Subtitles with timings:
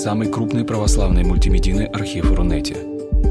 [0.00, 2.74] самый крупный православный мультимедийный архив Рунете.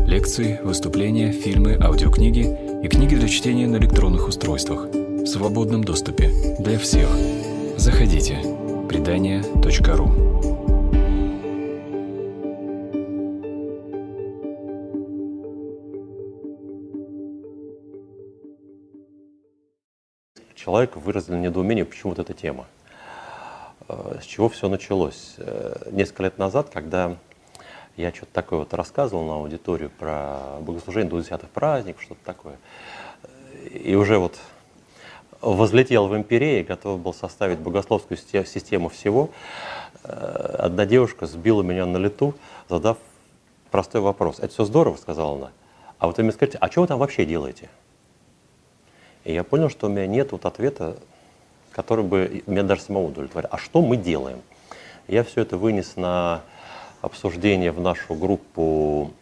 [0.06, 2.46] Лекции, выступления, фильмы, аудиокниги
[2.84, 7.10] и книги для чтения на электронных устройствах в свободном доступе для всех.
[7.76, 8.38] Заходите.
[8.88, 10.12] Предания.ру
[20.54, 22.68] Человек выразил недоумение, почему вот эта тема–
[24.22, 25.36] с чего все началось.
[25.38, 27.16] Э, несколько лет назад, когда
[27.98, 32.58] я что-то такое вот рассказывал на аудиторию про богослужение до десятых праздников, что-то такое,
[33.72, 34.38] и уже вот
[35.42, 39.32] возлетел в империи, готов был составить богословскую систему всего,
[40.04, 42.36] э, одна девушка сбила меня на лету,
[42.70, 42.98] задав
[43.72, 44.40] простой вопрос.
[44.40, 45.52] «Это все здорово»,— сказала она.
[45.98, 47.70] «А вот вы мне скажите, а что вы там вообще делаете?»
[49.24, 50.98] И я понял, что у меня нет вот ответа
[51.80, 53.50] который бы меня даже самого удовлетворял.
[53.54, 54.42] А что мы делаем?
[55.08, 56.42] Я все это вынес на
[57.00, 59.14] обсуждение в нашу группу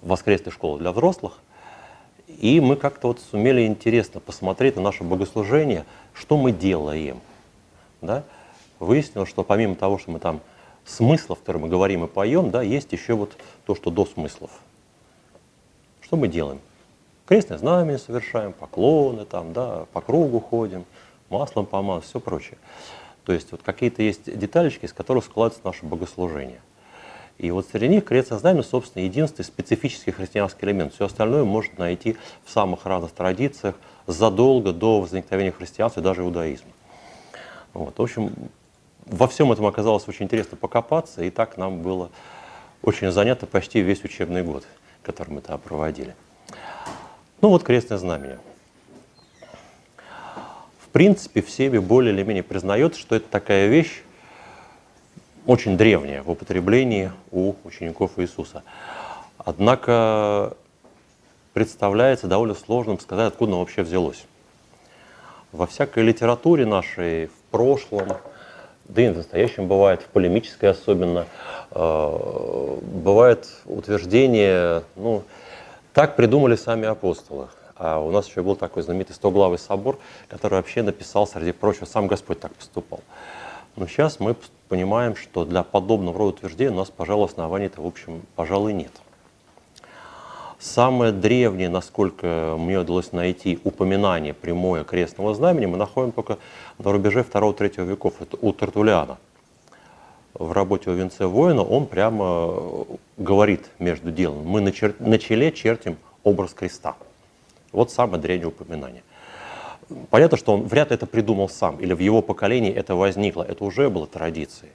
[0.00, 1.40] воскресной школы для взрослых.
[2.28, 5.84] И мы как-то вот сумели интересно посмотреть на наше богослужение,
[6.14, 7.18] что мы делаем.
[8.00, 8.22] Да?
[8.78, 10.40] Выяснилось, что помимо того, что мы там
[10.84, 14.52] смыслов, которые мы говорим и поем, да, есть еще вот то, что до смыслов.
[16.00, 16.60] Что мы делаем?
[17.26, 20.84] Крестное знамение совершаем, поклоны там, да, по кругу ходим,
[21.28, 22.58] маслом помазать, все прочее.
[23.24, 26.60] То есть вот какие-то есть деталечки, из которых складывается наше богослужение.
[27.38, 30.94] И вот среди них крестное знамение, собственно, единственный специфический христианский элемент.
[30.94, 33.74] Все остальное можно найти в самых разных традициях
[34.06, 36.70] задолго до возникновения христианства и даже иудаизма.
[37.74, 37.98] Вот.
[37.98, 38.32] В общем,
[39.04, 42.10] во всем этом оказалось очень интересно покопаться, и так нам было
[42.82, 44.64] очень занято почти весь учебный год,
[45.02, 46.14] который мы там проводили.
[47.42, 48.38] Ну вот крестное знамение.
[50.80, 54.02] В принципе, в себе более или менее признается, что это такая вещь
[55.46, 58.62] очень древняя в употреблении у учеников Иисуса.
[59.36, 60.56] Однако
[61.52, 64.24] представляется довольно сложным сказать, откуда оно вообще взялось.
[65.52, 68.08] Во всякой литературе нашей, в прошлом,
[68.84, 71.26] да и в настоящем бывает, в полемической особенно,
[71.70, 75.22] э, бывает утверждение, ну,
[75.96, 77.48] так придумали сами апостолы.
[77.74, 79.98] А у нас еще был такой знаменитый стоглавый собор,
[80.28, 83.00] который вообще написал, среди прочего, сам Господь так поступал.
[83.76, 84.36] Но сейчас мы
[84.68, 88.92] понимаем, что для подобного рода утверждений у нас, пожалуй, оснований-то, в общем, пожалуй, нет.
[90.58, 96.36] Самое древнее, насколько мне удалось найти упоминание прямое крестного знамени, мы находим только
[96.76, 99.16] на рубеже 2-3 веков, это у Тартулиана
[100.38, 102.86] в работе о венце воина, он прямо
[103.16, 104.94] говорит между делом, мы на, чер...
[104.98, 106.96] на челе чертим образ креста.
[107.72, 109.02] Вот самое древнее упоминание.
[110.10, 113.64] Понятно, что он вряд ли это придумал сам, или в его поколении это возникло, это
[113.64, 114.72] уже было традицией.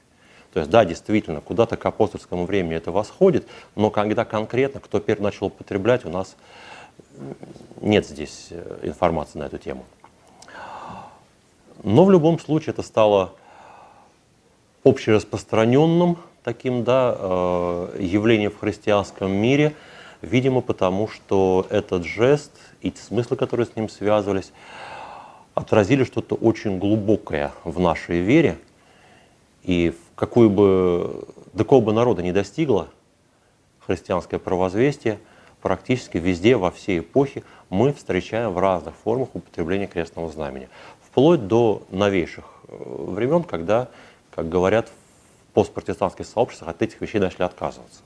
[0.53, 5.23] То есть, да, действительно, куда-то к апостольскому времени это восходит, но когда конкретно, кто первый
[5.23, 6.35] начал употреблять, у нас
[7.79, 9.85] нет здесь э, информации на эту тему.
[11.83, 13.33] Но в любом случае это стало
[14.83, 19.75] общераспространенным таким да, э, явлением в христианском мире,
[20.21, 24.51] видимо, потому что этот жест и те смыслы, которые с ним связывались,
[25.53, 28.57] отразили что-то очень глубокое в нашей вере.
[29.63, 32.87] И в какую бы, до какого бы народа не достигло
[33.85, 35.19] христианское правозвестие,
[35.61, 40.69] практически везде, во всей эпохе, мы встречаем в разных формах употребления крестного знамени.
[41.05, 43.89] Вплоть до новейших э, времен, когда
[44.31, 48.01] как говорят в постпротестантских сообществах, от этих вещей начали отказываться.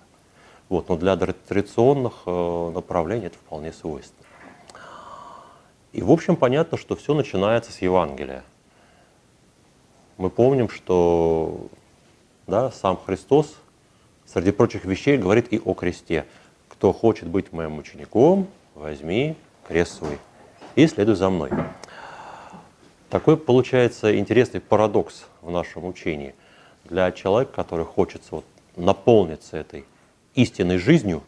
[0.69, 4.25] Вот, но для традиционных э, направлений это вполне свойственно.
[5.93, 8.43] И, в общем, понятно, что все начинается с Евангелия.
[10.17, 11.67] Мы помним, что
[12.47, 13.55] да, сам Христос,
[14.25, 16.25] среди прочих вещей, говорит и о кресте.
[16.67, 19.35] Кто хочет быть моим учеником, возьми
[19.67, 20.19] крест свой
[20.75, 21.49] и следуй за мной.
[23.09, 26.33] Такой получается интересный парадокс в нашем учении.
[26.85, 29.85] Для человека, который хочется вот наполниться этой
[30.33, 31.23] истинной жизнью,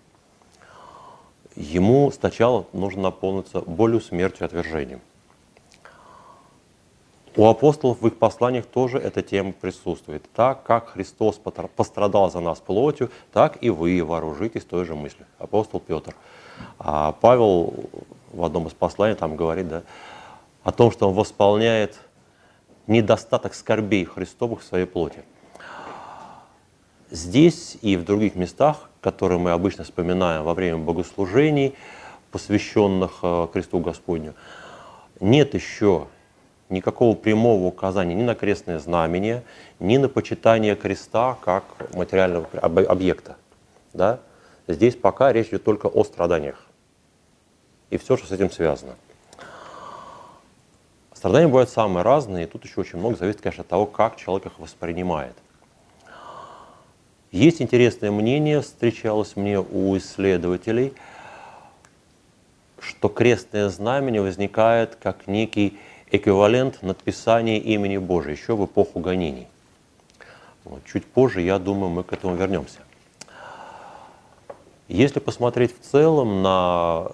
[1.56, 5.01] ему сначала нужно наполниться болью, смертью, отвержением.
[7.35, 10.25] У апостолов в их посланиях тоже эта тема присутствует.
[10.33, 11.39] Так как Христос
[11.75, 15.27] пострадал за нас плотью, так и вы вооружитесь той же мыслью.
[15.38, 16.15] Апостол Петр.
[16.80, 17.75] А Павел
[18.33, 19.83] в одном из посланий там говорит, да,
[20.68, 21.98] о том, что он восполняет
[22.88, 25.24] недостаток скорбей Христовых в своей плоти.
[27.10, 31.74] Здесь и в других местах, которые мы обычно вспоминаем во время богослужений,
[32.31, 34.34] посвященных э, Христу Господню,
[35.22, 36.08] нет еще
[36.68, 39.44] никакого прямого указания ни на крестное знамение,
[39.80, 43.38] ни на почитание креста как материального объекта.
[43.94, 44.19] Да?
[44.68, 46.62] Здесь пока речь идет только о страданиях
[47.90, 48.96] и все, что с этим связано.
[51.18, 54.46] Страдания бывают самые разные, и тут еще очень много зависит, конечно, от того, как человек
[54.46, 55.34] их воспринимает.
[57.31, 60.94] Есть интересное мнение, встречалось мне у исследователей,
[62.80, 65.80] что крестное знамение возникает как некий
[66.12, 69.48] эквивалент надписания имени Божия, еще в эпоху гонений.
[70.66, 72.81] Вот, чуть позже, я думаю, мы к этому вернемся.
[74.88, 77.10] Если посмотреть в целом на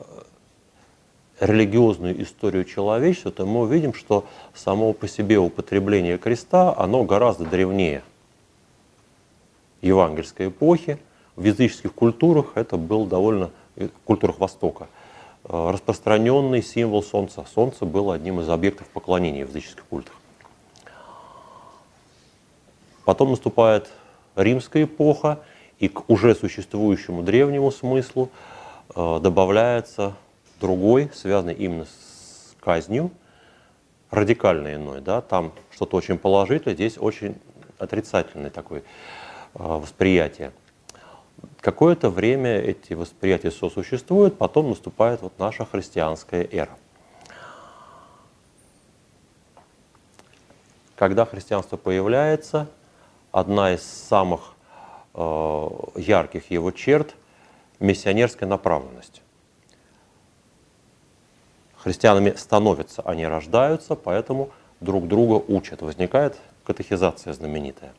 [1.46, 8.02] религиозную историю человечества, то мы увидим, что само по себе употребление креста, оно гораздо древнее
[9.82, 11.00] евангельской эпохи.
[11.36, 14.88] В языческих культурах это был довольно, в культурах Востока,
[15.44, 17.46] э, распространенный символ Солнца.
[17.54, 20.14] Солнце было одним из объектов поклонения в языческих культах.
[23.04, 23.90] Потом наступает
[24.36, 25.40] римская эпоха,
[25.80, 28.30] и к уже существующему древнему смыслу
[28.96, 30.14] э, добавляется
[30.64, 33.12] другой, связанный именно с казнью,
[34.10, 35.02] радикально иной.
[35.02, 35.20] Да?
[35.20, 37.36] Там что-то очень положительное, здесь очень
[37.78, 38.84] отрицательное такое э,
[39.56, 40.54] восприятие.
[41.60, 46.78] Какое-то время эти восприятия сосуществуют, потом наступает вот наша христианская эра.
[50.96, 52.70] Когда христианство появляется,
[53.34, 54.54] одна из самых
[55.14, 57.16] э, ярких его черт–
[57.82, 59.23] миссионерская направленность.
[61.84, 65.82] Христианами становятся, они рождаются, поэтому друг друга учат.
[65.82, 67.92] Возникает катехизация знаменитая.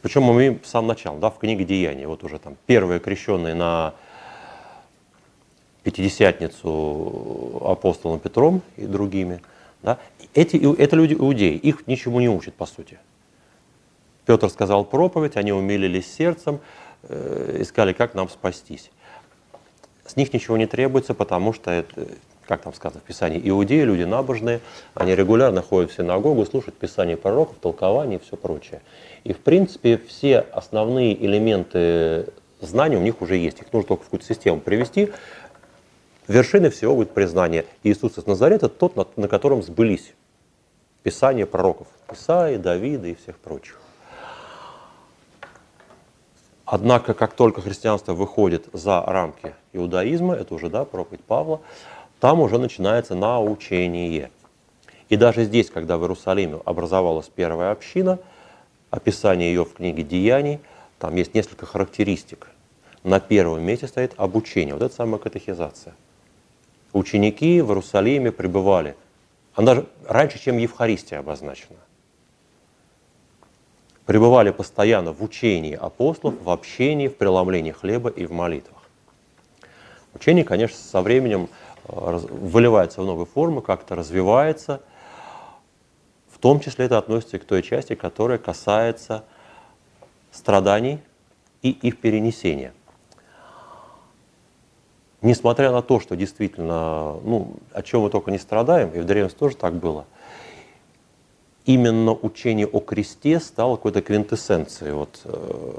[0.00, 3.54] Причем мы имеем в самом начале, да, в книге Деяний, вот уже там первые крещенные
[3.54, 3.94] на
[5.82, 9.42] Пятидесятницу апостолом Петром и другими,
[9.82, 9.98] да,
[10.34, 12.98] эти, это люди иудеи, их ничему не учат, по сути.
[14.24, 16.60] Петр сказал проповедь, они умилились сердцем,
[17.02, 18.90] э, искали, как нам спастись.
[20.06, 22.06] С них ничего не требуется, потому что это,
[22.46, 24.60] как там сказано в Писании, иудеи, люди набожные,
[24.94, 28.80] они регулярно ходят в синагогу, слушают Писание пророков, толкование и все прочее.
[29.24, 32.26] И в принципе все основные элементы
[32.60, 33.60] знаний у них уже есть.
[33.60, 35.10] Их нужно только в какую-то систему привести.
[36.28, 40.12] Вершиной всего будет признание Иисуса из Назарета, тот, на, котором сбылись
[41.02, 41.88] Писания пророков.
[42.12, 43.80] Исаии, Давида и всех прочих.
[46.72, 51.60] Однако, как только христианство выходит за рамки иудаизма, это уже да, проповедь Павла,
[52.20, 54.30] там уже начинается научение.
[55.08, 58.20] И даже здесь, когда в Иерусалиме образовалась первая община,
[58.90, 60.60] описание ее в книге «Деяний»,
[61.00, 62.46] там есть несколько характеристик.
[63.02, 65.96] На первом месте стоит обучение, вот это самая катехизация.
[66.92, 68.94] Ученики в Иерусалиме пребывали,
[69.56, 71.78] она даже раньше, чем Евхаристия обозначена
[74.10, 78.82] пребывали постоянно в учении апостолов, в общении, в преломлении хлеба и в молитвах.
[80.14, 81.48] Учение, конечно, со временем
[81.84, 84.80] э, выливается в новые формы, как-то развивается.
[86.28, 89.22] В том числе это относится и к той части, которая касается
[90.32, 90.98] страданий
[91.62, 92.72] и их перенесения.
[95.22, 99.38] Несмотря на то, что действительно, ну, о чем мы только не страдаем, и в древности
[99.38, 100.04] тоже так было–
[101.64, 105.78] именно учение о кресте стало какой-то квинтэссенцией вот, э,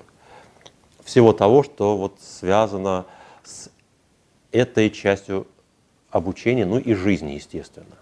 [1.03, 3.05] всего того, что вот связано
[3.43, 3.69] с
[4.51, 5.47] этой частью
[6.09, 7.95] обучения, ну и жизни, естественно.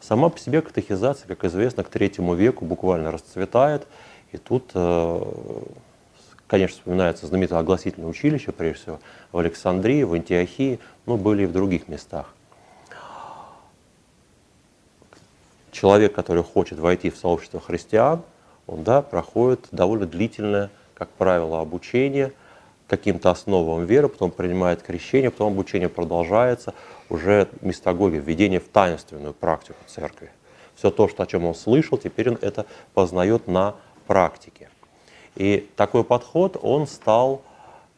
[0.00, 3.86] Сама по себе катехизация, как известно, к третьему веку буквально расцветает.
[4.30, 5.22] И тут, э,
[6.46, 9.00] конечно, вспоминается знаменитое огласительное училище, прежде всего,
[9.32, 12.35] в Александрии, в Антиохии, но были и в других местах.
[15.76, 18.22] Человек, который хочет войти в сообщество христиан,
[18.66, 22.32] он да, проходит довольно длительное, как правило, обучение
[22.88, 26.72] каким-то основам веры, потом принимает крещение, потом обучение продолжается,
[27.10, 30.30] уже мистагогия, введение в таинственную практику церкви.
[30.76, 32.64] Все то, что, о чем он слышал, теперь он это
[32.94, 33.74] познает на
[34.06, 34.70] практике.
[35.34, 37.42] И такой подход, он стал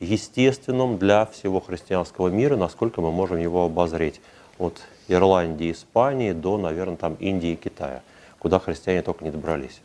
[0.00, 4.20] естественным для всего христианского мира, насколько мы можем его обозреть.
[4.58, 8.02] Вот Ирландии, Испании до, наверное, там Индии и Китая,
[8.38, 9.80] куда христиане только не добрались.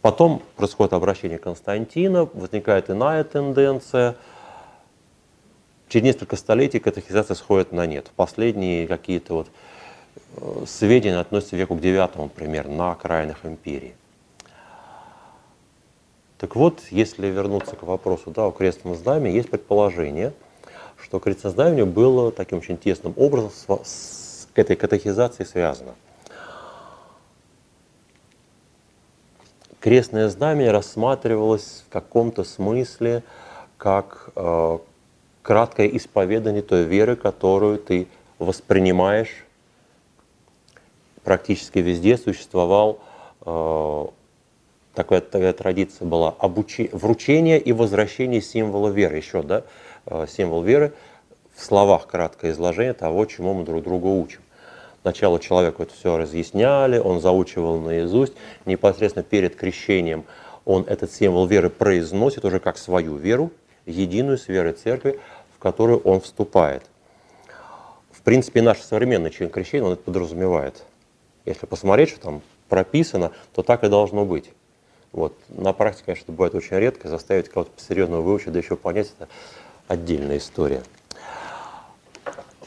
[0.00, 4.16] Потом происходит обращение Константина, возникает иная тенденция.
[5.88, 8.10] Через несколько столетий катехизация сходит на нет.
[8.16, 9.48] Последние какие-то вот
[10.36, 13.94] э, сведения относятся к веку к девятому примерно, на окраинах империи.
[16.38, 20.32] Так вот, если вернуться к вопросу да, о крестном знамени, есть предположение–
[21.02, 23.52] что крестное знамение было таким очень тесным образом
[24.54, 25.94] этой катехизацией связано.
[29.80, 33.22] Крестное знамение рассматривалось в каком-то смысле
[33.78, 34.78] как э,
[35.40, 38.06] краткое исповедание той веры, которую ты
[38.38, 39.46] воспринимаешь.
[41.24, 43.00] Практически везде существовал
[43.46, 44.06] э,
[44.94, 49.16] такая, такая традиция была обучи, вручение и возвращение символа веры.
[49.16, 49.64] Еще, да,
[50.28, 50.92] символ веры
[51.54, 54.40] в словах краткое изложение того, чему мы друг друга учим.
[55.02, 58.34] Сначала человеку это все разъясняли, он заучивал наизусть.
[58.66, 60.24] Непосредственно перед крещением
[60.64, 63.50] он этот символ веры произносит уже как свою веру,
[63.86, 65.18] единую с верой церкви,
[65.56, 66.82] в которую он вступает.
[68.12, 70.84] В принципе, наш современный член крещения, он это подразумевает.
[71.46, 74.50] Если посмотреть, что там прописано, то так и должно быть.
[75.12, 75.34] Вот.
[75.48, 79.28] На практике, конечно, бывает очень редко, заставить кого-то серьезно выучить, да еще понять, это
[79.90, 80.82] отдельная история.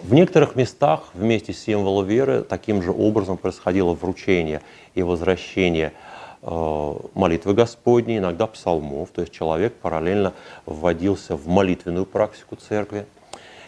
[0.02, 4.62] В некоторых местах вместе с символом веры таким же образом происходило вручение
[4.94, 5.94] и возвращение
[6.42, 10.34] э, молитвы Господней, иногда псалмов, то есть человек параллельно
[10.66, 13.06] вводился в молитвенную практику церкви.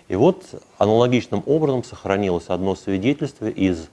[0.09, 0.43] И вот
[0.77, 3.87] аналогичным образом сохранилось одно свидетельство из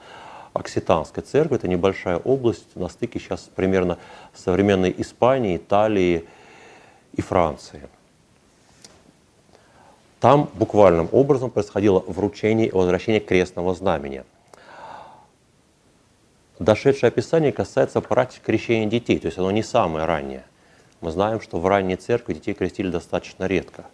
[0.52, 3.99] Окситанской церкви, это небольшая область на стыке сейчас примерно
[4.35, 6.25] современной Испании, Италии
[7.14, 7.83] и Франции.
[10.23, 14.25] Там буквальным образом происходило вручение и возвращение крестного знамения.
[16.61, 20.45] Дошедшее описание касается практики крещения детей, то есть оно не самое раннее.
[21.00, 23.85] Мы знаем, что в ранней церкви детей крестили достаточно редко.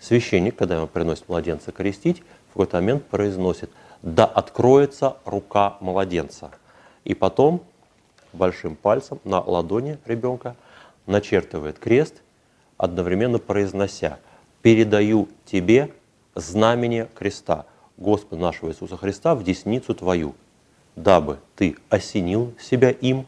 [0.00, 3.68] Священник, когда ему приносит младенца крестить, в какой-то момент произносит
[4.00, 6.52] «Да откроется рука младенца».
[7.04, 7.62] И потом
[8.32, 10.56] большим пальцем на ладони ребенка
[11.04, 12.14] начертывает крест–
[12.82, 14.18] одновременно произнося
[14.60, 15.92] «Передаю тебе
[16.34, 20.34] знамение креста, Господа нашего Иисуса Христа, в десницу твою,
[20.96, 23.26] дабы ты осенил себя им,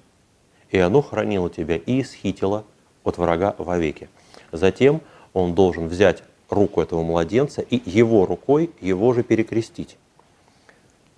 [0.71, 2.65] и оно хранило тебя и исхитило
[3.05, 4.09] от врага вовеки».
[4.51, 5.01] Затем
[5.33, 9.99] он должен взять руку этого младенца и его рукой его же перекрестить,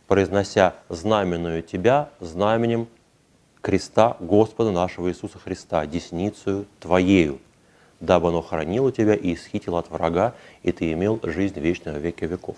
[0.06, 2.86] произнося знаменную тебя знаменем
[3.62, 7.40] креста Господа нашего Иисуса Христа, десницею Твоею,
[8.00, 12.24] дабы оно хранило тебя и исхитило от врага, и ты имел жизнь вечную в веки
[12.24, 12.56] веков.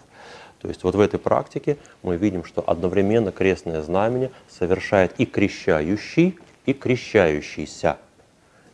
[0.60, 6.38] То есть вот в этой практике мы видим, что одновременно крестное знамение совершает и крещающий,
[6.66, 7.98] и крещающийся,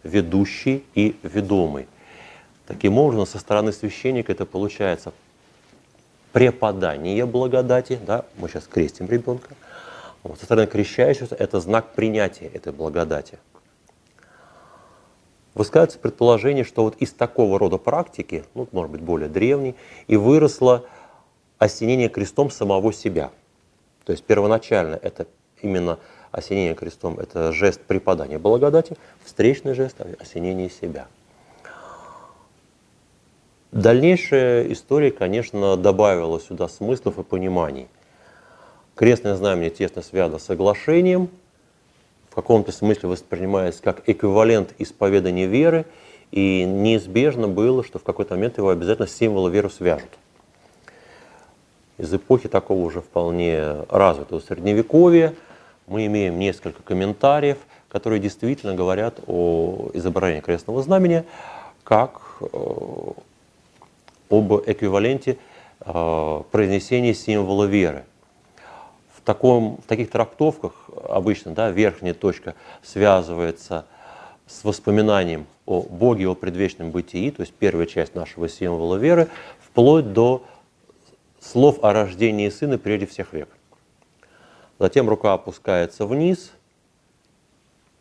[0.02, 1.86] ведущий и ведомый.
[2.66, 5.12] Таким образом, со стороны священника это получается
[6.32, 9.50] преподание благодати, да, мы сейчас крестим ребенка,
[10.22, 13.38] вот, со стороны крещающегося это знак принятия этой благодати
[15.54, 19.74] высказывается предположение, что вот из такого рода практики, ну, может быть, более древней,
[20.06, 20.84] и выросло
[21.58, 23.30] осенение крестом самого себя.
[24.04, 25.26] То есть первоначально это
[25.62, 25.98] именно
[26.30, 31.06] осенение крестом, это жест преподания благодати, встречный жест осенения себя.
[33.70, 37.88] Дальнейшая история, конечно, добавила сюда смыслов и пониманий.
[38.94, 41.28] Крестное знамение тесно связано с соглашением–
[42.34, 45.86] в каком-то смысле воспринимается как эквивалент исповедания веры,
[46.32, 50.10] и неизбежно было, что в какой-то момент его обязательно с символа веры свяжут.
[51.96, 55.32] Из эпохи такого уже вполне развитого средневековья
[55.86, 61.24] мы имеем несколько комментариев, которые действительно говорят о изображении крестного знамения
[61.84, 62.46] как э,
[64.28, 65.38] об эквиваленте
[65.86, 68.02] э, произнесения символа веры–
[69.24, 73.86] таком, в таких трактовках обычно да, верхняя точка связывается
[74.46, 79.28] с воспоминанием о Боге, о предвечном бытии, то есть первая часть нашего символа веры,
[79.60, 80.44] вплоть до
[81.40, 83.48] слов о рождении сына прежде всех век.
[84.78, 86.52] Затем рука опускается вниз,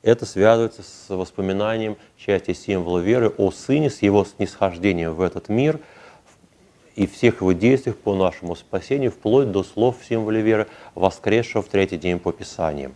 [0.01, 5.79] это связывается с воспоминанием части символа веры о сыне, с его снисхождением в этот мир–
[6.95, 11.67] и всех его действиях по нашему спасению, вплоть до слов в символе веры, воскресшего в
[11.67, 12.95] третий день по Писаниям.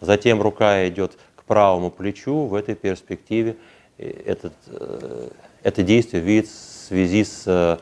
[0.00, 3.56] Затем рука идет к правому плечу, в этой перспективе
[3.98, 5.28] э, этот, э,
[5.62, 7.78] это действие видит в связи с э,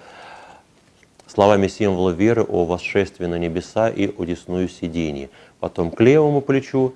[1.27, 5.31] словами символа веры о восшествии на небеса и о десную сидении.
[5.61, 6.95] Потом к левому плечу,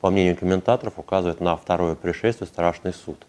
[0.00, 3.26] по мнению комментаторов, указывает на второе пришествие, страшный суд,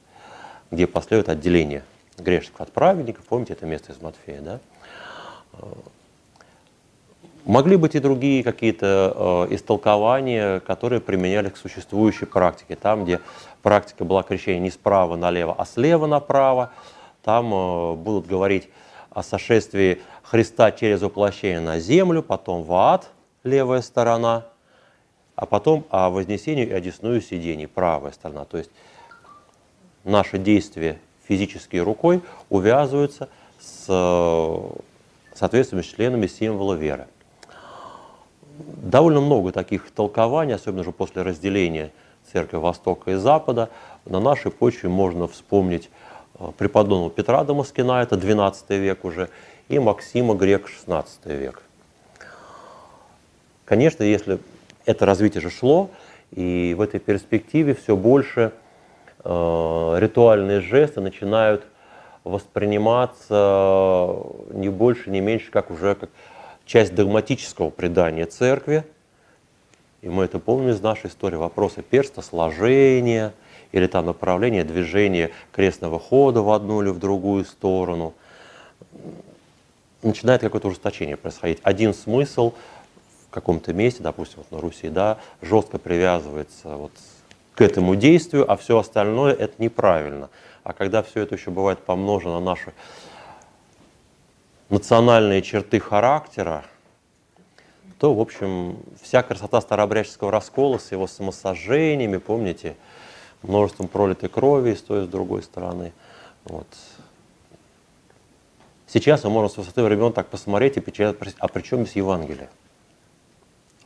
[0.70, 1.84] где последует отделение
[2.22, 3.26] грешников от праведников.
[3.26, 4.60] Помните это место из Матфея, да?
[7.46, 12.76] Могли быть и другие какие-то э, истолкования, которые применялись к существующей практике.
[12.76, 13.22] Там, где
[13.64, 16.72] практика была крещения не справа налево, а слева направо,
[17.24, 18.70] там э, будут говорить
[19.10, 23.10] о сошествии Христа через воплощение на землю, потом в ад,
[23.44, 24.46] левая сторона,
[25.36, 28.46] а потом о вознесении и одесную сидении, правая сторона.
[28.46, 28.70] То есть
[30.04, 31.00] наши действия
[31.30, 33.30] физической рукой увязываются
[33.62, 33.86] с
[35.36, 37.08] соответствующими членами символа веры.
[38.58, 41.92] Довольно много таких толкований, особенно же после разделения
[42.34, 43.70] церкви Востока и Запада.
[44.06, 45.90] На нашей почве можно вспомнить
[46.40, 49.30] э, преподобного Петра Дамаскина, это 12 век уже,
[49.70, 51.64] и Максима Грек, 16 век.
[53.66, 54.40] Конечно, если
[54.86, 55.90] это развитие же шло,
[56.32, 58.69] и в этой перспективе все больше э,
[59.24, 61.66] ритуальные жесты начинают
[62.24, 64.18] восприниматься
[64.52, 66.10] не больше, не меньше, как уже как
[66.66, 68.84] часть догматического предания церкви.
[70.02, 71.36] И мы это помним из нашей истории.
[71.36, 73.34] Вопросы перстосложения
[73.72, 78.14] или там направление движения крестного хода в одну или в другую сторону.
[80.02, 81.60] Начинает какое-то ужесточение происходить.
[81.64, 82.54] Один смысл
[83.28, 86.92] в каком-то месте, допустим, вот на Руси, да, жестко привязывается вот
[87.60, 90.30] к этому действию, а все остальное это неправильно.
[90.64, 92.72] А когда все это еще бывает помножено на наши
[94.70, 96.64] национальные черты характера,
[98.00, 102.78] то, в общем, вся красота старообрядческого раскола с его самосожжениями, помните,
[103.42, 105.92] множеством пролитой крови с той и с другой стороны.
[106.46, 106.68] Вот.
[108.88, 112.48] Сейчас мы можем с высоты времен так посмотреть и печатать, а при чем здесь Евангелие?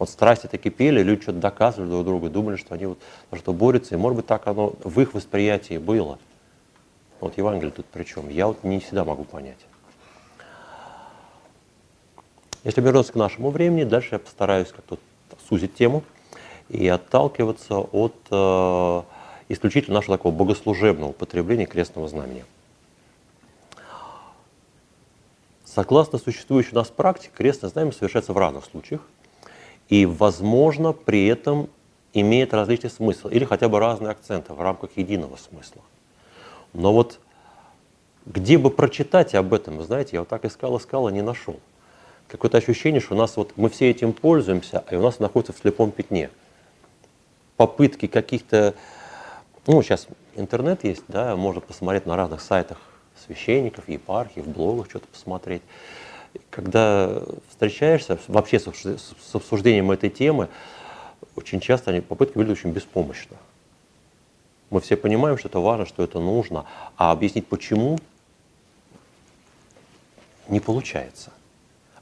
[0.03, 3.00] Вот страсти-то кипели, люди что-то доказывали друг другу, думали, что они вот
[3.38, 6.19] что борются, и может быть так оно в их восприятии было.
[7.22, 8.27] Вот Евангелие тут при чем?
[8.27, 9.60] Я вот не всегда могу понять.
[12.65, 14.98] Если вернуться к нашему времени, дальше я постараюсь как-то
[15.48, 16.03] сузить тему
[16.67, 19.01] и отталкиваться от э,
[19.48, 22.43] исключительно нашего такого богослужебного употребления крестного знамени.
[25.63, 29.00] Согласно существующей у нас практике, крестное знамя совершается в разных случаях
[29.89, 31.69] и, возможно, при этом
[32.13, 35.81] имеет различный смысл или хотя бы разные акценты в рамках единого смысла.
[36.73, 37.19] Но вот
[38.25, 41.60] где бы прочитать об этом, знаете, я вот так искал, искал, и не нашел.
[42.27, 45.58] Какое-то ощущение, что у нас вот мы все этим пользуемся, а у нас находится в
[45.58, 46.29] слепом пятне.
[47.58, 48.73] Попытки каких-то,
[49.67, 52.79] ну сейчас интернет есть, да, можно посмотреть на разных сайтах
[53.25, 55.62] священников, епархий, в блогах что-то посмотреть.
[56.50, 60.50] Когда встречаешься вообще с обсуждением этой темы,
[61.36, 63.38] очень часто они попытки выглядят очень беспомощно.
[64.69, 66.65] Мы все понимаем, что это важно, что это нужно,
[66.98, 68.00] а объяснить почему
[70.48, 71.32] не получается.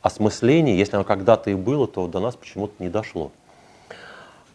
[0.01, 3.31] Осмысление, если оно когда-то и было, то до нас почему-то не дошло.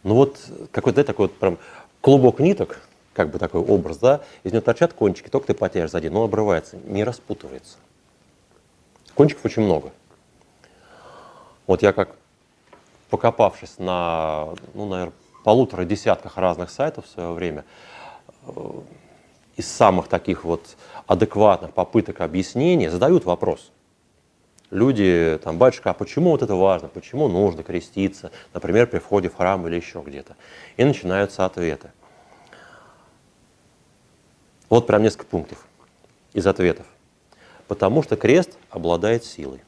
[0.02, 0.40] Ну вот
[0.72, 1.58] какой-то такой вот прям
[2.00, 2.80] клубок ниток,
[3.12, 6.76] как бы такой образ, да, из него торчат кончики, только ты потеряешь сзади, но обрывается,
[6.84, 7.76] не распутывается.
[9.16, 9.92] Кончиков очень много.
[11.66, 12.14] Вот я как
[13.08, 17.64] покопавшись на, ну, наверное, полутора десятках разных сайтов в свое время,
[19.56, 20.76] из самых таких вот
[21.06, 23.72] адекватных попыток объяснения задают вопрос.
[24.70, 29.36] Люди, там, батюшка, а почему вот это важно, почему нужно креститься, например, при входе в
[29.36, 30.36] храм или еще где-то.
[30.76, 31.90] И начинаются ответы.
[34.68, 35.64] Вот прям несколько пунктов
[36.34, 36.86] из ответов.
[37.68, 39.60] Потому что крест обладает силой.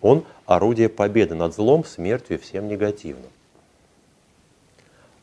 [0.00, 3.30] Он орудие победы над злом, смертью и всем негативным.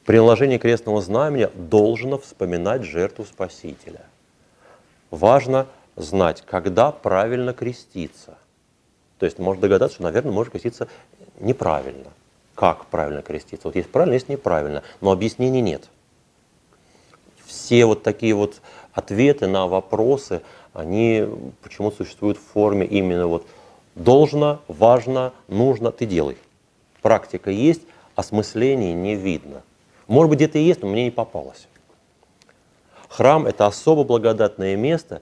[0.05, 4.01] При наложении крестного знамени должно вспоминать жертву Спасителя.
[5.11, 8.37] Важно знать, когда правильно креститься.
[9.19, 10.87] То есть можно догадаться, что, наверное, можно креститься
[11.39, 12.07] неправильно.
[12.55, 13.67] Как правильно креститься?
[13.67, 15.89] Вот есть правильно, есть неправильно, но объяснений нет.
[17.45, 18.61] Все вот такие вот
[18.93, 20.41] ответы на вопросы,
[20.73, 21.27] они
[21.61, 23.45] почему-то существуют в форме именно вот
[23.95, 26.37] должно, важно, нужно, ты делай.
[27.01, 27.81] Практика есть,
[28.15, 29.63] осмысления не видно.
[30.07, 31.67] Может быть, где-то и есть, но мне не попалось.
[33.09, 35.21] Храм– это особо благодатное место,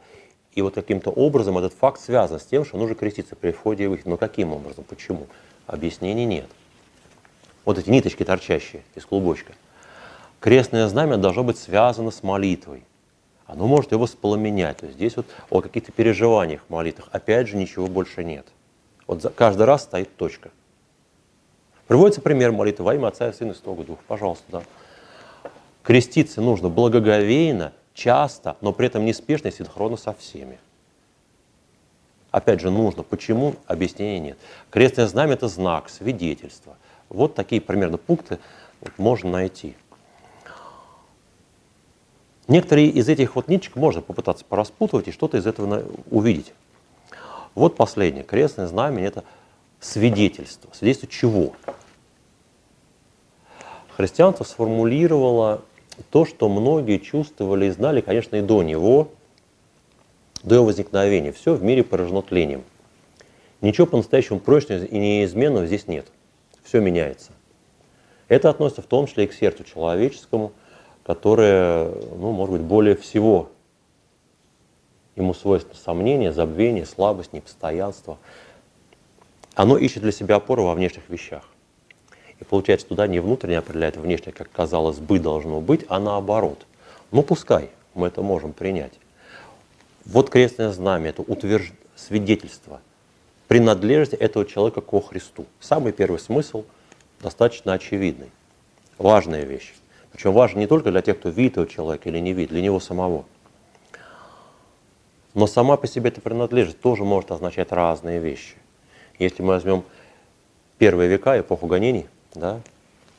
[0.53, 3.87] и вот каким-то образом этот факт связан с тем, что нужно креститься при входе и
[3.87, 4.09] выходе.
[4.09, 4.83] Но каким образом?
[4.83, 5.27] Почему?
[5.67, 6.47] Объяснений нет.
[7.65, 9.53] Вот эти ниточки торчащие из клубочка.
[10.39, 12.83] Крестное знамя должно быть связано с молитвой.
[13.49, 14.77] Оно может его воспламенять.
[14.77, 17.09] То есть здесь вот о каких-то переживаниях, молитвах.
[17.11, 18.45] Опять же, ничего больше нет.
[19.07, 20.51] Вот за, каждый раз стоит точка.
[21.87, 24.03] Приводится пример молитвы во имя Отца и Сына и Святого Духа.
[24.07, 24.61] Пожалуйста, да.
[25.81, 30.59] Креститься нужно благоговейно, часто, но при этом неспешно и синхронно со всеми.
[32.29, 33.01] Опять же, нужно.
[33.01, 33.55] Почему?
[33.65, 34.37] Объяснения нет.
[34.69, 36.77] Крестное знамя– это знак, свидетельство.
[37.09, 38.37] Вот такие примерно пункты
[38.81, 39.75] вот, можно найти.
[42.49, 46.51] Некоторые из этих вот ниточек можно попытаться пораспутывать и что-то из этого увидеть.
[47.53, 48.23] Вот последнее.
[48.23, 49.23] Крестное знамение– это
[49.79, 50.67] свидетельство.
[50.73, 51.53] Свидетельство чего?
[53.95, 55.61] Христианство сформулировало
[56.09, 59.09] то, что многие чувствовали и знали, конечно, и до него,
[60.41, 61.31] до его возникновения.
[61.31, 62.63] Все в мире поражено тлением.
[63.61, 66.07] Ничего по-настоящему прочного и неизменного здесь нет.
[66.63, 67.31] Все меняется.
[68.27, 70.51] Это относится в том числе и к сердцу человеческому,
[71.09, 73.49] которое, ну, может быть, более всего
[75.15, 78.19] ему свойственно сомнение, забвение, слабость, непостоянство.
[79.55, 81.49] Оно ищет для себя опору во внешних вещах.
[82.37, 86.67] И получается, туда не внутренне определяет внешнее, как казалось бы, должно быть, а наоборот.
[87.09, 88.93] Ну пускай, мы это можем принять.
[90.05, 91.73] Вот крестное знамя, это утвержд...
[91.95, 92.81] свидетельство
[93.47, 95.47] принадлежности этого человека ко Христу.
[95.59, 96.65] Самый первый смысл
[97.19, 98.29] достаточно очевидный.
[98.99, 99.73] Важная вещь.
[100.11, 102.79] Причем важно не только для тех, кто видит этого человека или не видит, для него
[102.79, 103.25] самого.
[105.33, 108.55] Но сама по себе эта принадлежность тоже может означать разные вещи.
[109.19, 109.83] Если мы возьмем
[110.77, 112.61] первые века, эпоху гонений, да,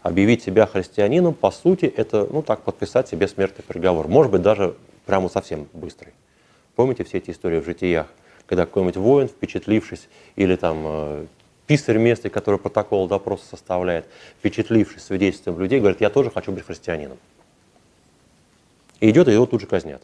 [0.03, 4.09] объявить себя христианином, по сути, это, ну так, подписать себе смертный приговор.
[4.09, 4.75] Может быть, даже
[5.07, 6.13] прямо совсем быстрый.
[6.75, 8.07] Помните все эти истории в житиях,
[8.47, 11.27] когда какой-нибудь воин, впечатлившись, или там э,
[11.71, 14.05] писарь местный, который протокол допроса составляет,
[14.41, 17.17] впечатлившись свидетельством людей, говорит, я тоже хочу быть христианином.
[18.99, 20.03] И идет, и его тут же казнят.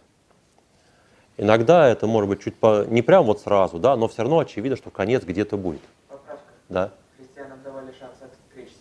[1.37, 4.77] Иногда это может быть чуть по, не прям вот сразу, да, но все равно очевидно,
[4.77, 5.81] что конец где-то будет.
[6.07, 6.45] Поправка.
[6.69, 6.93] Да.
[7.17, 8.77] Христианам давали шанс отречься.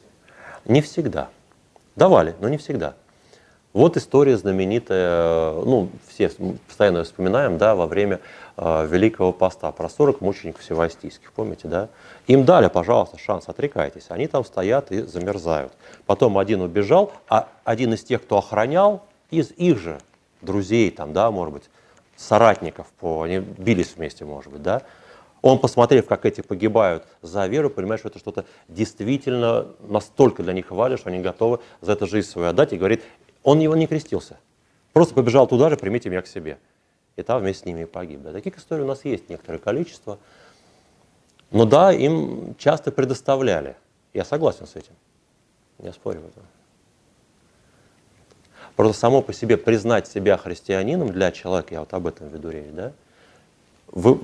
[0.65, 1.29] Не всегда.
[1.95, 2.93] Давали, но не всегда.
[3.73, 6.29] Вот история знаменитая, ну, все
[6.67, 8.19] постоянно вспоминаем, да, во время э,
[8.57, 11.89] Великого Поста про 40 мучеников севастийских, помните, да?
[12.27, 14.05] Им дали, пожалуйста, шанс, отрекайтесь.
[14.09, 15.73] Они там стоят и замерзают.
[16.05, 19.99] Потом один убежал, а один из тех, кто охранял, из их же
[20.41, 21.63] друзей, там, да, может быть,
[22.15, 24.83] соратников, по, они бились вместе, может быть, да,
[25.41, 30.71] он, посмотрев, как эти погибают за веру, понимает, что это что-то действительно настолько для них
[30.71, 33.03] важно, что они готовы за это жизнь свою отдать, и говорит,
[33.43, 34.39] он его не крестился,
[34.93, 36.57] просто побежал туда же, примите меня к себе.
[37.15, 38.21] И там вместе с ними и погиб.
[38.21, 38.33] Да.
[38.33, 40.17] Таких историй у нас есть некоторое количество.
[41.51, 43.75] Но да, им часто предоставляли.
[44.13, 44.93] Я согласен с этим.
[45.79, 46.43] Я спорю в этом.
[48.75, 52.71] Просто само по себе признать себя христианином для человека, я вот об этом веду речь,
[52.73, 52.91] да,
[53.87, 54.19] в,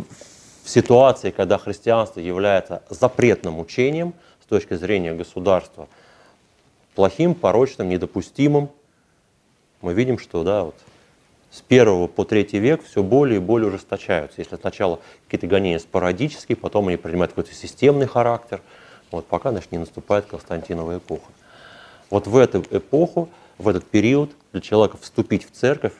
[0.63, 5.87] в ситуации, когда христианство является запретным учением с точки зрения государства,
[6.95, 8.69] плохим, порочным, недопустимым,
[9.79, 10.75] мы видим, что да, вот,
[11.51, 14.39] с первого по третий век все более и более ужесточаются.
[14.39, 18.61] Если сначала какие-то гонения спорадические, потом они принимают какой-то системный характер,
[19.11, 21.31] вот, пока значит, не наступает Константинова эпоха.
[22.09, 25.93] Вот в эту эпоху в этот период для человека вступить в церковь,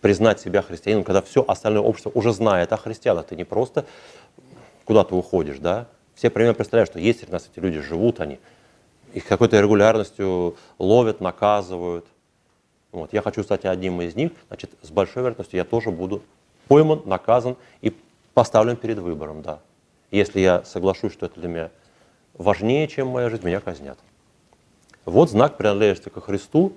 [0.00, 3.86] признать себя христианином, когда все остальное общество уже знает о христианах, ты не просто
[4.84, 5.86] куда ты уходишь, да?
[6.14, 8.38] Все примерно представляют, что есть среди нас эти люди, живут они,
[9.12, 12.06] их какой-то регулярностью ловят, наказывают.
[12.92, 13.12] Вот.
[13.12, 16.22] Я хочу стать одним из них, значит, с большой вероятностью я тоже буду
[16.68, 17.94] пойман, наказан и
[18.34, 19.60] поставлен перед выбором, да.
[20.10, 21.70] Если я соглашусь, что это для меня
[22.34, 23.98] важнее, чем моя жизнь, меня казнят.
[25.04, 26.72] Вот знак принадлежности ко Христу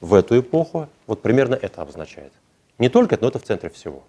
[0.00, 2.32] в эту эпоху, вот примерно это обозначает.
[2.78, 4.02] Не только это, но это в центре всего.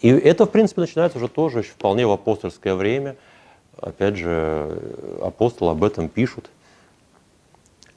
[0.00, 3.16] И это, в принципе, начинается уже тоже еще вполне в апостольское время.
[3.78, 4.78] Опять же,
[5.22, 6.50] апостолы об этом пишут.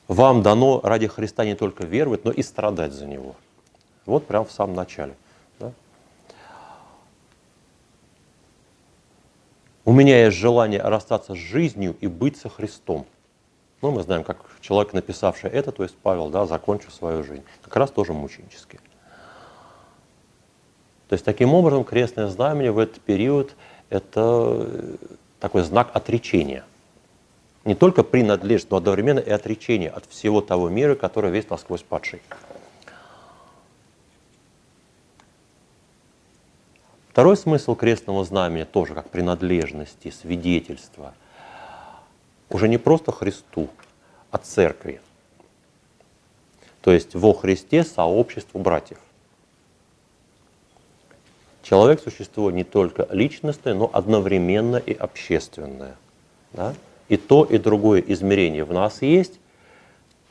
[0.09, 3.35] Вам дано ради Христа не только веровать, но и страдать за Него.
[4.07, 5.13] Вот прямо в самом начале.
[9.85, 13.05] У меня есть желание расстаться с жизнью и быть со Христом.
[13.83, 17.75] Ну, мы знаем, как человек, написавший это, то есть Павел, да, закончил свою жизнь, как
[17.75, 18.79] раз тоже мученически.
[21.07, 23.55] То есть таким образом крестное знамение в этот период–
[23.89, 24.97] это
[25.39, 26.63] такой знак отречения.
[27.69, 32.19] Не только принадлежность, но одновременно и отречение от всего того мира, который весь насквозь падший.
[37.11, 41.13] Второй смысл крестного знамени тоже как принадлежности, свидетельства.
[42.49, 43.69] Уже не просто Христу,
[44.31, 44.99] а церкви.
[46.81, 48.97] То есть во Христе сообществу братьев.
[51.61, 55.97] Человек– существо не только личностное, но одновременно и общественное.
[56.51, 56.73] Да?
[57.09, 59.39] И то, и другое измерение в нас есть.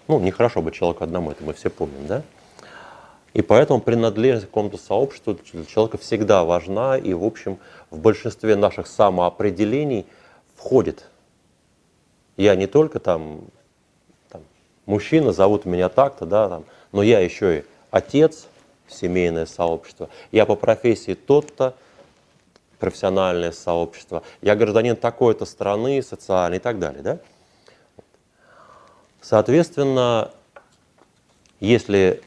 [0.06, 2.22] Ну, нехорошо быть человеку одному, это мы все помним, да?
[3.34, 7.58] И поэтому принадлежность к какому-то сообществу для человека всегда важна, и, в общем,
[7.90, 10.06] в большинстве наших самоопределений
[10.56, 11.06] входит.
[12.36, 13.42] Я не только там,
[14.30, 14.42] там
[14.86, 18.46] мужчина, зовут меня так-то, да, там, но я еще и отец,
[18.88, 20.08] семейное сообщество.
[20.32, 21.74] Я по профессии тот-то,
[22.78, 24.22] профессиональное сообщество.
[24.40, 27.02] Я гражданин такой-то страны, социальный и так далее.
[27.02, 27.18] Да?
[29.20, 30.30] Соответственно,
[31.60, 32.22] если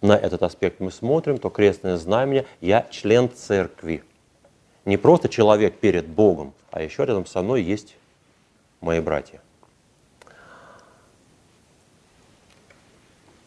[0.00, 4.02] на этот аспект мы смотрим, то крестное знамение «я член церкви».
[4.84, 7.96] Не просто человек перед Богом, а еще рядом со мной есть
[8.80, 9.40] мои братья.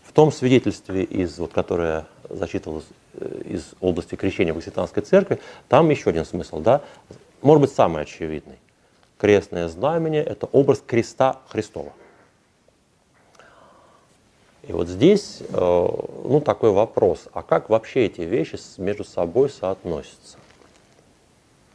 [0.04, 2.88] В том свидетельстве, из, вот, которое зачитывалось
[3.45, 6.82] из области крещения в Окситанской церкви, там еще один смысл, да,
[7.41, 8.60] может быть, самый очевидный.
[9.17, 11.93] Крестное знамение– это образ креста Христова.
[14.63, 15.88] И вот здесь, э,
[16.24, 20.38] ну, такой вопрос, а как вообще эти вещи между собой соотносятся?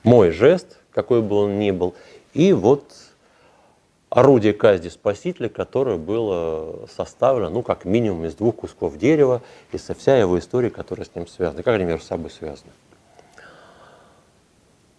[0.05, 1.95] Мой жест, какой бы он ни был,
[2.35, 2.85] и вот
[4.15, 9.93] орудие казни Спасителя, которое было составлено, ну, как минимум, из двух кусков дерева, и со
[9.95, 12.71] вся его история, которая с ним связана, как они между собой связаны.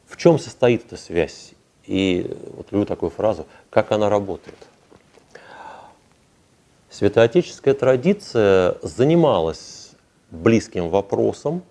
[0.06, 1.54] В чем состоит эта связь?
[1.86, 4.58] И вот люблю такую фразу, как она работает.
[6.90, 9.92] Святоотеческая традиция занималась
[10.30, 11.64] близким вопросом,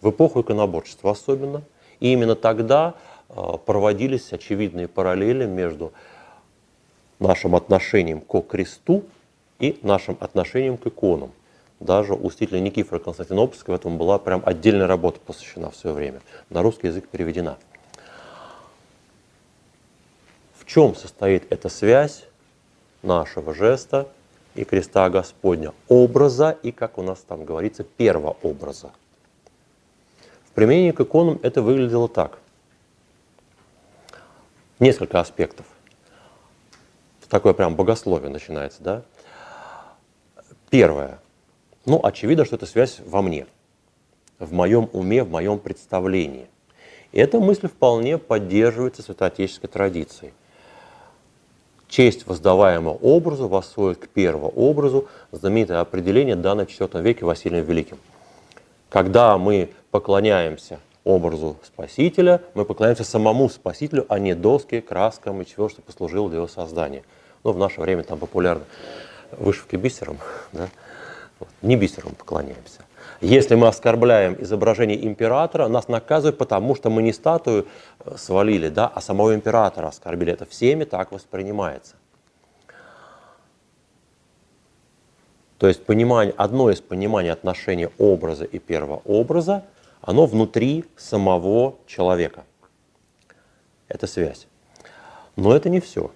[0.00, 1.62] в эпоху иконоборчества особенно,
[2.00, 2.94] и именно тогда
[3.28, 5.92] а, проводились очевидные параллели между
[7.24, 9.04] нашим отношением к кресту
[9.58, 11.32] и нашим отношением к иконам.
[11.80, 16.20] Даже у стиля Никифора Константинопольского этому была прям отдельная работа посвящена в свое время.
[16.50, 17.58] На русский язык переведена.
[20.56, 22.24] В чем состоит эта связь
[23.02, 24.08] нашего жеста
[24.54, 25.72] и креста Господня?
[25.88, 28.92] Образа и, как у нас там говорится, первообраза.
[30.46, 32.38] В применении к иконам это выглядело так.
[34.78, 35.66] Несколько аспектов
[37.28, 39.02] такое прям богословие начинается, да?
[40.70, 41.18] Первое.
[41.86, 43.46] Ну, очевидно, что это связь во мне,
[44.38, 46.46] в моем уме, в моем представлении.
[47.12, 50.32] И эта мысль вполне поддерживается святоотеческой традицией.
[51.88, 57.98] Честь, воздаваемого образу, восходит к первообразу, знаменитое определение, данное в IV веке Василием Великим.
[58.88, 65.68] Когда мы поклоняемся образу Спасителя, мы поклоняемся самому Спасителю, а не доске, краскам и чего,
[65.68, 67.02] что послужило для его создания–
[67.44, 68.64] ну, в наше время там популярны
[69.32, 70.18] вышивки бисером,
[70.52, 70.68] да?
[71.38, 72.80] вот, не бисером поклоняемся.
[73.20, 77.66] Если мы оскорбляем изображение императора, нас наказывают, потому что мы не статую
[78.00, 80.32] э, свалили, да, а самого императора оскорбили.
[80.32, 81.94] Это всеми так воспринимается.
[85.58, 89.64] То есть понимание, одно из пониманий отношения образа и первого образа,
[90.06, 92.44] оно внутри самого человека.
[93.88, 94.46] Это связь.
[95.36, 96.10] Но это не все.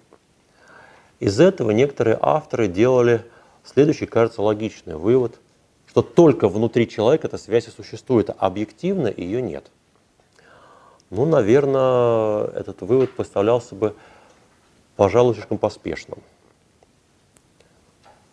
[1.21, 3.25] Из этого некоторые авторы делали
[3.65, 5.41] следующий, кажется, логичный вывод,
[5.87, 9.71] что только внутри человека эта связь и существует, а объективно ее нет.
[11.11, 13.97] Ну, наверное, этот вывод поставлялся бы,
[14.97, 16.19] пожалуй, слишком поспешным.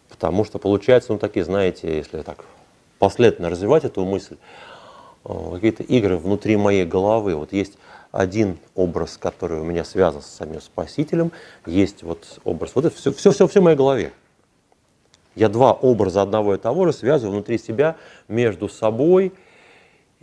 [0.09, 2.43] Потому что получается, ну, такие, знаете, если так
[2.99, 4.35] последовательно развивать эту мысль,
[5.25, 7.35] какие-то игры внутри моей головы.
[7.35, 7.77] Вот есть
[8.11, 11.31] один образ, который у меня связан с самим Спасителем,
[11.65, 12.71] есть вот образ.
[12.75, 14.13] Вот это все, все, все, все в моей голове.
[15.35, 19.33] Я два образа одного и того же связываю внутри себя между собой.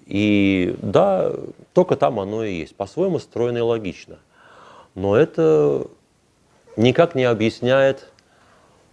[0.06, 1.32] И да,
[1.74, 2.74] только там оно и есть.
[2.74, 4.18] По-своему стройно и логично.
[4.94, 5.86] Но это
[6.76, 8.10] никак не объясняет,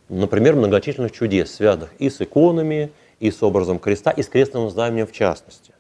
[0.10, 5.08] например, многочисленных чудес, связанных и с иконами, и с образом креста, и с крестным знаменем
[5.08, 5.74] в частности.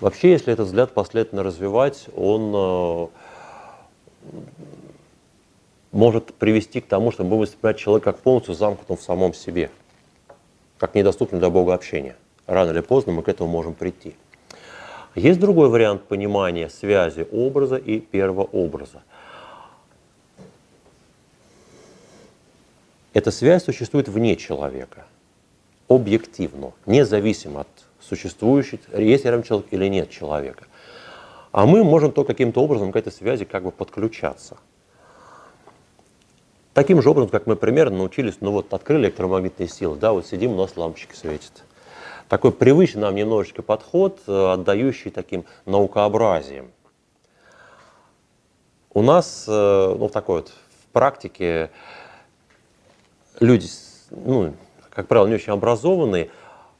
[0.00, 3.06] Вообще, если этот взгляд последовательно развивать, он э,
[5.90, 9.70] может привести к тому, что мы будем воспринимать человека как полностью замкнутым в самом себе,
[10.78, 12.16] как недоступным для Бога общения.
[12.46, 14.14] Рано или поздно мы к этому можем прийти.
[15.16, 19.02] Есть другой вариант понимания связи образа и первого образа.
[23.14, 25.06] Эта связь существует вне человека,
[25.88, 27.68] объективно, независимо от
[28.08, 30.66] существующий, есть рядом человек или нет человека.
[31.52, 34.58] А мы можем то каким-то образом к этой связи как бы подключаться.
[36.74, 40.52] Таким же образом, как мы примерно научились, ну вот открыли электромагнитные силы, да, вот сидим,
[40.52, 41.64] у нас лампочки светят.
[42.28, 46.70] Такой привычный нам немножечко подход, э, отдающий таким наукообразием.
[48.92, 51.70] У нас, э, ну, в такой вот в практике
[53.40, 53.66] люди,
[54.10, 54.54] ну,
[54.90, 56.30] как правило, не очень образованные,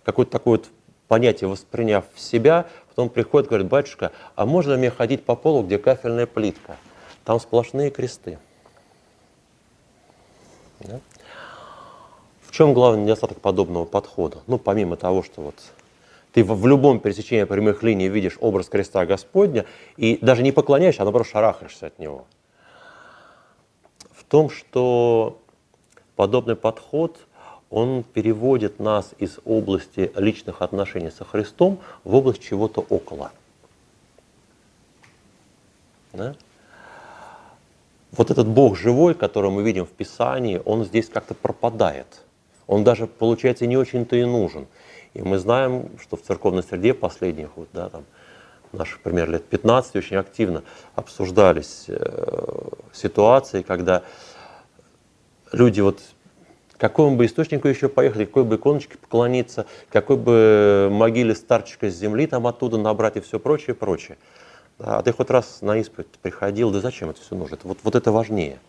[0.05, 0.69] какой-то такой вот
[1.09, 5.63] понятие восприняв в себя, потом приходит и говорит, батюшка, а можно мне ходить по полу,
[5.63, 6.77] где кафельная плитка?
[7.25, 8.39] Там сплошные кресты.
[10.81, 11.01] Да?
[12.59, 14.39] чем главный недостаток подобного подхода?
[14.49, 15.55] Ну, помимо того, что вот
[16.33, 19.65] ты в, в любом пересечении прямых линий видишь образ креста Господня
[19.97, 22.27] и даже не поклоняешься, а наоборот шарахаешься от него.
[24.11, 25.41] В том, что
[26.17, 27.21] подобный подход,
[27.71, 33.31] он переводит нас из области личных отношений со Христом в область чего-то около.
[36.13, 36.35] Да?
[38.13, 42.23] Вот этот Бог живой, который мы видим в Писании, он здесь как-то пропадает.
[42.67, 44.67] Он даже, получается, не очень-то и нужен.
[45.15, 48.05] И мы знаем, что в церковной среде последних, вот, да, там,
[48.73, 50.63] наших, пример, лет 15 очень активно
[50.95, 54.03] обсуждались э, ситуации, когда
[55.53, 56.01] люди вот
[56.79, 62.27] какому бы источнику еще поехали, какой бы иконочке поклониться, какой бы могиле старчика с земли
[62.27, 64.17] там оттуда набрать и все прочее, прочее.
[64.79, 67.59] Да, а ты хоть раз на исповедь приходил, да зачем это все нужно?
[67.65, 68.61] Вот, вот это важнее.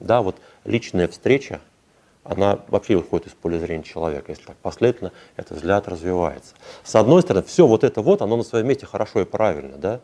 [0.00, 1.60] Да, вот личная встреча,
[2.24, 6.54] она вообще выходит из поля зрения человека, если так последовательно этот взгляд развивается.
[6.82, 10.00] С одной стороны, все вот это вот, оно на своем месте хорошо и правильно, да?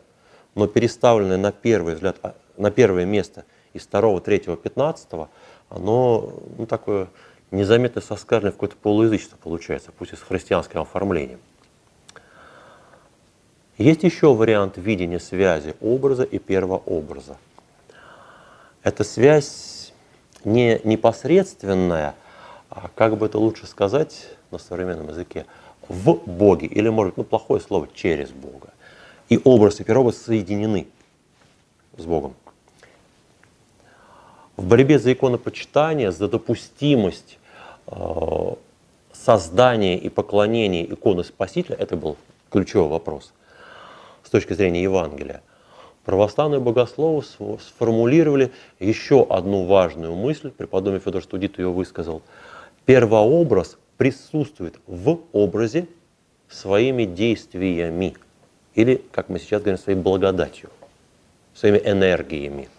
[0.55, 3.43] но переставленное на первый взгляд, а, на первое место
[3.73, 5.29] из второго, третьего, пятнадцатого,
[5.69, 7.07] оно ну, такое
[7.51, 11.39] незаметно соскальное в какое-то полуязычество получается, пусть и с христианским оформлением.
[13.77, 17.37] Есть еще вариант видения связи образа и первообраза.
[18.83, 19.93] Эта связь
[20.45, 22.15] не непосредственная,
[22.69, 25.45] а как бы это лучше сказать на современном языке,
[25.89, 28.69] в Боге, или, может ну, плохое слово, через Бога.
[29.27, 30.87] И образ и первообраз соединены
[31.97, 32.35] с Богом.
[34.57, 37.37] В борьбе за иконопочитание, за допустимость
[37.87, 38.53] э,
[39.11, 42.17] создания и поклонения иконы Спасителя, это был
[42.49, 43.33] ключевой вопрос
[44.23, 45.41] с точки зрения Евангелия–
[46.05, 47.23] Православные богословы
[47.59, 52.21] сформулировали еще одну важную мысль, преподобный Федор Студит ее высказал.
[52.85, 55.87] Первообраз присутствует в образе
[56.47, 58.15] своими действиями,
[58.75, 60.69] или, как мы сейчас говорим, своей благодатью,
[61.55, 62.69] своими энергиями.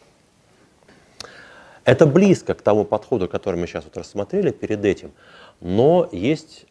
[1.86, 5.12] Это близко к тому подходу, который мы сейчас вот рассмотрели перед этим,
[5.60, 6.66] но есть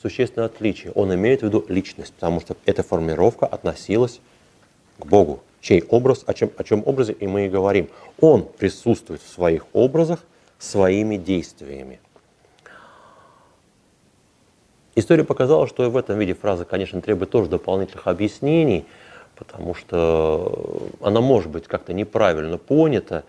[0.00, 0.92] существенное отличие.
[0.92, 4.20] Он имеет в виду личность, потому что эта формировка относилась
[4.98, 7.88] к Богу, чей образ, о чем, о чем образе и мы и говорим.
[8.20, 10.20] Он присутствует в своих образах
[10.58, 11.98] своими действиями.
[14.96, 18.84] История показала, что и в этом виде фраза, конечно, требует тоже дополнительных объяснений,
[19.34, 23.24] потому что она может быть как-то неправильно понята,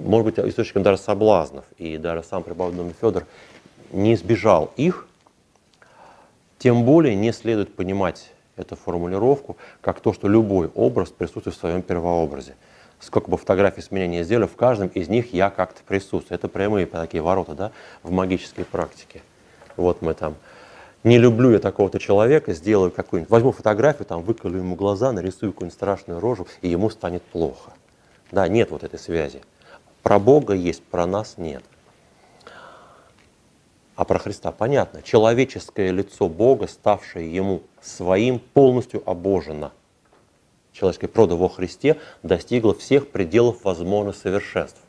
[0.00, 1.64] может быть источником даже соблазнов.
[1.78, 3.26] И даже сам преподобный Федор
[3.92, 5.06] не избежал их,
[6.58, 11.82] тем более не следует понимать эту формулировку как то, что любой образ присутствует в своем
[11.82, 12.54] первообразе.
[13.00, 16.36] Сколько бы фотографий с меня не сделали, в каждом из них я как-то присутствую.
[16.36, 19.22] Это прямые такие ворота да, в магической практике.
[19.76, 20.34] Вот мы там
[21.02, 25.74] не люблю я такого-то человека, сделаю какую-нибудь, возьму фотографию, там выколю ему глаза, нарисую какую-нибудь
[25.74, 27.72] страшную рожу, и ему станет плохо.
[28.30, 29.40] Да, нет вот этой связи.
[30.02, 31.62] Про Бога есть, про нас нет.
[33.96, 35.02] А про Христа понятно.
[35.02, 39.72] Человеческое лицо Бога, ставшее ему своим, полностью обожено.
[40.72, 44.80] Человеческое прода во Христе достигло всех пределов возможных совершенств.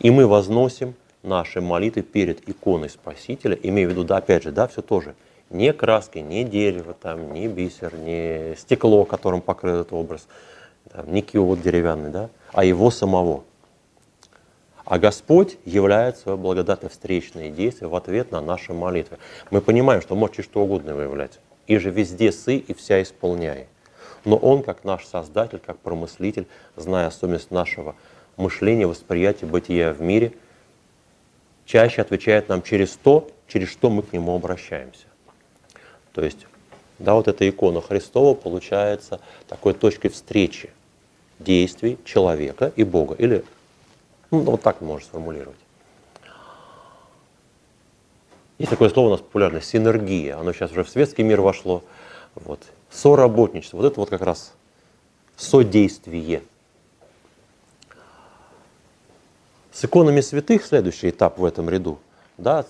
[0.00, 4.66] И мы возносим наши молитвы перед иконой Спасителя, имея в виду, да, опять же, да,
[4.66, 5.14] все тоже,
[5.50, 10.26] не краски, не дерево, там, не бисер, не стекло, которым покрыт этот образ,
[10.90, 13.44] там, не киот деревянный, да, а его самого–
[14.92, 19.16] а Господь являет свое благодатное встречное действие в ответ на наши молитвы.
[19.50, 21.38] Мы понимаем, что можете что угодно выявлять.
[21.66, 23.68] И же везде сы и вся исполняй.
[24.26, 27.94] Но Он, как наш Создатель, как промыслитель, зная особенность нашего
[28.36, 30.34] мышления, восприятия, бытия в мире,
[31.64, 35.06] чаще отвечает нам через то, через что мы к Нему обращаемся.
[36.12, 36.46] То есть,
[36.98, 40.68] да, вот эта икона Христова получается такой точкой встречи
[41.38, 43.42] действий человека и Бога, или
[44.32, 45.58] ну, вот так можно сформулировать.
[48.58, 50.38] Есть такое слово у нас популярное– синергия.
[50.38, 51.84] Оно сейчас уже в светский мир вошло.
[52.34, 52.60] Вот.
[52.90, 53.76] Соработничество.
[53.76, 54.54] Вот это вот как раз
[55.36, 56.42] содействие.
[59.70, 61.98] С иконами святых следующий этап в этом ряду.
[62.38, 62.64] Да,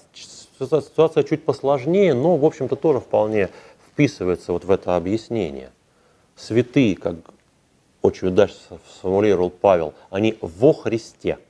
[0.58, 3.50] ситуация чуть посложнее, но, в общем-то, тоже вполне
[3.88, 5.70] вписывается вот в это объяснение.
[6.34, 7.16] Святые, как
[8.00, 11.38] очень удачно сформулировал Павел, они во Христе–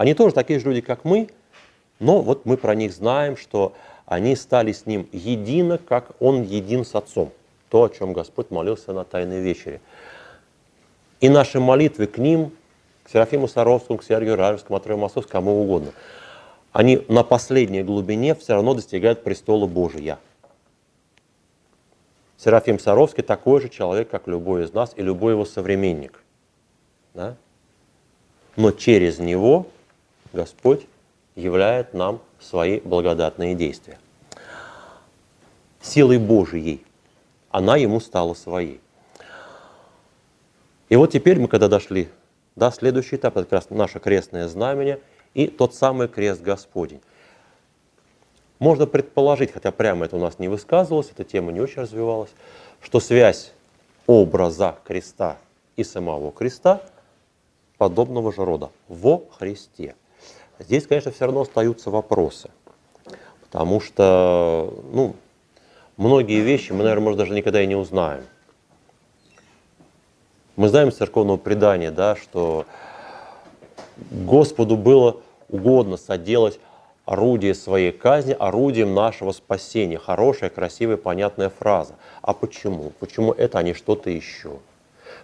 [0.00, 1.28] они тоже такие же люди, как мы,
[1.98, 3.74] но вот мы про них знаем, что
[4.06, 7.32] они стали с Ним едино, как Он един с Отцом.
[7.68, 9.82] То, о чем Господь молился на Тайной вечере.
[11.20, 12.50] И наши молитвы к ним,
[13.04, 15.92] к Серафиму Саровскому, к Сергию Ражевскому, Атрою Московскому, кому угодно,
[16.72, 20.18] они на последней глубине все равно достигают престола Божия.
[22.38, 26.22] Серафим Саровский такой же человек, как любой из нас и любой его современник.
[27.12, 27.36] Да?
[28.56, 29.66] Но через него
[30.32, 30.86] Господь
[31.34, 33.98] являет нам свои благодатные действия.
[35.80, 36.84] Силой Божией
[37.50, 38.80] она ему стала своей.
[40.88, 42.08] И вот теперь мы, когда дошли,
[42.56, 45.00] да, следующий этап, это как раз наше крестное знамение
[45.34, 47.00] и тот самый крест Господень.
[48.58, 52.30] Можно предположить, хотя прямо это у нас не высказывалось, эта тема не очень развивалась,
[52.82, 53.52] что связь
[54.06, 55.38] образа креста
[55.76, 56.82] и самого креста
[57.78, 59.94] подобного же рода во Христе.
[60.60, 62.50] Здесь, конечно, все равно остаются вопросы,
[63.40, 65.16] потому что ну,
[65.96, 68.24] многие вещи мы, наверное, может, даже никогда и не узнаем.
[70.56, 72.66] Мы знаем из церковного предания, да, что
[74.10, 75.16] Господу было
[75.48, 76.60] угодно соделать
[77.06, 79.98] орудие своей казни орудием нашего спасения.
[79.98, 81.94] Хорошая, красивая, понятная фраза.
[82.20, 82.92] А почему?
[83.00, 84.58] Почему это, а не что-то еще?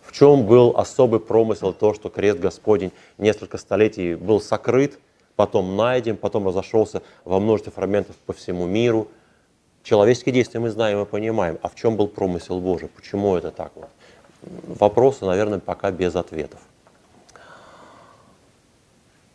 [0.03, 4.99] В чем был особый промысел то, что крест Господень несколько столетий был сокрыт,
[5.37, 9.09] потом найден, потом разошелся во множестве фрагментов по всему миру.
[9.83, 11.59] Человеческие действия мы знаем и понимаем.
[11.63, 12.89] А в чем был промысел Божий?
[12.89, 13.89] Почему это так вот?
[14.43, 16.61] Вопросы, наверное, пока без ответов.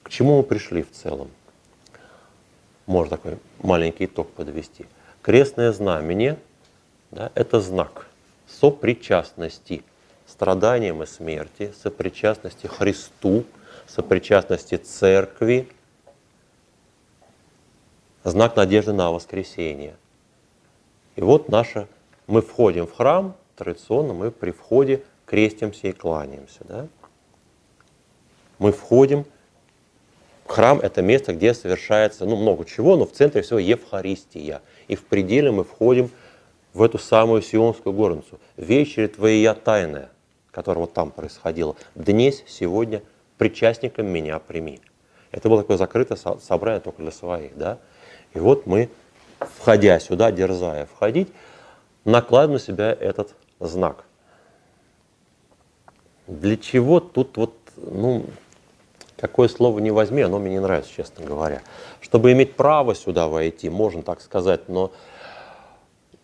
[0.03, 1.29] К чему мы пришли в целом?
[2.85, 4.85] Можно такой маленький итог подвести.
[5.21, 6.37] Крестное знамение
[7.11, 8.07] да,– это знак
[8.47, 9.83] сопричастности
[10.27, 13.45] страданиям и смерти, сопричастности Христу,
[13.87, 15.69] сопричастности Церкви–
[18.23, 19.95] знак надежды на воскресение.
[21.15, 21.87] И вот наша,
[22.27, 26.59] мы входим в храм, традиционно мы при входе крестимся и кланяемся.
[26.63, 26.87] Да?
[28.59, 29.25] Мы входим,
[30.45, 34.61] храм– это место, где совершается ну, много чего, но в центре всего Евхаристия.
[34.87, 36.09] И в пределе мы входим
[36.73, 38.39] в эту самую Сионскую горницу.
[38.57, 40.09] Вечеря Твоя тайная,
[40.51, 43.01] которая вот там происходила, днесь, сегодня,
[43.37, 44.79] причастником меня прими.
[45.31, 47.79] Это было такое закрытое собрание только для своих, да?
[48.33, 48.89] И вот мы,
[49.39, 51.29] входя сюда, дерзая входить,
[52.05, 54.05] накладываем на себя этот знак.
[56.27, 58.25] Для чего тут вот, ну,
[59.17, 61.61] какое слово не возьми, оно мне не нравится, честно говоря.
[61.99, 64.91] Чтобы иметь право сюда войти, можно так сказать, но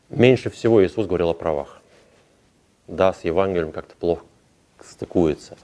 [0.09, 1.81] меньше всего Иисус говорил о правах.
[2.87, 4.23] Да, с Евангелием как-то плохо
[4.81, 5.57] стыкуется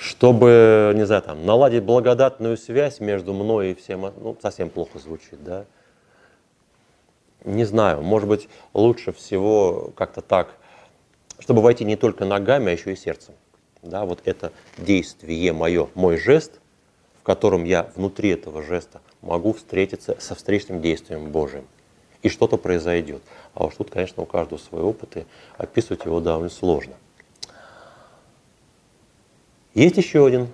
[0.00, 5.44] чтобы, не знаю, там, наладить благодатную связь между мной и всем, ну, совсем плохо звучит,
[5.44, 5.66] да.
[7.44, 10.54] Не знаю, может быть, лучше всего как-то так,
[11.38, 13.34] чтобы войти не только ногами, а еще и сердцем.
[13.82, 16.60] Да, вот это действие мое, мой жест,
[17.20, 21.66] в котором я внутри этого жеста могу встретиться со встречным действием Божиим.
[22.22, 23.22] И что-то произойдет.
[23.52, 25.26] А уж тут, конечно, у каждого свой опыт, и
[25.58, 26.94] описывать его довольно сложно.
[29.74, 30.48] Есть еще один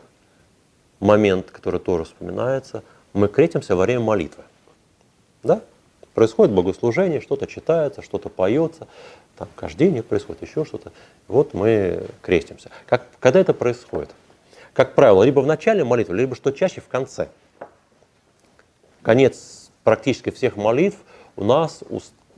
[1.00, 2.82] момент, который тоже вспоминается.
[3.12, 4.44] Мы крестимся во время молитвы.
[5.42, 5.62] Да?
[6.14, 8.88] Происходит богослужение, что-то читается, что-то поется,
[9.36, 10.92] там кождение происходит, еще что-то.
[11.28, 12.70] Вот мы крестимся.
[12.86, 14.10] Как, когда это происходит?
[14.72, 17.28] Как правило, либо в начале молитвы, либо что чаще в конце.
[19.02, 20.98] Конец практически всех молитв
[21.36, 21.82] у нас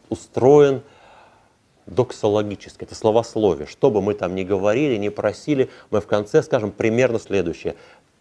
[0.09, 0.83] устроен
[1.89, 3.67] доксологическое, это словословие.
[3.67, 7.75] Что бы мы там ни говорили, ни просили, мы в конце скажем примерно следующее.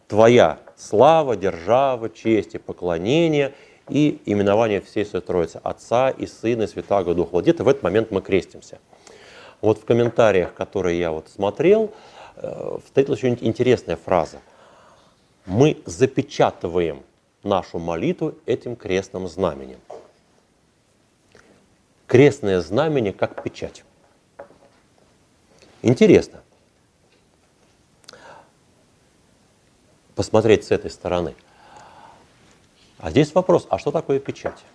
[0.07, 3.53] Твоя слава, держава, честь и поклонение
[3.89, 7.31] и именование всей Святой Троицы, Отца и Сына и Святаго Духа.
[7.33, 8.79] Вот где-то в этот момент мы крестимся.
[9.61, 11.91] Вот в комментариях, которые я вот смотрел,
[12.35, 14.39] э, встретилась очень интересная фраза.
[15.45, 17.03] Мы запечатываем
[17.43, 19.79] нашу молитву этим крестным знаменем
[22.07, 23.83] крестное знамение как печать.
[25.81, 26.41] Интересно
[30.17, 31.35] посмотреть с этой стороны.
[32.97, 34.65] А здесь вопрос, а что такое печать?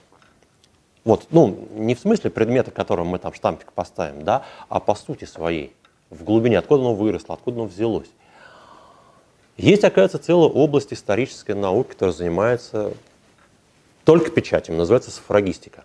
[1.05, 5.25] Вот, ну, не в смысле предмета, которым мы там штампик поставим, да, а по сути
[5.25, 5.75] своей,
[6.11, 8.09] в глубине, откуда оно выросло, откуда оно взялось.
[9.57, 12.95] Есть, оказывается, целая область исторической науки, которая занимается
[14.05, 15.85] только печатями, называется сафрагистика.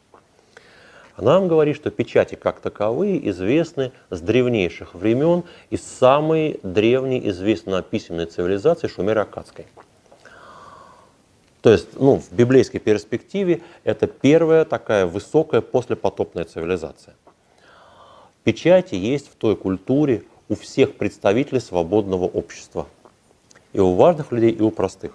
[1.17, 7.81] Она нам говорит, что печати как таковые известны с древнейших времен из самой древней известной
[7.81, 9.65] письменной цивилизации Шумеро-Акадской.
[11.61, 17.15] То есть, ну, в библейской перспективе это первая такая высокая послепотопная цивилизация.
[18.43, 22.85] Печати есть в той культуре у всех представителей свободного общества.
[23.73, 25.13] И у важных людей, и у простых.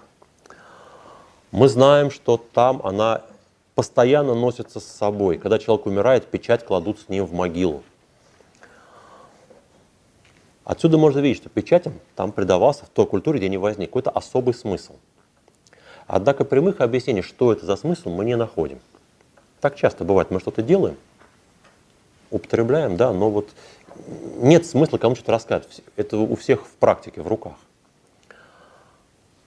[1.51, 3.21] Мы знаем, что там она
[3.75, 5.37] постоянно носится с собой.
[5.37, 7.83] Когда человек умирает, печать кладут с ним в могилу.
[10.63, 14.53] Отсюда можно видеть, что печатям там придавался в той культуре, где они возник, какой-то особый
[14.53, 14.95] смысл.
[16.07, 18.79] Однако прямых объяснений, что это за смысл, мы не находим.
[19.59, 20.97] Так часто бывает, мы что-то делаем,
[22.29, 23.49] употребляем, да, но вот
[24.37, 25.81] нет смысла кому что-то рассказывать.
[25.95, 27.55] Это у всех в практике, в руках.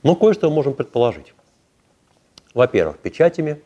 [0.03, 1.35] Но кое-что мы можем предположить.
[2.55, 3.61] Во-первых, печатями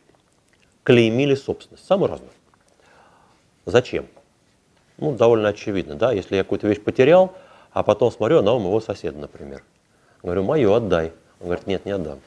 [0.90, 2.32] клеймили собственность, самую разную.
[3.64, 4.08] Зачем?
[4.98, 7.32] Ну, довольно очевидно, да, если я какую-то вещь потерял,
[7.70, 9.62] а потом смотрю, она у моего соседа, например.
[10.20, 11.12] Говорю, мое отдай.
[11.38, 12.18] Он говорит, нет, не отдам.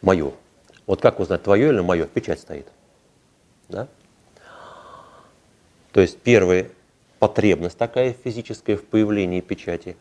[0.00, 0.32] Мое.
[0.88, 2.06] Вот как узнать, твое или мое?
[2.06, 2.66] Печать стоит.
[3.68, 3.86] Да?
[5.92, 6.70] То есть первая
[7.20, 9.96] потребность такая физическая в появлении печати,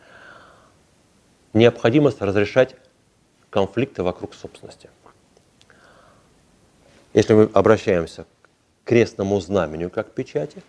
[1.54, 2.76] необходимость разрешать
[3.52, 4.90] конфликты вокруг собственности.
[7.14, 8.26] Если мы обращаемся
[8.84, 10.64] к крестному знамению как печати,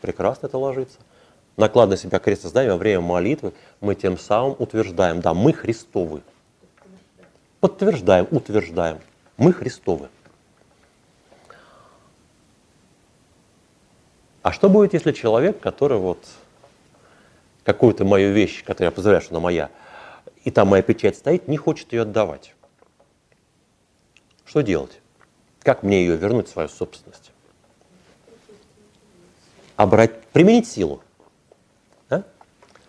[0.00, 0.98] прекрасно это ложится.
[1.56, 6.22] Накладывая на себя крестное знамя во время молитвы, мы тем самым утверждаем, да, мы Христовы.
[7.58, 9.00] Подтверждаем, утверждаем,
[9.36, 10.08] мы Христовы.
[14.42, 16.24] А что будет, если человек, который вот
[17.64, 19.70] какую-то мою вещь, которую я позволяю, что она моя,
[20.44, 22.54] и там моя печать стоит, не хочет ее отдавать?
[24.46, 25.00] Что делать?
[25.62, 27.32] Как мне ее вернуть свою собственность?
[29.76, 31.02] Обрать, применить силу.
[32.08, 32.24] Да?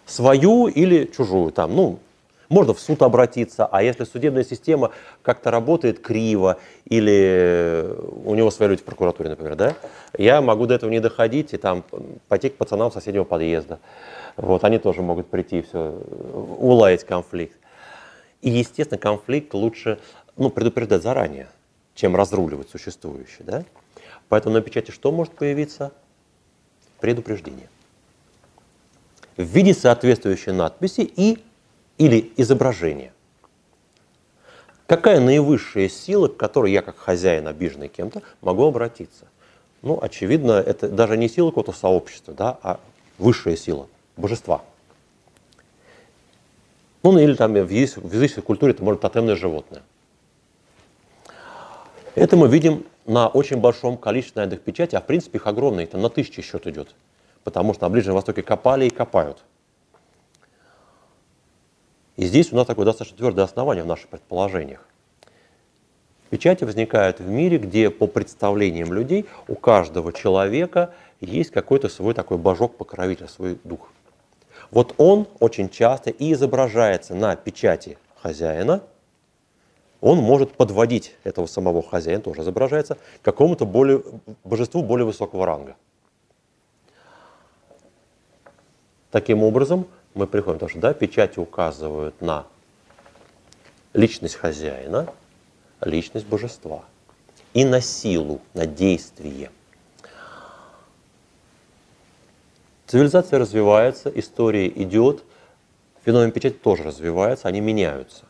[0.05, 1.51] Свою или чужую.
[1.51, 1.99] Там, ну,
[2.51, 4.91] можно в суд обратиться, а если судебная система
[5.21, 7.95] как-то работает криво, или
[8.25, 9.75] у него свои люди в прокуратуре, например, да,
[10.17, 11.85] я могу до этого не доходить и там
[12.27, 13.79] пойти к пацанам соседнего подъезда.
[14.35, 15.97] Вот, они тоже могут прийти и все,
[16.57, 17.55] уладить конфликт.
[18.41, 19.99] И, естественно, конфликт лучше
[20.35, 21.47] ну, предупреждать заранее
[22.01, 23.41] чем разруливать существующее.
[23.41, 23.63] Да?
[24.27, 25.91] Поэтому на печати что может появиться?
[26.99, 27.69] Предупреждение.
[29.37, 31.43] В виде соответствующей надписи и
[31.99, 33.13] или изображения.
[34.87, 39.27] Какая наивысшая сила, к которой я как хозяин, обиженный кем-то, могу обратиться?
[39.83, 42.79] Ну, очевидно, это даже не сила какого-то сообщества, да, а
[43.19, 43.87] высшая сила,
[44.17, 44.63] божества.
[47.03, 49.83] Ну, или там в языческой культуре это может тотемное животное.
[52.15, 56.01] Это мы видим на очень большом количестве найденных печатей, а в принципе их огромное, там
[56.01, 56.93] на тысячи счет идет,
[57.43, 59.43] потому что на Ближнем Востоке копали и копают.
[62.17, 64.85] И здесь у нас такое достаточно твердое основание в наших предположениях.
[66.29, 72.37] Печати возникают в мире, где по представлениям людей у каждого человека есть какой-то свой такой
[72.37, 73.89] божок покровитель, свой дух.
[74.69, 78.81] Вот он очень часто и изображается на печати хозяина,
[80.01, 84.03] он может подводить этого самого хозяина, тоже изображается, к какому-то более,
[84.43, 85.75] божеству более высокого ранга.
[89.11, 92.47] Таким образом, мы приходим, что да, печати указывают на
[93.93, 95.07] личность хозяина,
[95.81, 96.83] личность божества
[97.53, 99.51] и на силу, на действие.
[102.87, 105.23] Цивилизация развивается, история идет,
[106.03, 108.25] феномен печати тоже развивается, они меняются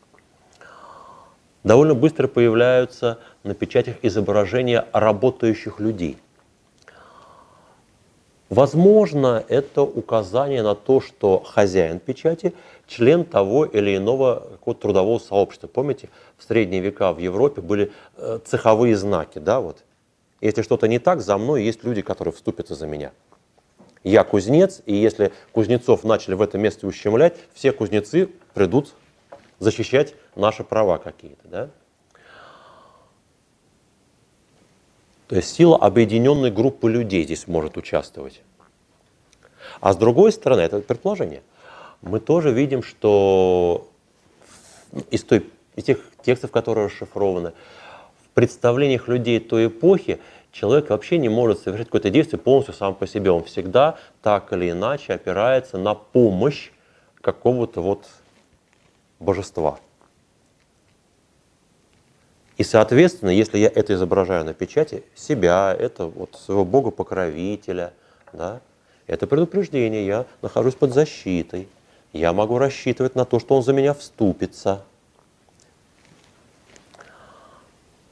[1.64, 6.18] довольно быстро появляются на печатях изображения работающих людей.
[8.50, 12.54] Возможно, это указание на то, что хозяин печати–
[12.92, 15.68] член того или иного какого-то трудового сообщества.
[15.68, 19.84] Помните, в средние века в Европе были э, цеховые знаки, да, вот.
[20.42, 23.12] Если что-то не так, за мной есть люди, которые вступятся за меня.
[24.04, 28.94] Я кузнец, и если кузнецов начали в этом месте ущемлять, все кузнецы придут
[29.60, 31.48] защищать наши права какие-то.
[31.48, 31.70] Да?
[35.28, 38.42] То есть сила объединенной группы людей здесь может участвовать.
[39.80, 41.42] А с другой стороны, это предположение,
[42.02, 43.88] мы тоже видим, что
[45.10, 47.54] из, той, из тех текстов, которые расшифрованы,
[48.26, 50.20] в представлениях людей той эпохи
[50.52, 53.32] человек вообще не может совершить какое-то действие полностью сам по себе.
[53.32, 56.72] Он всегда так или иначе опирается на помощь
[57.22, 58.06] какого-то вот
[59.20, 59.80] божества.
[62.62, 67.92] И, соответственно, если я это изображаю на печати, себя, это вот своего бога-покровителя,
[68.34, 68.62] да,
[69.08, 71.68] это предупреждение, я нахожусь под защитой,
[72.14, 74.84] я могу рассчитывать на то, что он за меня вступится.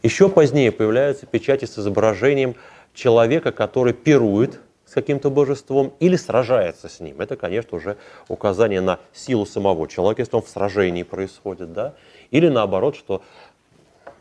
[0.01, 2.55] Еще позднее появляются печати с изображением
[2.95, 7.21] человека, который пирует с каким-то божеством или сражается с ним.
[7.21, 7.97] Это, конечно, уже
[8.27, 11.93] указание на силу самого человека, если он в сражении происходит, да,
[12.31, 13.21] или наоборот, что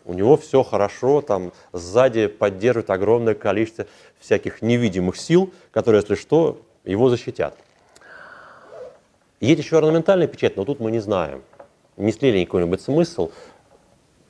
[0.08, 3.86] у него все хорошо, там сзади поддерживает огромное количество
[4.18, 7.54] всяких невидимых сил, которые, если что, его защитят.
[9.38, 11.42] Есть еще орнаментальная печать, но тут мы не знаем,
[11.98, 13.30] несли ли какой-нибудь смысл.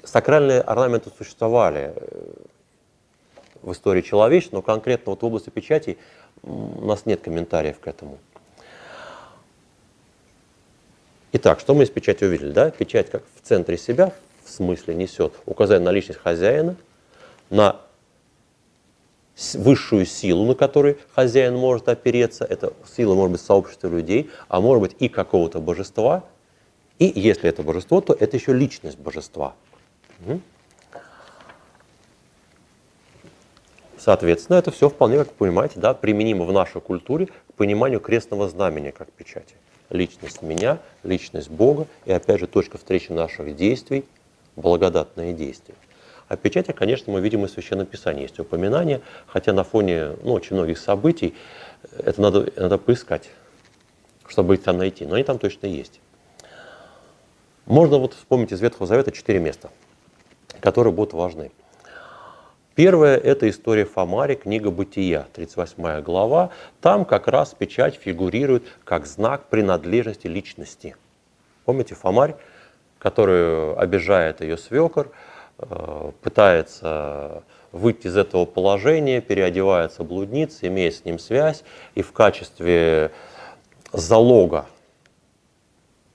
[0.03, 2.33] Сакральные орнаменты существовали э,
[3.62, 5.97] в истории человечества, но конкретно вот в области печати
[6.43, 8.18] у нас нет комментариев к этому.
[11.35, 12.51] Итак, что мы из печати увидели?
[12.51, 12.72] Да?
[12.72, 14.12] Печать как в центре себя,
[14.49, 16.76] в смысле, несет указание на личность хозяина,
[17.51, 17.80] на
[19.55, 22.44] высшую силу, на которой хозяин может опереться.
[22.44, 26.24] Это сила может быть сообщества людей, а может быть и какого-то божества.
[26.99, 29.55] И если это божество, то это еще личность божества.
[33.96, 38.49] Соответственно, это все вполне, как вы понимаете, да, применимо в нашей культуре к пониманию крестного
[38.49, 39.55] знамения как печати.
[39.90, 44.05] Личность меня, личность Бога и, опять же, точка встречи наших действий,
[44.59, 45.76] благодатное действие.
[46.28, 50.34] О печати, конечно, мы видим и в Священном Писании есть упоминания, хотя на фоне ну,
[50.34, 51.34] очень многих событий
[51.96, 53.30] это надо, надо поискать,
[54.26, 55.06] чтобы их там найти.
[55.06, 56.00] Но они там точно есть.
[57.64, 59.70] Можно вот вспомнить из Ветхого Завета четыре места,
[60.61, 61.50] которые будут важны.
[62.74, 66.50] Первое– это история Фомари, книга «Бытия», 38 глава.
[66.80, 70.94] Там как раз печать фигурирует как знак принадлежности личности.
[71.64, 72.36] Помните Фомарь,
[72.99, 75.11] которую обижает ее свекор,
[75.59, 77.42] э, пытается
[77.72, 83.11] выйти из этого положения, переодевается блудница, имеет с ним связь, и в качестве
[83.92, 84.66] залога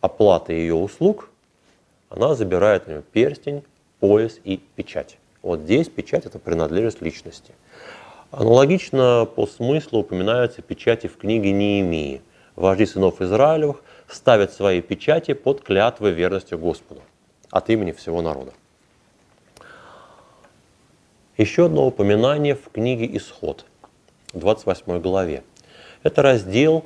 [0.01, 1.29] оплаты ее услуг
[2.09, 3.63] она забирает у нее перстень,
[3.99, 5.17] пояс и печать.
[5.41, 7.53] Вот здесь печать– это принадлежность личности.
[8.31, 12.21] Аналогично по смыслу упоминаются печати в книге Неемии.
[12.55, 17.01] Вожди сынов Израилевых ставят свои печати под клятвой верности Господу
[17.49, 18.53] от имени всего народа.
[21.37, 23.65] Еще одно упоминание в книге Исход,
[24.33, 25.43] 28 главе.
[26.03, 26.85] Это раздел,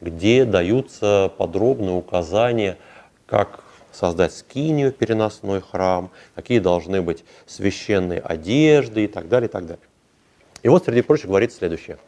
[0.00, 2.78] где даются подробные указания,
[3.26, 9.66] как создать скинию, переносной храм, какие должны быть священные одежды и так далее, и так
[9.66, 9.84] далее.
[10.62, 11.98] И вот, среди прочих, говорит следующее.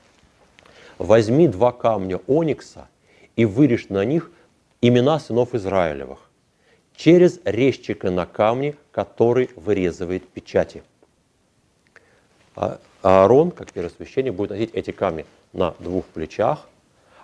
[0.96, 2.88] «Возьми два камня оникса
[3.36, 4.30] и вырежь на них
[4.80, 6.18] имена сынов Израилевых
[6.96, 10.82] через резчика на камне, который вырезывает печати».
[12.56, 16.66] А Аарон, как первосвященник, будет носить эти камни на двух плечах,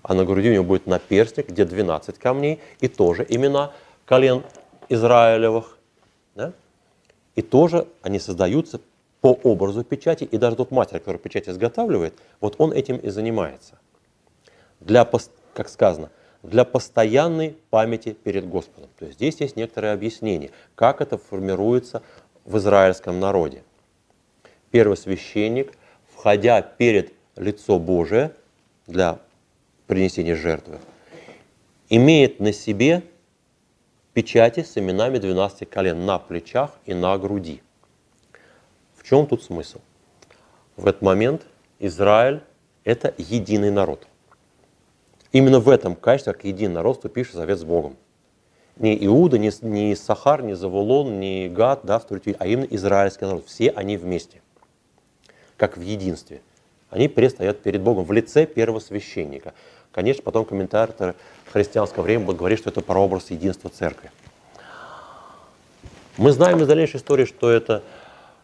[0.02, 3.72] а на груди у него будет наперстник, где 12 камней, и тоже имена
[4.04, 4.42] колен
[4.88, 5.78] Израилевых.
[6.34, 6.52] Да?
[7.34, 8.80] И тоже они создаются
[9.20, 13.78] по образу печати, и даже тот мастер, который печать изготавливает, вот он этим и занимается.
[14.80, 15.04] Для,
[15.54, 16.10] как сказано,
[16.42, 18.88] для постоянной памяти перед Господом.
[18.98, 22.02] То есть здесь есть некоторое объяснение, как это формируется
[22.44, 23.62] в израильском народе.
[24.70, 25.72] Первый священник,
[26.14, 28.32] входя перед лицо Божие
[28.86, 29.18] для
[29.86, 30.78] принесения жертвы,
[31.88, 33.02] имеет на себе
[34.14, 37.62] печати с именами 12 колен на плечах и на груди.
[38.94, 39.80] В чем тут смысл?
[40.76, 41.42] В этот момент
[41.78, 42.42] Израиль–
[42.84, 44.06] это единый народ.
[45.32, 47.96] Именно в этом качестве, как единый народ, вступивший завет с Богом.
[48.76, 52.02] Не Иуда, не, не Сахар, не Завулон, не Гад, да,
[52.38, 53.46] а именно израильский народ.
[53.46, 54.40] Все они вместе,
[55.56, 56.40] как в единстве.
[56.88, 59.54] Они предстоят перед Богом в лице первого священника.
[59.92, 61.14] Конечно, потом комментаторы
[61.52, 64.10] христианского времени будут говорить, что это прообраз единства церкви.
[66.16, 67.82] Мы знаем из дальнейшей истории, что это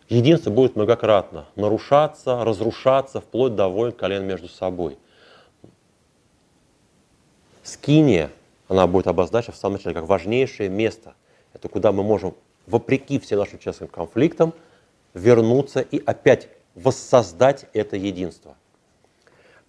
[0.09, 4.97] единство будет многократно нарушаться, разрушаться, вплоть до войн колен между собой.
[7.66, 8.30] Скиния,
[8.68, 11.14] она будет обозначена в самом начале как важнейшее место.
[11.52, 12.34] Это куда мы можем,
[12.66, 14.54] вопреки всем нашим частным конфликтам,
[15.14, 18.56] вернуться и опять воссоздать это единство.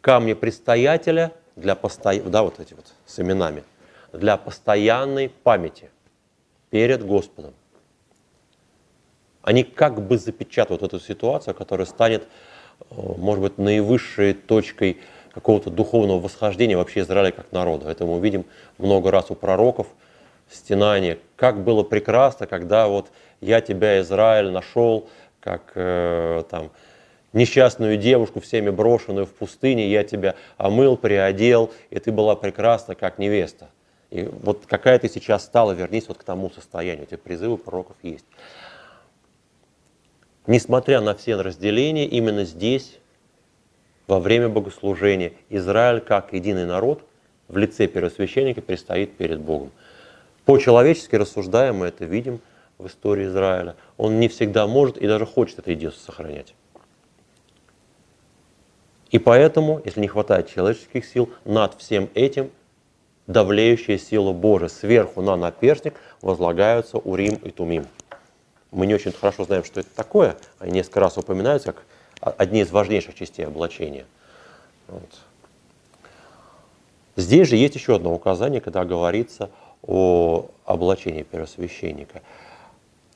[0.01, 3.63] Камни предстоятеля для постоянной, да, вот эти вот с именами,
[4.13, 5.89] для постоянной памяти
[6.69, 7.53] перед Господом.
[9.41, 12.27] Они как бы запечатывают эту ситуацию, которая станет,
[12.91, 14.97] э, может быть, наивысшей точкой
[15.37, 17.91] какого-то духовного восхождения вообще Израиля как народа.
[17.91, 18.43] Это мы увидим
[18.79, 19.85] много раз у пророков,
[20.49, 21.19] стенание.
[21.35, 25.07] Как было прекрасно, когда вот я тебя, Израиль, нашел,
[25.39, 26.71] как э, там,
[27.33, 33.19] несчастную девушку, всеми брошенную в пустыне, я тебя омыл, приодел, и ты была прекрасна, как
[33.19, 33.69] невеста.
[34.09, 37.03] И вот какая ты сейчас стала, вернись вот к тому состоянию.
[37.03, 38.25] Эти призывы пророков есть.
[40.47, 42.97] Несмотря на все разделения, именно здесь,
[44.07, 47.03] во время богослужения, Израиль как единый народ
[47.47, 49.71] в лице первосвященника предстоит перед Богом.
[50.45, 52.39] По-человечески рассуждая, мы это видим
[52.77, 53.75] в истории Израиля.
[53.97, 56.55] Он не всегда может и даже хочет это единство сохранять.
[59.11, 62.51] И поэтому, если не хватает человеческих сил, над всем этим
[63.27, 64.69] давлеющая сила Божия.
[64.69, 67.85] Сверху на наперстник возлагаются Урим и Тумим.
[68.71, 70.37] Мы не очень хорошо знаем, что это такое.
[70.59, 71.85] Они несколько раз упоминаются как
[72.19, 74.05] одни из важнейших частей облачения.
[74.87, 75.09] Вот.
[77.15, 79.49] Здесь же есть еще одно указание, когда говорится
[79.81, 82.21] о облачении первосвященника.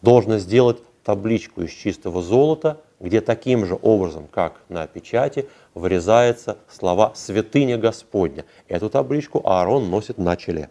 [0.01, 7.13] Должно сделать табличку из чистого золота, где таким же образом, как на печати, вырезаются слова
[7.15, 8.45] «Святыня Господня».
[8.67, 10.69] Эту табличку Аарон носит на челе.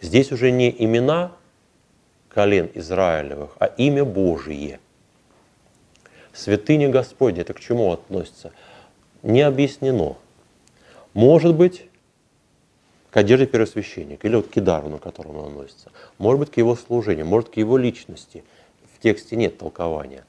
[0.00, 1.32] Здесь уже не имена
[2.28, 4.80] колен Израилевых, а имя Божие.
[6.32, 8.52] Святыня Господня, это к чему относится?
[9.22, 10.16] Не объяснено.
[11.14, 11.88] Может быть,
[13.10, 15.90] к одежде первосвященника или вот к кидару, на котором он наносится.
[16.18, 18.44] Может быть, к его служению, может, к его личности.
[18.94, 20.24] В тексте нет толкования.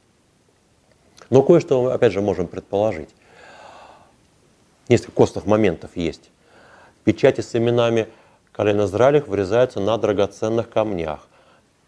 [1.30, 3.10] Но кое-что мы, опять же, можем предположить.
[4.88, 6.32] Несколько костных моментов есть.
[7.04, 8.08] Печати с именами
[8.52, 11.28] колена Израилев вырезаются на драгоценных камнях.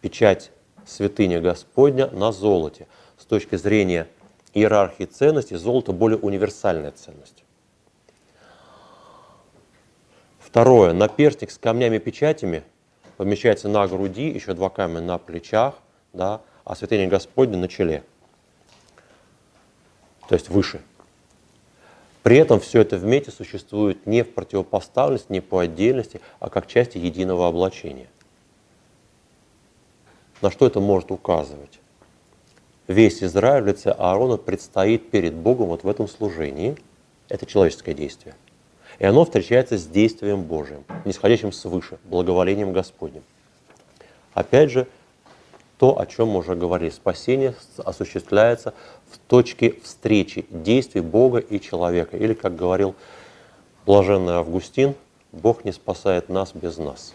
[0.01, 0.51] Печать
[0.85, 2.87] святыня Господня на золоте.
[3.17, 4.07] С точки зрения
[4.53, 7.43] иерархии ценностей, золото более универсальная ценность.
[10.39, 10.91] Второе.
[10.91, 12.63] Наперстник с камнями-печатями
[13.15, 15.75] помещается на груди, еще два камня на плечах,
[16.11, 18.03] да, а святыня Господня на челе.
[20.27, 20.81] То есть выше.
[22.23, 26.97] При этом все это вместе существует не в противопоставленности, не по отдельности, а как части
[26.97, 28.07] единого облачения.
[30.41, 31.79] На что это может указывать?
[32.87, 36.75] Весь Израиль в лице Аарона предстоит перед Богом вот в этом служении.
[37.29, 38.35] Это человеческое действие.
[38.97, 43.23] И оно встречается с действием Божиим, нисходящим свыше, благоволением Господним.
[44.33, 44.87] Опять же,
[45.77, 48.73] то, о чем мы уже говорили, спасение осуществляется
[49.09, 52.17] в точке встречи действий Бога и человека.
[52.17, 52.95] Или, как говорил
[53.85, 54.95] блаженный Августин,
[55.31, 57.13] Бог не спасает нас без нас.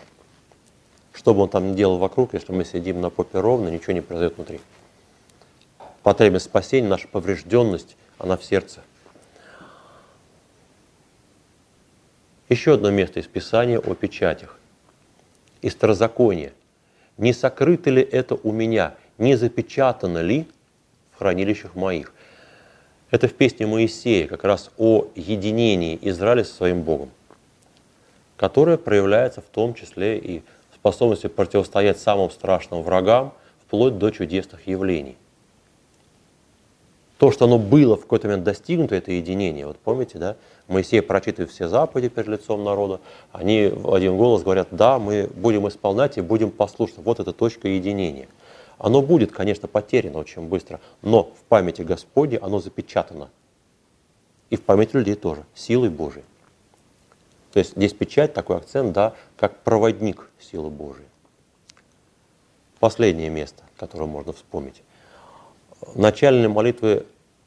[1.16, 4.36] Что бы он там делал вокруг, если мы сидим на попе ровно, ничего не произойдет
[4.36, 4.60] внутри.
[6.02, 8.82] Потребность спасения, наша поврежденность, она в сердце–
[12.48, 14.56] Еще одно место из Писания о печатях.
[15.62, 16.52] Из Старозакония.
[17.18, 20.46] «Не сокрыто ли это у меня, не запечатано ли
[21.12, 22.12] в хранилищах моих?»
[23.10, 27.10] Это в песне Моисея как раз о единении Израиля со своим Богом,
[28.36, 30.42] которое проявляется в том числе и
[30.86, 33.32] способностью противостоять самым страшным врагам,
[33.66, 35.16] вплоть до чудесных явлений.
[37.18, 39.66] То, что оно было в какой-то момент достигнуто, это единение.
[39.66, 40.36] Вот помните, да?
[40.68, 43.00] Моисей прочитывает все заповеди перед лицом народа,
[43.32, 47.02] они в один голос говорят, да, мы будем исполнять и будем послушны.
[47.02, 48.28] Вот эта точка единения.
[48.78, 53.30] Оно будет, конечно, потеряно очень быстро, но в памяти Господней оно запечатано.
[54.50, 56.24] И в памяти людей тоже, силой Божией.
[57.56, 61.06] То есть здесь печать, такой акцент, да, как проводник силы Божией.
[62.80, 64.82] Последнее место, которое можно вспомнить.
[65.94, 67.06] Начальные молитвы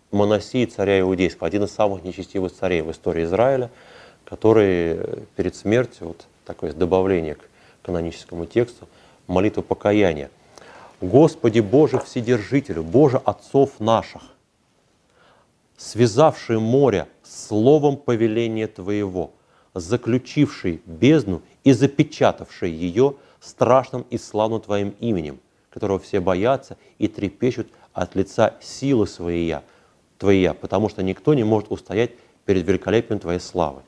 [0.10, 3.70] Моносии, царя Иудейского, один из самых нечестивых царей в истории Израиля,
[4.26, 7.48] который перед смертью, вот такое добавление к
[7.84, 8.88] каноническому тексту,
[9.28, 10.32] молитва покаяния.
[11.02, 14.24] «Господи Боже Вседержителю, Боже отцов наших,
[15.78, 19.34] связавший море словом повеления Твоего,
[19.80, 27.68] заключивший бездну и запечатавший ее страшным и славным Твоим именем, которого все боятся и трепещут
[27.94, 29.56] от лица силы Своей,
[30.18, 32.12] Твоя, потому что никто не может устоять
[32.46, 33.82] перед великолепием Твоей славы.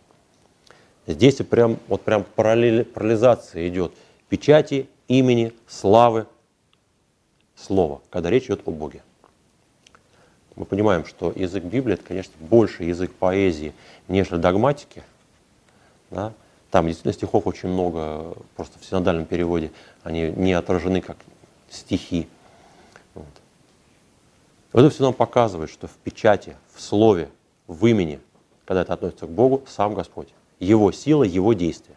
[1.07, 3.93] Здесь прям, вот прям параллель, параллелизация идет
[4.29, 6.27] печати, имени, славы,
[7.55, 9.03] слова, когда речь идет о Боге.
[10.55, 13.73] Мы понимаем, что язык Библии это, конечно, больше язык поэзии,
[14.07, 15.03] нежели догматики.
[16.11, 16.33] Да?
[16.69, 19.71] Там действительно стихов очень много, просто в синодальном переводе
[20.03, 21.17] они не отражены как
[21.69, 22.27] стихи.
[23.13, 23.25] Вот.
[24.73, 27.29] Это все нам показывает, что в печати, в слове,
[27.67, 28.19] в имени,
[28.65, 30.29] когда это относится к Богу, сам Господь.
[30.59, 31.95] Его сила, Его действия.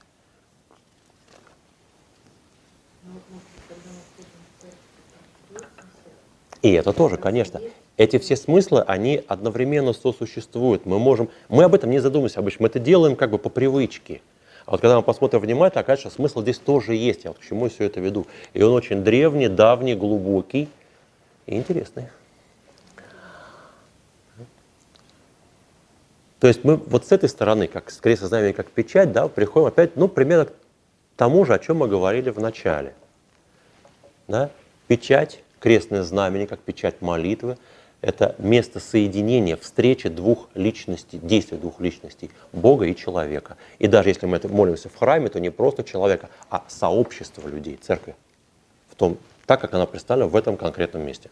[6.62, 7.60] И это тоже, конечно.
[7.97, 10.84] Эти все смыслы, они одновременно сосуществуют.
[10.84, 14.20] Мы можем, мы об этом не задумываемся обычно, мы это делаем как бы по привычке.
[14.66, 17.24] А вот когда мы посмотрим внимательно, окажется, смысл здесь тоже есть.
[17.24, 18.26] Я вот к чему все это веду.
[18.53, 20.68] И он очень древний, давний, глубокий
[21.47, 22.09] и интересный.
[26.40, 29.68] То есть мы вот с этой стороны, как скорее со знамени, как печать, да, приходим
[29.68, 30.49] опять, ну, примерно
[31.16, 32.95] тому же, о чем мы говорили в начале.
[34.28, 34.51] Да?
[34.86, 37.57] Печать, крестное знамение, как печать молитвы,
[38.05, 43.57] это место соединения, встречи двух личностей, действия двух личностей, Бога и человека.
[43.78, 47.78] И даже если мы это молимся в храме, то не просто человека, а сообщество людей,
[47.80, 48.14] церкви,
[48.90, 51.30] в том, так как она представлена в этом конкретном месте.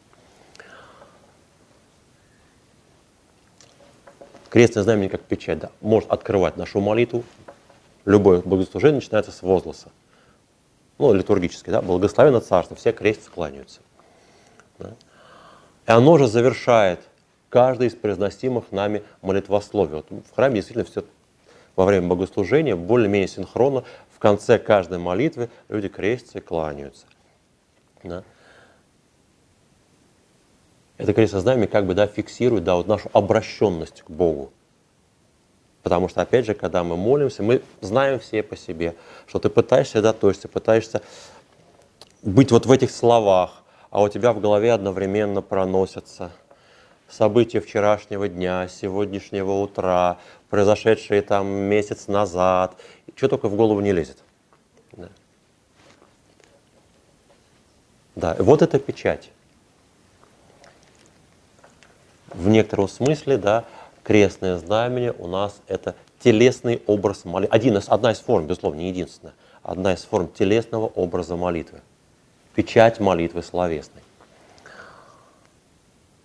[4.48, 7.24] Крестное знамение как печать, да, может открывать нашу молитву.
[8.04, 9.88] Любое богослужение начинается с возгласа.
[10.98, 13.80] Ну, литургически, да, благословенно царство, все крестятся, кланяются.
[14.78, 14.92] Да.
[15.86, 17.00] И оно же завершает
[17.48, 19.96] каждый из произносимых нами молитвословий.
[19.96, 21.04] Вот в храме действительно все
[21.76, 23.84] во время богослужения более-менее синхронно.
[24.14, 27.06] В конце каждой молитвы люди крестятся и кланяются.
[28.02, 28.24] Да?
[30.98, 34.52] Это крестное знамя как бы да, фиксирует да, вот нашу обращенность к Богу.
[35.82, 38.94] Потому что, опять же, когда мы молимся, мы знаем все по себе,
[39.26, 41.02] что ты пытаешься, да, то есть пытаешься
[42.22, 43.61] быть вот в этих словах,
[43.93, 46.32] а у тебя в голове одновременно проносятся
[47.09, 50.18] события вчерашнего дня, сегодняшнего утра,
[50.49, 52.74] произошедшие там месяц назад,
[53.14, 54.16] что только в голову не лезет.
[54.93, 55.09] Да.
[58.16, 59.30] да, вот эта печать.
[62.28, 63.66] В некотором смысле, да,
[64.03, 67.55] крестное знамение у нас это телесный образ молитвы.
[67.55, 71.82] Один из, одна из форм, безусловно, не единственная, одна из форм телесного образа молитвы
[72.55, 74.03] печать молитвы словесной.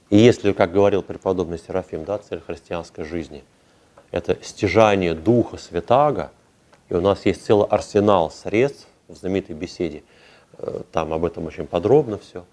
[0.10, 3.44] И если, как говорил преподобный Серафим, да, цель христианской жизни–
[4.12, 6.32] это стяжание Духа Святаго,
[6.90, 10.04] и у нас есть целый арсенал средств в знаменитой беседе,
[10.58, 12.46] э, там об этом очень подробно все,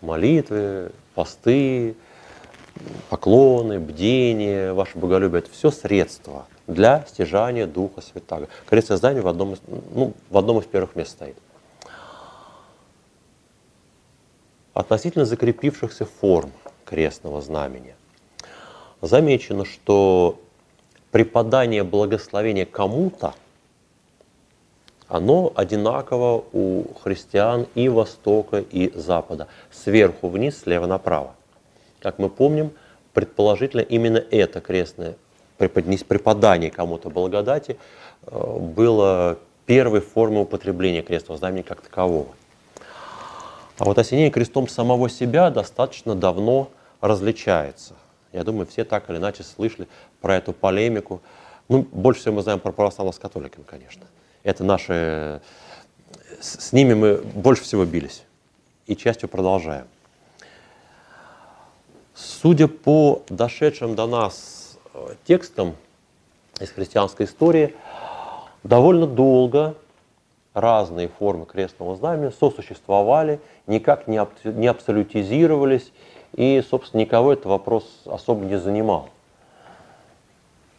[0.00, 1.94] молитвы, посты,
[3.10, 8.48] поклоны, бдение, ваше боголюбие– это все средства для стяжания Духа Святаго.
[8.66, 9.60] Крестное здание в одном из,
[9.94, 11.36] ну, в одном из первых мест стоит.
[14.76, 16.52] Относительно закрепившихся форм
[16.84, 17.96] крестного знамения.
[19.00, 20.38] Замечено, что
[21.10, 23.34] преподание благословения кому-то,
[25.08, 29.48] оно одинаково у христиан и Востока, и Запада.
[29.70, 31.34] Сверху вниз, слева направо.
[32.00, 32.70] Как мы помним,
[33.14, 35.16] предположительно именно это крестное
[35.56, 37.78] преподание кому-то благодати
[38.26, 42.28] э, было первой формой употребления крестного знамени как такового.
[43.78, 46.70] А вот осенение крестом самого себя достаточно давно
[47.00, 47.94] различается.
[48.32, 49.86] Я думаю, все так или иначе слышали
[50.20, 51.20] про эту полемику.
[51.68, 54.06] Ну, больше всего мы знаем про православных с католиками, конечно.
[54.42, 55.40] Это наши...
[56.40, 58.22] С ними мы больше всего бились.
[58.86, 59.86] И частью продолжаем.
[62.14, 65.76] Судя по дошедшим до нас э, текстам
[66.60, 67.74] из христианской истории,
[68.62, 69.74] довольно долго
[70.56, 75.92] разные формы крестного знамени сосуществовали, никак не, аб не абсолютизировались,
[76.32, 79.10] и, собственно, никого этот вопрос особо не занимал.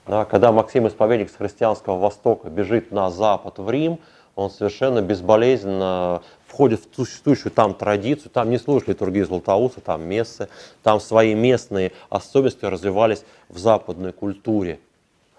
[0.08, 4.00] Да, когда Максим Исповедник с христианского Востока бежит на Запад, в Рим,
[4.36, 10.50] он совершенно безболезненно входит в существующую там традицию, там не служит литургии Златоуста, там мессы,
[10.82, 14.80] там свои местные особенности развивались в западной культуре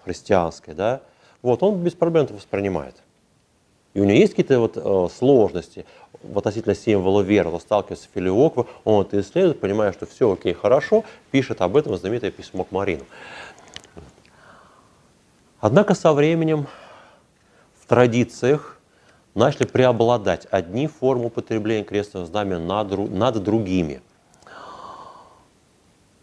[0.05, 0.73] христианской.
[0.73, 1.01] Да?
[1.41, 2.95] Вот, он без проблем это воспринимает
[3.93, 5.85] и у него есть какие-то вот, э, сложности
[6.21, 10.53] в относительно символа веры, он сталкивается с филиоквой, он это исследует, понимая, что все окей,
[10.53, 13.05] хорошо, пишет об этом знаменитое письмо к Марину.
[15.59, 16.67] Однако со временем
[17.81, 18.77] в традициях
[19.33, 24.01] начали преобладать одни формы употребления крестного знамени над, над другими.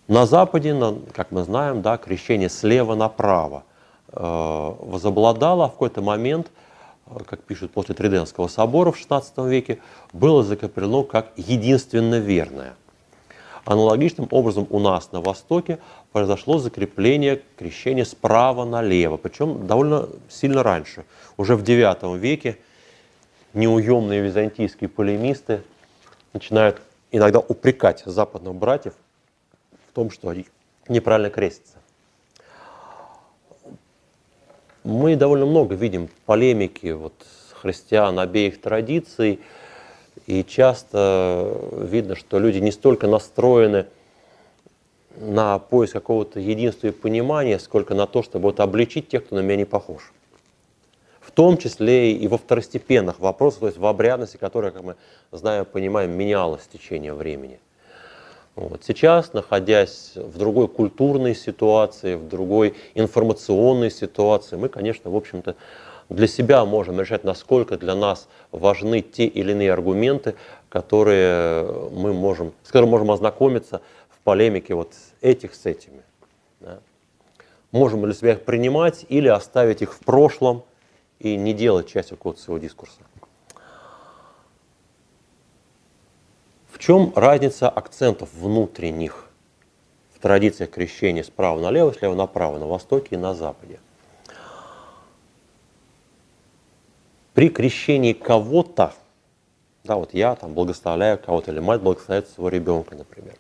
[0.09, 3.65] На Западе, на, как мы знаем, да, крещение слева направо
[4.13, 6.47] э, возобладало, а в какой-то момент–
[7.27, 9.79] как пишут после Триденского собора в XVI веке,
[10.13, 12.75] было закреплено как единственно верное.
[13.65, 15.79] Аналогичным образом у нас на Востоке
[16.13, 21.05] произошло закрепление крещения справа налево, причем довольно сильно раньше.
[21.37, 22.59] Уже в IX веке
[23.55, 25.63] неуемные византийские полемисты
[26.33, 26.81] начинают
[27.11, 28.95] иногда упрекать западных братьев
[29.91, 30.47] в том, что они
[30.89, 31.79] неправильно крестятся
[34.87, 37.13] мы довольно много видим полемики вот,
[37.53, 39.41] христиан обеих традиций,
[40.27, 43.87] и часто видно, что люди не столько настроены
[45.17, 49.41] на поиск какого-то единства и понимания, сколько на то, чтобы вот обличить тех, кто на
[49.41, 50.13] меня не похож.
[51.21, 54.97] В том числе и во второстепенных вопросах, то есть в обрядности, которая, как мы
[55.33, 57.59] знаем, понимаем, менялась в течение времени.
[58.57, 58.85] Вот.
[58.85, 65.57] Сейчас, находясь в другой культурной ситуации, в другой информационной ситуации, мы, конечно, в общем-то,
[66.09, 70.37] для себя можем решать, насколько для нас важны те или иные аргументы,
[70.71, 76.03] которые мы можем, с которыми можем ознакомиться в полемике вот этих с этими.
[76.61, 76.79] Да.
[77.73, 80.63] Можем ли себя их принимать или оставить их в прошлом
[81.19, 83.01] и не делать частью какого-то своего дискурса.
[86.77, 89.31] В чем разница акцентов внутренних
[90.15, 93.81] в традициях крещения справа налево, слева направо, на востоке и на западе?
[97.33, 98.93] При крещении кого-то,
[99.85, 103.37] да, вот я там благословляю кого-то, или мать благословляет своего ребенка, например,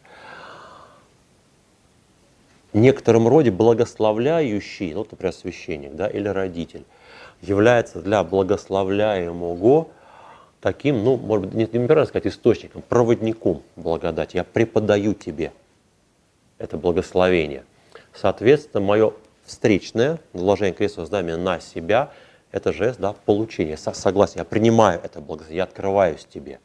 [2.72, 6.87] в некотором роде благословляющий, ну, например, священник, да, или родитель,
[7.43, 9.55] является для благословляемого
[10.61, 14.36] таким, ну, может быть, не, не правильно сказать источником, проводником благодати.
[14.36, 15.52] Я преподаю тебе
[16.59, 17.64] это благословение.
[18.14, 19.12] Соответственно, мое
[19.44, 22.12] встречное наложение крестного знамения на себя–
[22.52, 24.40] это жест да, получения, согласия.
[24.40, 26.61] Я принимаю это благословение, я открываюсь тебе.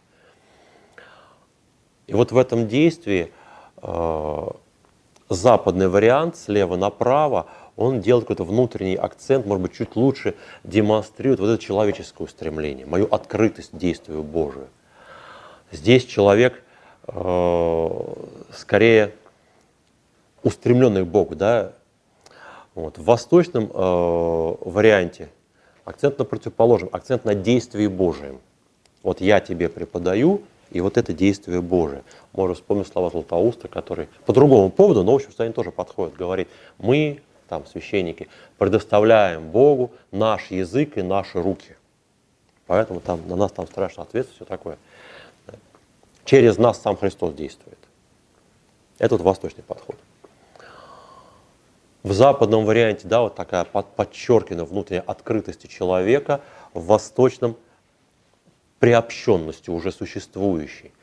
[2.08, 3.32] И вот в этом действии
[3.82, 4.48] э,
[5.30, 7.48] западный вариант слева направо–
[7.78, 13.06] он делает какой-то внутренний акцент, может быть, чуть лучше демонстрирует вот это человеческое устремление, мою
[13.06, 14.68] открытость действию Божию.
[15.72, 16.62] Здесь человек
[17.08, 17.90] э,
[18.54, 19.14] скорее
[20.44, 21.74] устремленный к Богу, да.
[22.76, 22.98] Вот.
[22.98, 25.30] В восточном э, варианте
[25.86, 28.40] акцент на противоположном, акцент на действии Божьем.
[29.04, 30.42] Вот я тебе преподаю,
[30.72, 32.04] и вот это действие Божие.
[32.34, 36.48] Можно вспомнить слова Златоуста, который по другому поводу, но в общем, они тоже подходят, говорит,
[36.78, 41.76] мы там священники, предоставляем Богу наш язык и наши руки.
[42.66, 44.78] Поэтому там, на нас там страшно ответственность, все такое.
[46.24, 47.78] Через нас сам Христос действует.
[49.00, 49.98] Это вот восточный подход.
[52.04, 56.40] В западном варианте, да, вот такая подчеркивание внутренней открытости человека,
[56.74, 57.58] в восточном
[58.80, 60.94] приобщенности уже существующей.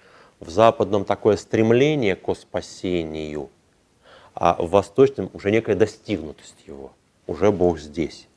[0.40, 3.50] В западном такое стремление к спасению–
[4.40, 6.92] а в восточном уже некая достигнутость его,
[7.26, 8.28] уже Бог здесь.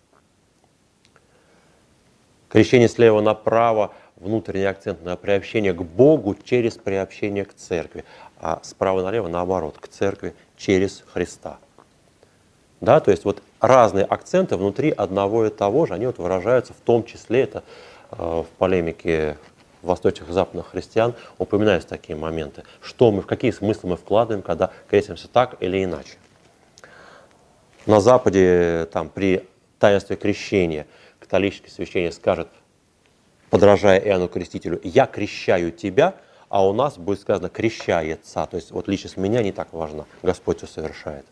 [2.50, 8.04] Крещение слева направо, внутренний акцент на приобщение к Богу через приобщение к церкви,
[8.40, 11.60] а справа налево наоборот, к церкви через Христа.
[12.82, 16.78] Да, то есть вот разные акценты внутри одного и того же, они вот выражаются в
[16.84, 17.64] том числе, это
[18.10, 19.38] э, в полемике
[19.82, 22.64] восточных и западных христиан упоминаются такие моменты.
[22.82, 26.18] Что мы, в какие смыслы мы вкладываем, когда крестимся так или иначе.
[27.86, 29.48] На Западе там, при
[29.80, 30.88] таинстве крещения
[31.20, 32.48] католический священник скажет,
[33.50, 36.16] подражая Иоанну Крестителю, «Я крещаю тебя»,
[36.50, 38.48] а у нас будет сказано «крещается».
[38.50, 41.26] То есть вот личность меня не так важна, Господь все совершает.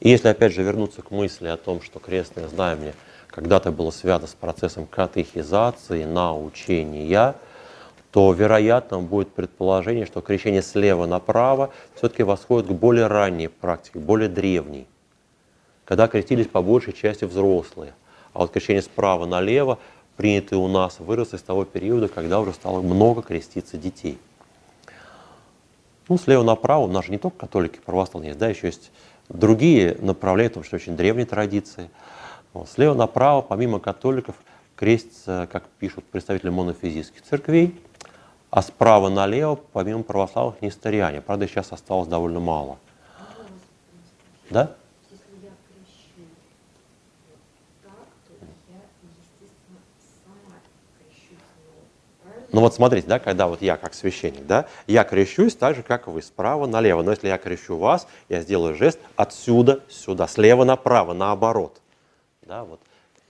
[0.00, 2.94] И если опять же вернуться к мысли о том, что крестное знамение–
[3.34, 7.34] когда-то было связано с процессом катехизации, научения,
[8.12, 14.28] то вероятно будет предположение, что крещение слева направо все-таки восходит к более ранней практике, более
[14.28, 14.86] древней,
[15.84, 17.92] когда крестились по большей части взрослые.
[18.34, 19.80] А вот крещение справа налево,
[20.16, 24.16] принятое у нас, выросло из того периода, когда уже стало много креститься детей.
[26.08, 28.92] Ну, слева направо у нас же не только католики, православные да, еще есть
[29.28, 31.90] другие направления, потому что очень древние традиции.
[32.66, 34.36] Слева направо, помимо католиков,
[34.76, 37.80] крестятся, как пишут представители монофизических церквей,
[38.50, 41.20] а справа налево, помимо православных, несториане.
[41.20, 42.78] Правда, сейчас осталось довольно мало.
[44.50, 44.76] Да?
[52.52, 56.06] Ну вот смотрите, да, когда вот я как священник, да, я крещусь так же, как
[56.06, 57.02] вы, справа налево.
[57.02, 61.80] Но если я крещу вас, я сделаю жест отсюда сюда, слева направо, наоборот.
[62.46, 62.80] Да, вот.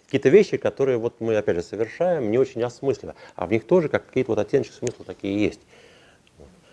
[0.07, 3.89] Какие-то вещи, которые вот мы, опять же, совершаем, не очень осмысленно, а в них тоже
[3.89, 5.61] как какие-то вот оттеночки смысла такие есть.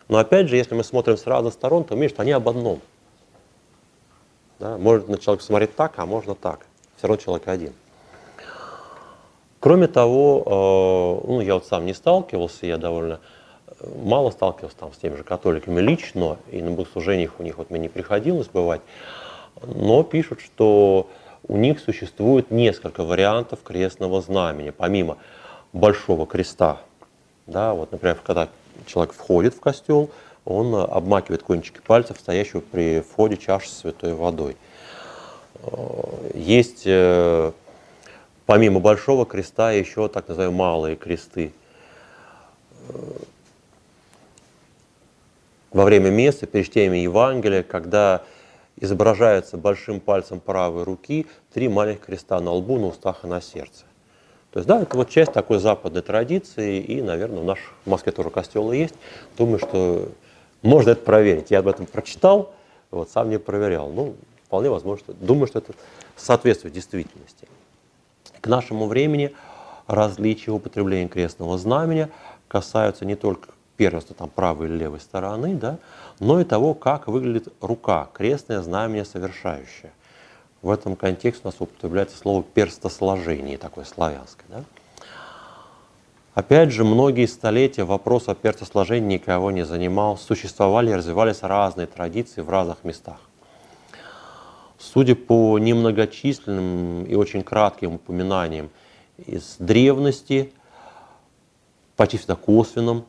[0.07, 2.81] Но опять же, если мы смотрим с разных сторон, то видишь, что они об одном.
[4.59, 4.77] Да?
[4.77, 6.65] Можно человек смотреть так, а можно так.
[6.97, 7.73] Все равно человек один.
[9.59, 13.21] Кроме того, э, ну, я вот сам не сталкивался, я довольно
[13.67, 17.69] э, мало сталкивался там с теми же католиками лично, и на богослужениях у них вот
[17.69, 18.81] мне не приходилось бывать,
[19.63, 21.07] но пишут, что
[21.51, 25.17] у них существует несколько вариантов крестного знамени, помимо
[25.73, 26.79] большого креста.
[27.45, 28.47] Да, вот, например, когда
[28.85, 30.09] человек входит в костел,
[30.45, 34.55] он обмакивает кончики пальцев, стоящего при входе чаши с святой водой.
[35.55, 37.51] Э, есть э,
[38.45, 41.51] помимо большого креста еще так называемые малые кресты.
[42.87, 42.93] Э,
[45.71, 48.23] во время мессы, перед чтением Евангелия, когда
[48.81, 53.85] изображается большим пальцем правой руки три маленьких креста на лбу, на устах и на сердце.
[54.51, 58.11] То есть, да, это вот часть такой западной традиции, и, наверное, у нас в Москве
[58.11, 58.95] тоже костелы есть.
[59.37, 60.09] Думаю, что
[60.61, 61.51] можно это проверить.
[61.51, 62.53] Я об этом прочитал,
[62.89, 63.89] вот, сам не проверял.
[63.89, 64.15] Ну,
[64.47, 65.73] вполне возможно, что, думаю, что это
[66.17, 67.47] соответствует действительности.
[68.41, 69.33] К нашему времени
[69.87, 72.09] различия употребления крестного знамения
[72.49, 75.79] касаются не только первенства там, правой или левой стороны, да,
[76.19, 79.91] но и того, как выглядит рука, крестное знамение совершающее.
[80.61, 84.45] В этом контексте у нас употребляется слово перстосложение, такое славянское.
[84.49, 84.63] Да?
[86.33, 90.17] Опять же, многие столетия вопрос о перстосложении никого не занимал.
[90.17, 93.17] Существовали и развивались разные традиции в разных местах.
[94.77, 98.69] Судя по немногочисленным и очень кратким упоминаниям
[99.17, 100.53] из древности,
[101.97, 103.05] почти всегда косвенным,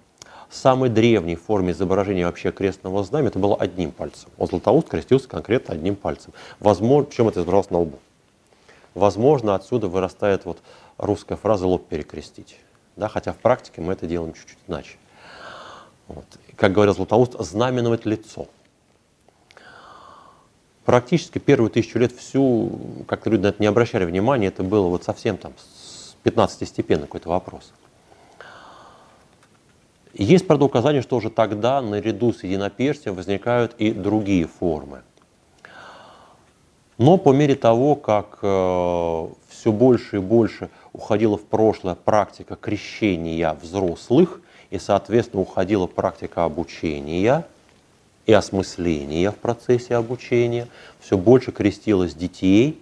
[0.55, 4.30] самой древней форме изображения вообще крестного знамени это было одним пальцем.
[4.38, 6.32] Он Златоуст крестился конкретно одним пальцем.
[6.61, 7.98] Возможно, причем это изображалось на лбу.
[8.94, 10.59] Возможно, отсюда вырастает вот
[10.98, 12.59] русская фраза «лоб перекрестить».
[12.96, 14.96] Да, хотя в практике мы это делаем чуть-чуть иначе.
[16.09, 16.26] Вот.
[16.57, 18.48] Как говорил Златоуст, знаменовать лицо.
[20.84, 25.05] Практически первую тысячу лет всю, как-то люди на это не обращали внимания, это было вот
[25.05, 27.72] совсем там с 15-степенный какой-то вопрос.
[30.14, 35.02] Есть, правда, указание, что уже тогда наряду с единоперстием возникают и другие формы.
[36.98, 43.54] Но по мере того, как э, все больше и больше уходила в прошлое практика крещения
[43.54, 44.40] взрослых,
[44.70, 47.46] и, соответственно, уходила практика обучения
[48.24, 50.68] и осмысления в процессе обучения,
[51.00, 52.80] все больше крестилось детей.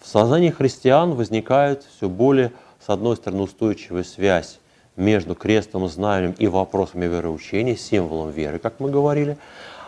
[0.00, 2.52] В сознании христиан возникает все более
[2.84, 4.58] с одной стороны, устойчивая связь
[4.96, 9.38] между крестным знаменем и вопросами вероучения, символом веры, как мы говорили,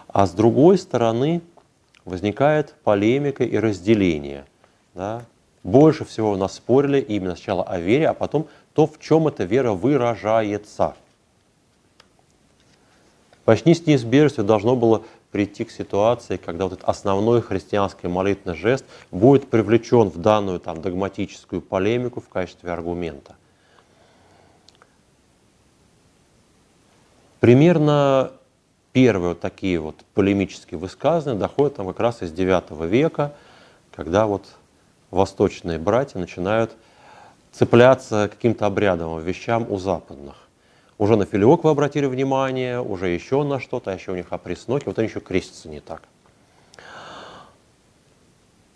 [0.08, 1.42] а с другой стороны
[2.06, 4.46] возникает полемика и разделение.
[4.94, 5.22] Да?
[5.62, 9.44] Больше всего у нас спорили именно сначала о вере, а потом то, в чем эта
[9.44, 10.94] вера выражается.
[13.44, 15.02] Почти с неизбежностью должно было
[15.36, 20.80] прийти к ситуации, когда вот этот основной христианский молитвенный жест будет привлечен в данную там,
[20.80, 23.36] догматическую полемику в качестве аргумента.
[27.38, 28.32] Примерно
[28.92, 33.34] первые вот такие вот полемические высказывания доходят там как раз из IX века,
[33.94, 34.46] когда вот
[35.10, 36.72] восточные братья начинают
[37.52, 40.45] цепляться каким-то обрядом, вещам у западных.
[40.98, 44.86] Уже на филиок вы обратили внимание, уже еще на что-то, а еще у них опресноки,
[44.86, 46.02] вот они еще крестятся не так.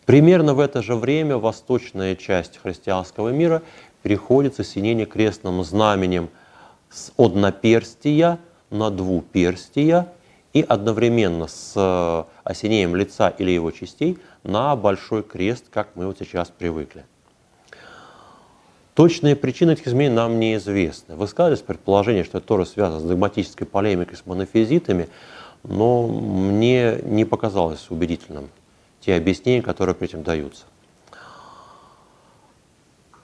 [0.04, 3.62] Примерно в это же время восточная часть христианского мира
[4.02, 6.28] переходит с осенения крестным знаменем
[6.90, 8.38] с одноперстия
[8.70, 10.12] на двуперстия
[10.52, 16.18] и одновременно с э, осенением лица или его частей на большой крест, как мы вот
[16.18, 17.04] сейчас привыкли.
[19.00, 21.16] Точные причины этих изменений нам неизвестны.
[21.16, 25.08] Высказывались предположение, что это тоже связано с догматической полемикой с монофизитами,
[25.62, 28.50] но мне не показалось убедительным
[29.00, 30.66] те объяснения, которые при этом даются.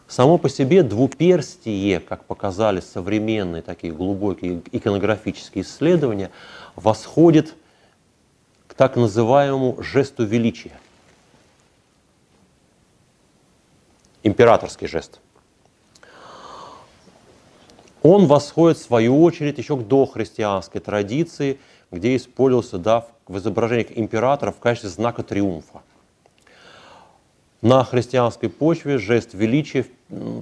[0.08, 6.30] Само по себе двуперстие, как показали современные такие глубокие иконографические исследования,
[6.74, 7.54] восходит
[8.66, 10.72] к так называемому жесту величия.
[14.22, 15.20] Императорский жест–
[18.06, 21.58] он восходит, в свою очередь, еще к дохристианской традиции,
[21.90, 25.82] где использовался да, в изображениях императора в качестве знака триумфа.
[27.62, 29.86] На христианской почве жест величия,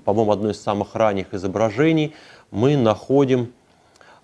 [0.05, 2.15] по-моему, одно из самых ранних изображений,
[2.51, 3.53] мы находим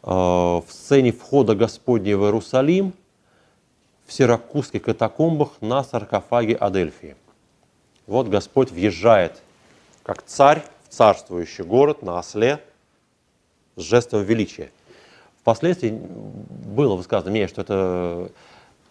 [0.03, 2.93] э, в сцене входа Господня в Иерусалим
[4.07, 7.17] в сиракузских катакомбах на саркофаге Адельфии.
[8.07, 9.41] Вот Господь въезжает
[10.03, 12.63] как царь в царствующий город на осле–
[13.81, 14.71] с жестом величия.
[15.41, 18.31] Впоследствии было высказано мнение, что это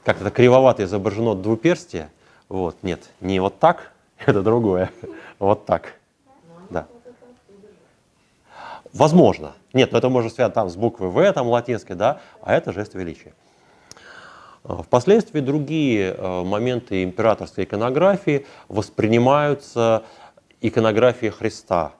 [0.03, 2.09] как-то кривовато изображено двуперстие.
[2.47, 3.91] Вот, нет, не вот так,
[4.25, 4.91] это другое,
[5.37, 5.93] вот так.
[6.69, 6.87] Да.
[8.93, 9.53] Возможно.
[9.73, 12.95] Нет, но это может связано там с буквой В, там латинской, да, а это жест
[12.95, 13.33] величия.
[14.63, 20.03] Впоследствии другие э, моменты императорской иконографии воспринимаются
[20.59, 21.93] иконографией Христа,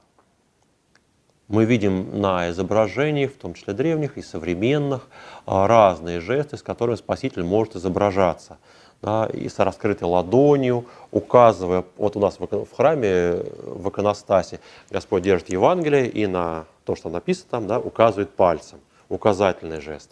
[1.50, 5.08] мы видим на изображениях, в том числе древних и современных,
[5.46, 8.58] а, разные жесты, с которыми Спаситель может изображаться.
[9.02, 14.60] Да, и с раскрытой ладонью, указывая, вот у нас в храме, в иконостасе,
[14.90, 20.12] Господь держит Евангелие и на то, что написано там, да, указывает пальцем, указательный жест.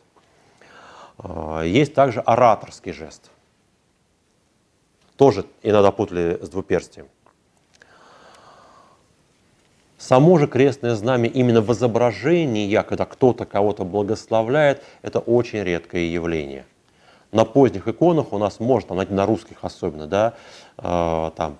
[1.17, 3.29] А, есть также ораторский жест.
[5.17, 7.07] Тоже иногда путали с двуперстием.
[9.97, 16.65] Само же крестное знамя именно в изображении, когда кто-то кого-то благословляет, это очень редкое явление.
[17.31, 20.35] На поздних иконах у нас можно, на русских особенно, да,
[20.77, 21.57] э, там,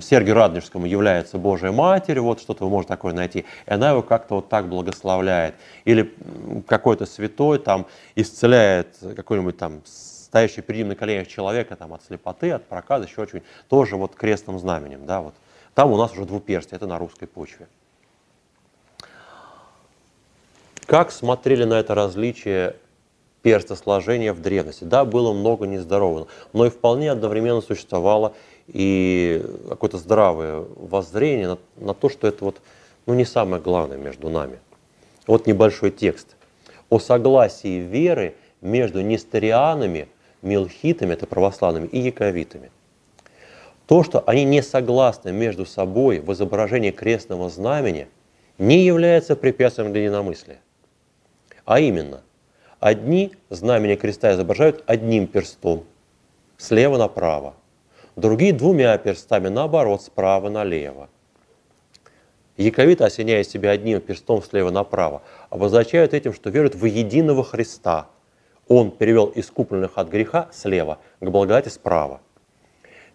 [0.00, 4.36] Сергию Радонежскому является Божья Матерь, вот что-то вы можете такое найти, и она его как-то
[4.36, 5.54] вот так благословляет.
[5.84, 6.14] Или
[6.66, 12.52] какой-то святой там исцеляет какой-нибудь там стоящий перед ним на коленях человека там, от слепоты,
[12.52, 15.04] от проказа, еще очень, тоже вот крестным знаменем.
[15.06, 15.34] Да, вот.
[15.78, 17.68] Там у нас уже двуперстие, это на русской почве.
[20.86, 22.74] Как смотрели на это различие
[23.42, 24.82] перстосложения в древности?
[24.82, 28.32] Да, было много нездорового, но и вполне одновременно существовало
[28.66, 32.56] и какое-то здравое воззрение на, на то, что это вот,
[33.06, 34.58] ну, не самое главное между нами.
[35.28, 36.34] Вот небольшой текст.
[36.90, 40.08] О согласии веры между несторианами,
[40.42, 42.72] милхитами, это православными, и яковитами.
[43.88, 48.06] То, что они не согласны между собой в изображении крестного знамени,
[48.58, 50.58] не является препятствием для единомыслия.
[51.64, 52.20] А именно,
[52.80, 55.84] одни знамения креста изображают одним перстом,
[56.58, 57.54] слева направо,
[58.14, 61.08] другие двумя перстами, наоборот, справа налево.
[62.58, 68.08] Яковиты, осеняя себя одним перстом слева направо, обозначают этим, что веруют в единого Христа.
[68.66, 72.20] Он перевел искупленных от греха слева к благодати справа.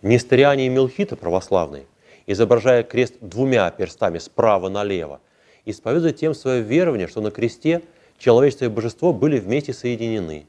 [0.03, 1.87] Несториане и мелхиты православные,
[2.27, 5.19] изображая крест двумя перстами справа налево,
[5.65, 7.81] исповедуют тем свое верование, что на кресте–
[8.17, 10.45] человечество и божество были вместе соединены.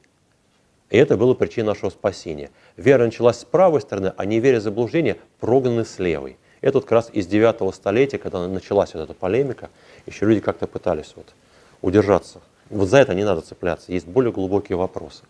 [0.89, 2.51] И это было причиной нашего спасения.
[2.77, 6.37] Вера началась с правой стороны, а неверие заблуждения прогнаны с левой.
[6.61, 9.69] Это вот как раз из 9 столетия, когда началась вот эта полемика,
[10.05, 11.33] еще люди как-то пытались вот
[11.81, 12.41] удержаться.
[12.69, 15.23] Вот за это не надо цепляться, есть более глубокие вопросы.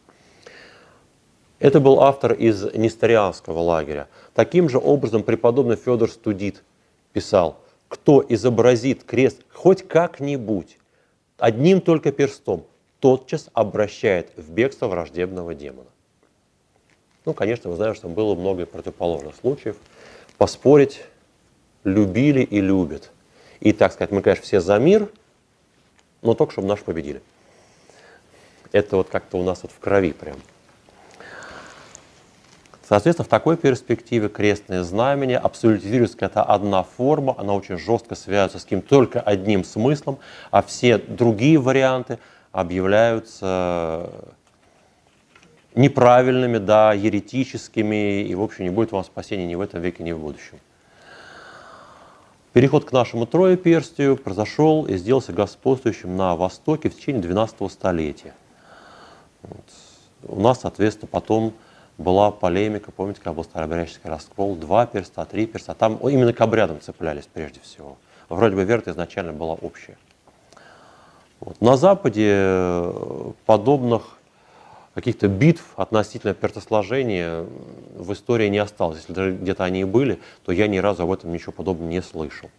[1.59, 4.07] Это был автор из несторианского лагеря.
[4.33, 6.63] Таким же образом преподобный Федор Студит
[7.13, 10.77] писал, кто изобразит крест хоть как-нибудь
[11.37, 12.65] одним только перстом
[12.99, 15.87] тотчас обращает в бегство враждебного демона.
[17.25, 19.77] Ну, конечно, мы знаем, что было много противоположных случаев.
[20.37, 21.03] Поспорить
[21.83, 23.11] любили и любят.
[23.59, 25.09] И, так сказать, мы, конечно, все за мир,
[26.21, 27.21] но только чтобы наш победили.
[28.71, 30.37] Это вот как-то у нас вот в крови прям.
[32.87, 38.63] Соответственно, в такой перспективе крестное знамение абсолютизируется это одна форма, она очень жестко связывается с
[38.63, 40.19] каким-то только одним смыслом,
[40.51, 42.19] а все другие варианты
[42.51, 44.11] объявляются
[45.73, 50.11] неправильными, да, еретическими, и, в общем, не будет вам спасения ни в этом веке, ни
[50.11, 50.59] в будущем.
[52.53, 58.33] Переход к нашему троеперстию произошел и сделался господствующим на Востоке в течение 12 столетия.
[59.41, 59.65] Вот.
[60.27, 61.53] У нас, соответственно, потом
[61.97, 66.81] была полемика, помните, когда был старообрядческий раскол, два перста, три перста, там именно к обрядам
[66.81, 67.97] цеплялись прежде всего.
[68.29, 69.97] Вроде бы вера изначально была общая.
[71.39, 71.61] Вот.
[71.61, 74.17] На Западе э, подобных
[74.93, 77.45] каких-то битв относительно пертосложения
[77.95, 79.05] в истории не осталось.
[79.07, 82.49] Если где-то они и были, то я ни разу об этом ничего подобного не слышал.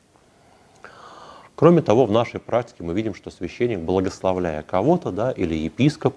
[1.56, 6.14] Кроме того, в нашей практике мы видим, что священник, благословляя кого-то, да, или епископ,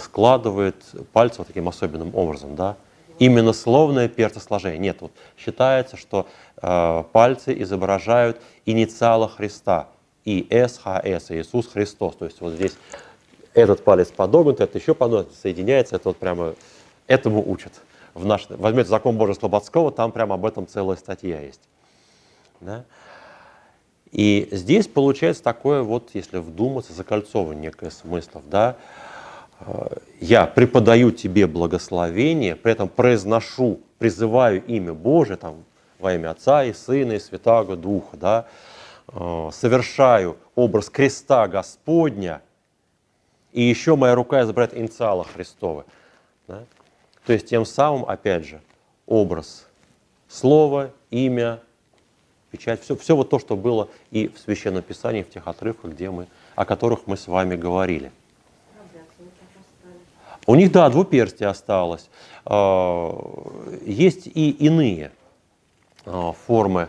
[0.00, 0.76] складывает
[1.12, 2.76] пальцы вот таким особенным образом, да,
[3.18, 4.78] именно словное перцесложение.
[4.78, 6.26] Нет, вот считается, что
[6.62, 9.88] э, пальцы изображают инициалы Христа,
[10.24, 12.16] ИСХС, Иисус Христос.
[12.16, 12.76] То есть вот здесь
[13.54, 16.54] этот палец подогнут, это еще подогнут, соединяется, это вот прямо
[17.06, 17.72] этому учат.
[18.14, 21.60] В наш, возьмете закон Божий Слободского, там прямо об этом целая статья есть.
[22.60, 22.84] Да?
[24.10, 28.76] И здесь получается такое вот, если вдуматься, закольцовывание некое смыслов, да,
[30.20, 35.64] я преподаю тебе благословение, при этом произношу, призываю имя Божие, там,
[35.98, 38.46] во имя Отца и Сына и Святаго Духа, да,
[39.08, 42.40] э, совершаю образ креста Господня,
[43.52, 45.84] и еще моя рука изображает инициала Христова.
[46.46, 46.64] Да?
[47.26, 48.60] То есть тем самым, опять же,
[49.06, 49.66] образ
[50.28, 51.60] слова, имя,
[52.50, 56.10] печать, все, все вот то, что было и в Священном Писании, в тех отрывках, где
[56.10, 58.12] мы, о которых мы с вами говорили.
[60.48, 62.08] У них, да, двуперстие осталось.
[62.46, 63.14] А,
[63.84, 65.12] есть и иные
[66.06, 66.88] а, формы.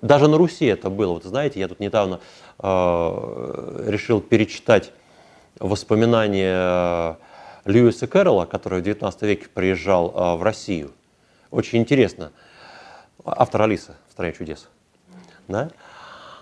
[0.00, 1.12] Даже на Руси это было.
[1.12, 2.20] Вот знаете, я тут недавно
[2.58, 4.92] а, решил перечитать
[5.60, 7.18] воспоминания
[7.66, 10.92] Льюиса Кэрролла, который в XIX веке приезжал в Россию.
[11.50, 12.32] Очень интересно.
[13.26, 14.68] Автор Алисы в «Стране чудес».
[15.48, 15.68] Да?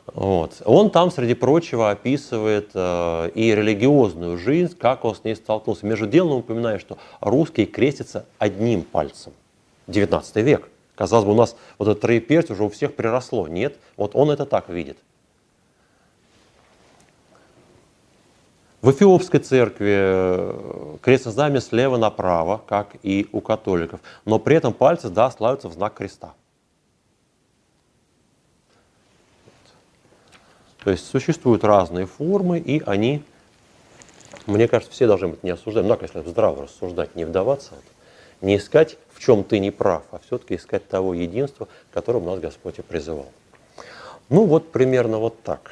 [0.06, 0.62] Вот.
[0.64, 5.86] Он там, среди прочего, описывает э, и религиозную жизнь, как он с ней столкнулся.
[5.86, 9.32] Между делом он упоминает, что русские крестятся одним пальцем.
[9.86, 10.68] 19 век.
[10.94, 13.48] Казалось бы, у нас вот это троеперстие уже у всех приросло.
[13.48, 14.98] Нет, вот он это так видит.
[18.82, 24.74] В Эфиопской церкви э, крестное знамя слева направо, как и у католиков, но при этом
[24.74, 26.34] пальцы да, славятся в знак креста.
[30.84, 33.22] То есть существуют разные формы, и они,
[34.46, 35.88] мне кажется, все должны быть не осуждаем.
[35.88, 37.72] Ну, если здраво рассуждать, не вдаваться,
[38.42, 42.78] не искать, в чем ты не прав, а все-таки искать того единства, которым нас Господь
[42.78, 43.28] и призывал.
[44.28, 45.70] Ну, вот примерно вот так.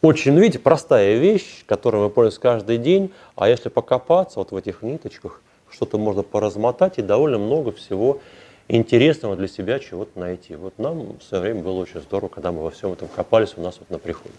[0.00, 4.56] Очень, ну, видите, простая вещь, которой мы пользуемся каждый день, а если покопаться вот в
[4.56, 8.20] этих ниточках, что-то можно поразмотать и довольно много всего
[8.68, 10.56] интересного для себя чего-то найти.
[10.56, 13.62] Вот нам в свое время было очень здорово, когда мы во всем этом копались у
[13.62, 14.34] нас вот на приходе.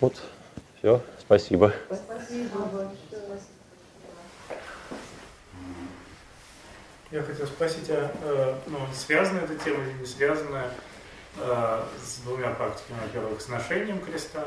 [0.00, 0.20] Вот,
[0.78, 1.72] все, спасибо.
[1.86, 2.88] Спасибо большое.
[7.10, 10.64] Я хотел спросить, а э, ну, связана эта тема или не связана
[11.36, 14.44] э, с двумя практиками, во-первых, с ношением креста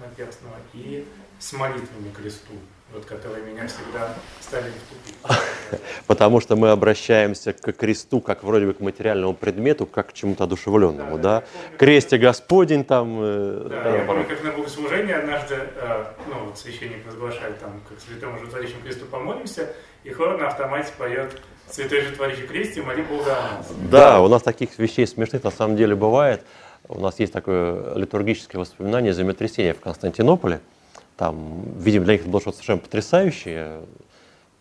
[0.00, 1.04] наперстного и
[1.40, 2.52] с молитвами кресту?
[2.94, 5.80] Вот, которые меня всегда ставили в тупик.
[6.06, 10.44] Потому что мы обращаемся к кресту, как вроде бы к материальному предмету, как к чему-то
[10.44, 11.40] одушевленному, да?
[11.40, 11.40] да?
[11.40, 13.18] Помню, Кресте Господень там...
[13.20, 17.98] Э, да, я помню, как на богослужении однажды, э, ну, вот священник возглашает там, как
[18.00, 19.68] святому животворящему кресту помолимся,
[20.04, 23.72] и хор на автомате поет «Святой животворящий кресте, моли Бога о нас».
[23.90, 26.42] Да, у нас таких вещей смешных на самом деле бывает.
[26.86, 30.60] У нас есть такое литургическое воспоминание землетрясения в Константинополе–
[31.16, 33.82] там, видимо, для них это было что-то совершенно потрясающее.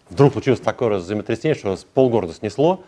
[0.09, 2.83] Вдруг случилось такое землетрясение, что полгорода снесло.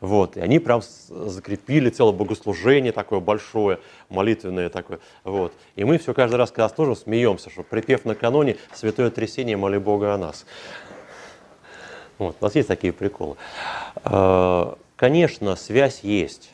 [0.00, 5.00] Вот, и они прям закрепили целое богослужение такое большое, молитвенное такое.
[5.24, 5.52] Вот.
[5.74, 10.14] И мы все каждый раз, когда служим, смеемся, что припев накануне «Святое трясение, моли Бога
[10.14, 10.46] о нас».
[12.18, 13.36] Вот, у нас есть такие приколы.
[14.04, 16.50] А, конечно, связь есть.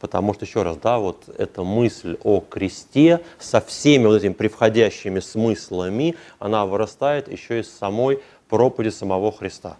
[0.00, 5.18] Потому что, еще раз, да, вот эта мысль о кресте со всеми вот этими превходящими
[5.18, 9.76] смыслами, она вырастает еще из самой проповеди самого Христа.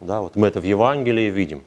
[0.00, 1.64] Да, вот мы это в Евангелии видим.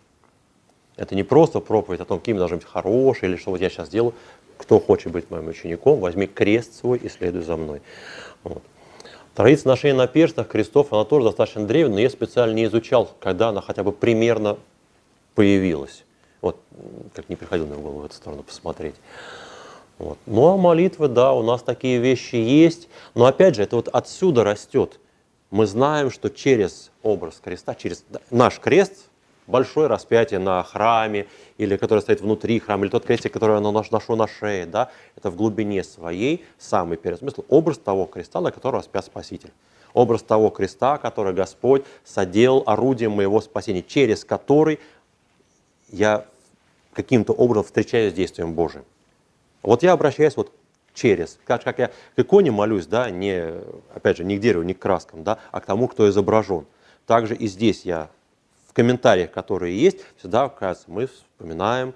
[0.95, 3.89] Это не просто проповедь о том, каким должны быть хорошие, или что вот я сейчас
[3.89, 4.15] делаю.
[4.57, 7.81] Кто хочет быть моим учеником, возьми крест свой и следуй за мной.
[8.43, 8.63] Вот.
[9.35, 13.49] Традиция ношения на перстах крестов, она тоже достаточно древняя, но я специально не изучал, когда
[13.49, 14.57] она хотя бы примерно
[15.35, 16.03] появилась.
[16.41, 16.59] Вот,
[17.13, 18.95] как не приходил мне в голову в эту сторону посмотреть.
[19.97, 20.17] Вот.
[20.25, 22.87] Ну а молитвы, да, у нас такие вещи есть.
[23.15, 24.99] Но опять же, это вот отсюда растет.
[25.49, 29.09] Мы знаем, что через образ креста, через наш крест,
[29.47, 31.25] большое распятие на храме,
[31.57, 35.31] или который стоит внутри храма, или тот крестик, который я ношу на шее, да, это
[35.31, 39.51] в глубине своей самый первый смысл, образ того креста, на котором распят Спаситель.
[39.93, 44.79] Образ того креста, который Господь соделал орудием моего спасения, через который
[45.89, 46.25] я
[46.93, 48.85] каким-то образом встречаюсь с действием Божьим.
[49.61, 50.51] Вот я обращаюсь вот
[50.93, 53.53] через, как, как я к иконе молюсь, да, не,
[53.93, 56.65] опять же, не к дереву, не к краскам, да, а к тому, кто изображен.
[57.05, 58.09] Также и здесь я
[58.67, 61.93] в комментариях, которые есть, всегда, оказывается, мы вспоминаем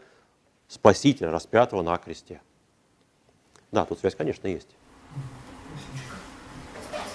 [0.68, 2.40] Спасителя, распятого на кресте.
[3.72, 4.70] Да, тут связь, конечно, есть.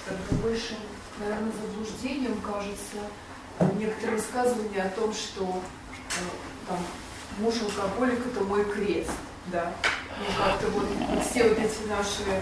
[0.07, 0.75] Это больше,
[1.19, 2.97] наверное, заблуждением кажется
[3.79, 5.61] некоторые высказывания о том, что
[6.67, 6.77] там,
[7.39, 9.11] муж алкоголик это мой крест,
[9.51, 9.73] да.
[10.19, 10.85] Ну как-то вот
[11.23, 12.41] все вот эти наши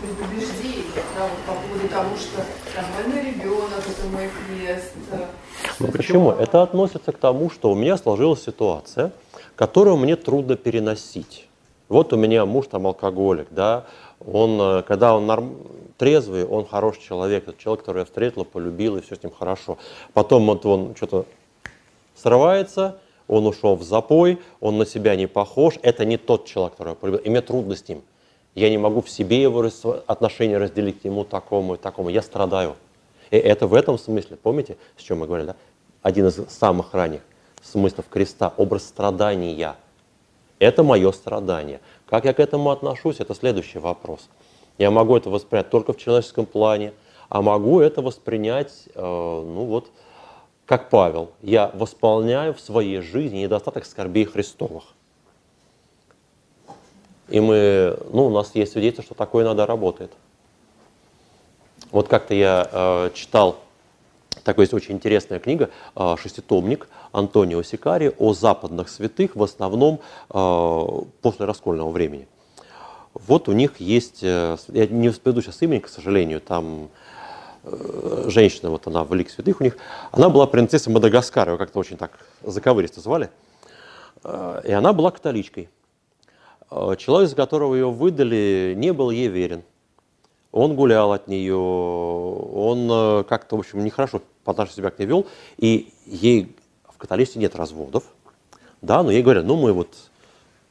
[0.00, 2.42] предубеждения, да, вот по поводу того, что
[2.74, 4.92] там больной ребенок это мой крест.
[5.78, 6.32] Ну почему?
[6.32, 9.12] Это относится к тому, что у меня сложилась ситуация,
[9.54, 11.48] которую мне трудно переносить.
[11.88, 13.84] Вот у меня муж там алкоголик, да,
[14.18, 15.58] он, э, когда он норм...
[15.98, 19.78] трезвый, он хороший человек, это человек, который я встретила, полюбила, и все с ним хорошо.
[20.14, 21.26] Потом вот он что-то
[22.14, 26.90] срывается, он ушел в запой, он на себя не похож, это не тот человек, который
[26.90, 28.02] я полюбил, и мне трудно с ним.
[28.54, 29.64] Я не могу в себе его
[30.06, 32.76] отношения разделить к нему такому и такому, я страдаю.
[33.30, 35.56] И это в этом смысле, помните, с чем мы говорили, да?
[36.02, 37.22] Один из самых ранних
[37.62, 39.76] смыслов креста, образ страдания.
[40.58, 41.80] Это мое страдание.
[42.06, 44.28] Как я к этому отношусь, это следующий вопрос.
[44.78, 46.92] Я могу это воспринять только в человеческом плане,
[47.28, 49.90] а могу это воспринять, э, ну вот,
[50.72, 54.84] как Павел, я восполняю в своей жизни недостаток скорбей Христовых.
[57.28, 60.12] И мы, ну, у нас есть свидетельство, что такое иногда работает.
[61.90, 63.58] Вот как-то я э, читал
[64.44, 70.00] такая есть очень интересная книга, а, шеститомник Антонио Сикари о западных святых, в основном
[70.30, 70.86] а,
[71.20, 72.26] после раскольного времени.
[73.14, 76.88] Вот у них есть, э, я не вспомню сейчас имени, к сожалению, там э,
[77.64, 79.76] женщина, вот она в лик святых у них,
[80.10, 83.30] она была принцессой Мадагаскара, его как-то очень так заковыристо звали,
[84.24, 85.68] э, и она была католичкой.
[86.96, 89.62] Человек, за которого ее выдали, не был ей верен.
[90.52, 95.26] Он гулял от нее, он как-то, в общем, нехорошо по отношению себя к ней вел,
[95.58, 96.56] и ей
[96.88, 98.04] в католичестве нет разводов,
[98.80, 99.94] да, но ей говорят, ну мы вот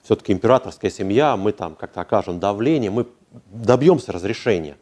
[0.04, 3.08] все-таки императорская семья, мы там как-то окажем давление, мы
[3.52, 4.78] добьемся разрешения.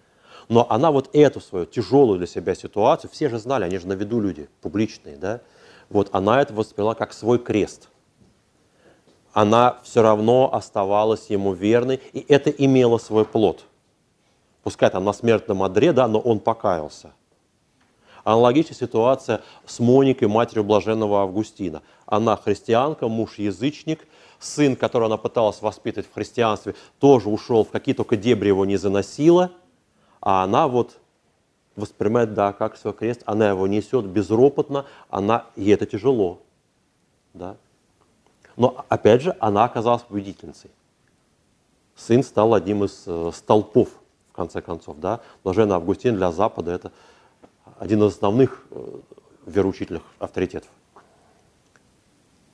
[0.49, 3.93] Но она вот эту свою тяжелую для себя ситуацию, все же знали, они же на
[3.93, 5.41] виду люди, публичные, да,
[5.89, 7.87] вот она это восприняла как свой крест.
[9.31, 13.63] Она все равно оставалась ему верной, и это имело свой плод.
[14.63, 17.13] Пускай там на смертном одре, да, но он покаялся.
[18.23, 21.83] Аналогичная ситуация с Моникой, матерью блаженного Августина.
[22.05, 24.07] Она христианка, муж язычник,
[24.39, 28.77] сын, которого она пыталась воспитывать в христианстве, тоже ушел в какие только дебри его не
[28.77, 29.51] заносила,
[30.21, 30.99] а она вот
[31.75, 36.39] воспринимает, да, как свой крест, она его несет безропотно, она, ей это тяжело.
[37.33, 37.55] Да?
[38.57, 40.69] Но, опять же, она оказалась победительницей.
[41.95, 43.89] Сын стал одним из э, столпов,
[44.31, 44.99] в конце концов.
[44.99, 45.21] Да?
[45.43, 46.91] Блаженный Августин для Запада– это
[47.77, 48.99] один из основных э,
[49.45, 50.69] вероучительных авторитетов.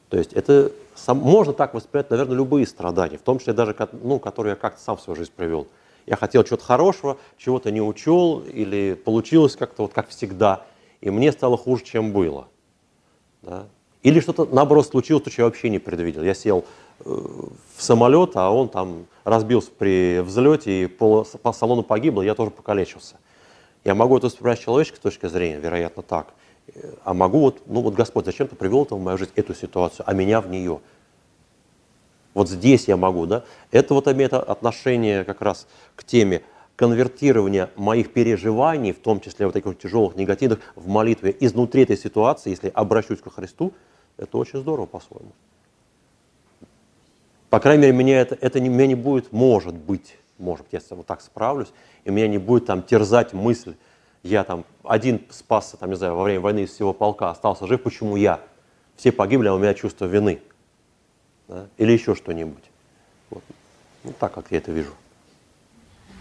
[0.10, 4.20] То есть это сам, можно так воспринять, наверное, любые страдания, в том числе даже, ну,
[4.20, 5.68] которые я как-то сам в свою жизнь привел.
[6.06, 10.66] Я хотел чего-то хорошего, чего-то не учел, или получилось как-то вот как всегда,
[11.02, 12.48] и мне стало хуже, чем было.
[13.42, 13.68] Да?
[14.04, 16.24] Или что-то, наоборот, случилось, то, что я вообще не предвидел.
[16.24, 16.64] Я сел
[17.00, 22.36] э, в самолет, а он там разбился при взлете, и по, по салону погибло, я
[22.36, 23.16] тоже покалечился.
[23.84, 26.28] Я могу это воспринимать с человеческой точки зрения, вероятно, так–
[27.04, 30.14] а могу вот, ну вот Господь зачем ты привел в мою жизнь, эту ситуацию, а
[30.14, 30.80] меня в нее.
[32.36, 33.46] Вот здесь я могу, да?
[33.72, 36.44] Это вот имеет отношение как раз к теме
[36.76, 42.50] конвертирования моих переживаний, в том числе вот таких тяжелых, негативных, в молитве изнутри этой ситуации,
[42.50, 43.74] если обращусь к Христу,
[44.18, 45.32] это очень здорово по-своему.
[47.50, 50.96] По крайней мере, меня это, это не, меня не будет, может быть, может быть, я
[50.98, 51.72] вот так справлюсь,
[52.04, 53.76] и меня не будет там терзать мысль,
[54.24, 57.82] я там один спасся, там, не знаю, во время войны из всего полка, остался жив,
[57.82, 58.42] почему я?
[58.98, 60.42] Все погибли, а у меня чувство вины.
[61.48, 61.68] Да?
[61.78, 62.64] Или еще что-нибудь.
[63.30, 63.44] Вот.
[64.04, 64.94] Ну, так, как я это вижу.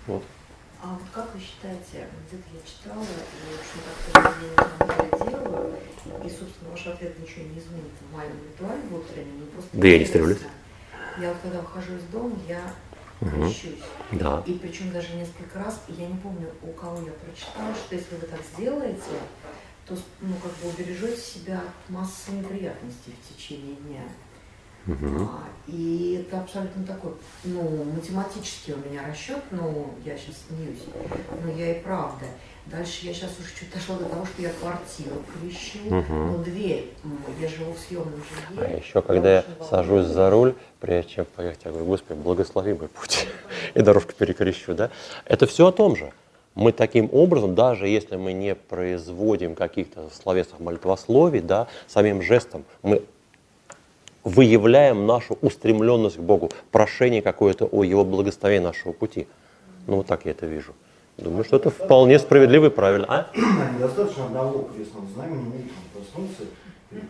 [0.06, 0.22] Вот.
[0.82, 5.78] А вот как вы считаете, где-то я читала, и, в общем, как-то я делаю,
[6.24, 9.70] и, собственно, ваш ответ ничего не изменит в моем ритуале внутреннем, просто...
[9.72, 10.40] Да я не стремлюсь.
[11.18, 12.74] Я вот когда ухожу из дома, я
[13.22, 13.50] угу.
[14.12, 14.42] Да.
[14.46, 18.26] И причем даже несколько раз, я не помню, у кого я прочитала, что если вы
[18.26, 19.00] так сделаете,
[19.86, 24.02] то ну, как бы убережете себя от массы неприятностей в течение дня.
[24.86, 25.28] Угу.
[25.30, 27.12] А, и это абсолютно такой,
[27.44, 30.80] ну, математический у меня расчет, ну, я сейчас смеюсь,
[31.42, 32.26] но я и правда.
[32.66, 36.14] Дальше я сейчас уже чуть дошла до того, что я квартиру крещу, угу.
[36.14, 36.92] но дверь,
[37.40, 38.74] я живу в съемном жилье.
[38.74, 42.88] А еще когда я сажусь за руль, прежде чем поехать, я говорю, Господи, благослови мой
[42.88, 43.26] путь,
[43.74, 44.90] и дорожку перекрещу, да?
[45.26, 46.12] Это все о том же.
[46.54, 53.02] Мы таким образом, даже если мы не производим каких-то словесных молитвословий, да, самим жестом мы
[54.24, 59.28] выявляем нашу устремленность к Богу, прошение какое-то о Его благословении нашего пути.
[59.86, 60.72] Ну, вот так я это вижу.
[61.18, 63.06] Думаю, что это вполне справедливо и правильно.
[63.08, 63.26] А?
[63.76, 66.42] Недостаточно одного крестного знамени, проснуться.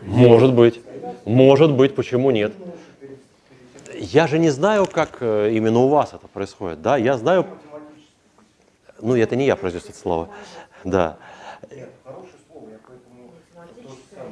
[0.03, 0.81] Может быть.
[1.25, 2.53] Может быть, почему нет?
[3.95, 6.83] Я же не знаю, как э, именно у вас это происходит.
[6.83, 7.47] Да, я знаю...
[9.01, 10.29] Ну, это не я произнес это слово.
[10.83, 11.17] Да.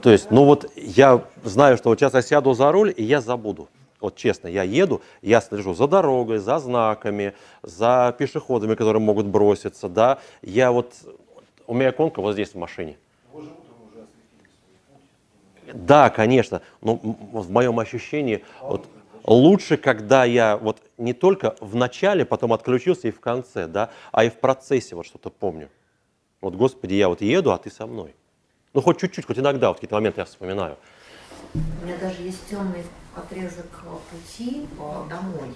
[0.03, 3.21] То есть, ну вот я знаю, что вот сейчас я сяду за руль, и я
[3.21, 3.69] забуду.
[4.01, 9.89] Вот честно, я еду, я слежу за дорогой, за знаками, за пешеходами, которые могут броситься,
[9.89, 10.19] да.
[10.43, 10.93] Я вот,
[11.69, 12.97] у меня иконка вот здесь в машине.
[15.73, 18.85] Да, конечно, но в моем ощущении вот,
[19.25, 24.25] лучше, когда я вот не только в начале, потом отключился и в конце, да, а
[24.25, 25.69] и в процессе вот что-то помню.
[26.41, 28.13] Вот, Господи, я вот еду, а ты со мной.
[28.75, 30.79] Ну, хоть чуть-чуть, хоть иногда, вот какие-то моменты я вспоминаю.
[31.55, 32.83] У меня даже есть темный
[33.15, 33.67] отрезок
[34.11, 34.67] пути
[35.11, 35.55] домой,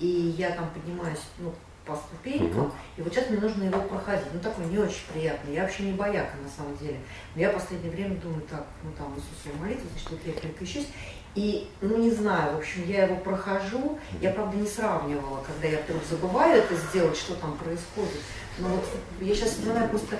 [0.00, 1.54] и я там поднимаюсь ну,
[1.86, 2.72] по ступенькам, угу.
[2.96, 4.26] и вот сейчас мне нужно его проходить.
[4.32, 5.54] Ну, такой не очень приятный.
[5.54, 6.98] Я вообще не бояка, на самом деле.
[7.36, 10.88] Но я в последнее время думаю, так, ну, там, Иисусу молитву, значит, вот я переключусь.
[11.36, 13.98] И, ну, не знаю, в общем, я его прохожу.
[14.20, 18.20] Я, правда, не сравнивала, когда я вдруг забываю это сделать, что там происходит.
[18.58, 18.84] Но вот
[19.20, 20.18] я сейчас вспоминаю просто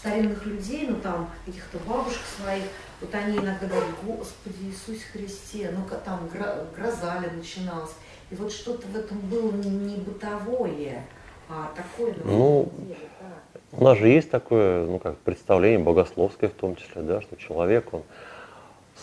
[0.00, 2.64] старинных людей, ну там каких-то бабушек своих,
[3.00, 6.28] вот они иногда говорят, Господи Иисус Христе, ну там
[6.74, 7.92] гроза ли начиналась.
[8.30, 11.04] И вот что-то в этом было не бытовое,
[11.48, 13.76] а такое, ну, деле, да.
[13.76, 17.92] У нас же есть такое, ну как, представление богословское в том числе, да, что человек,
[17.92, 18.02] он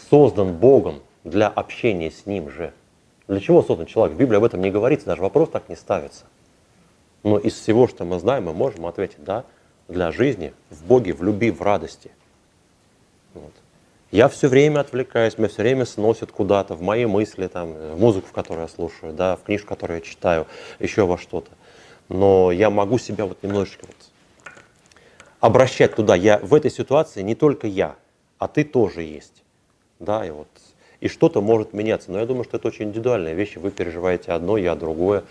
[0.10, 2.74] создан Богом для общения с Ним же.
[3.28, 4.15] Для чего создан человек?
[4.15, 6.24] В Библии об этом не говорится, даже вопрос так не ставится.
[7.24, 9.44] Но из всего, что мы знаем, мы можем ответить, да,
[9.88, 12.12] для жизни, в Боге, в любви, в радости.
[13.34, 13.52] Вот.
[14.12, 18.30] Я все время отвлекаюсь, меня все время сносят куда-то, в мои мысли, там, в музыку,
[18.34, 20.48] которую я слушаю, да, в книжку, которую я читаю,
[20.80, 21.52] еще во что-то.
[22.08, 23.96] Но я могу себя вот немножечко вот
[25.40, 26.16] обращать туда.
[26.16, 27.96] Я в этой ситуации не только я,
[28.38, 29.44] а ты тоже есть.
[30.00, 30.48] Да, и вот
[31.00, 32.12] и что-то может меняться.
[32.12, 33.58] Но я думаю, что это очень индивидуальные вещи.
[33.58, 35.24] Вы переживаете одно, я другое.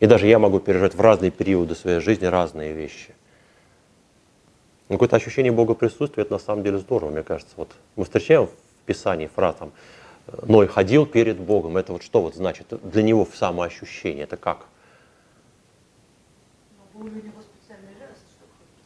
[0.00, 3.14] И даже я могу переживать в разные периоды своей жизни разные вещи.
[4.92, 7.54] Какое-то ощущение Бога присутствия, это на самом деле здорово, мне кажется.
[7.56, 9.72] Вот мы встречаем в Писании фразу там,
[10.42, 11.76] Ной ходил перед Богом.
[11.78, 14.24] Это вот что вот значит для него в самоощущение?
[14.24, 14.66] Это как?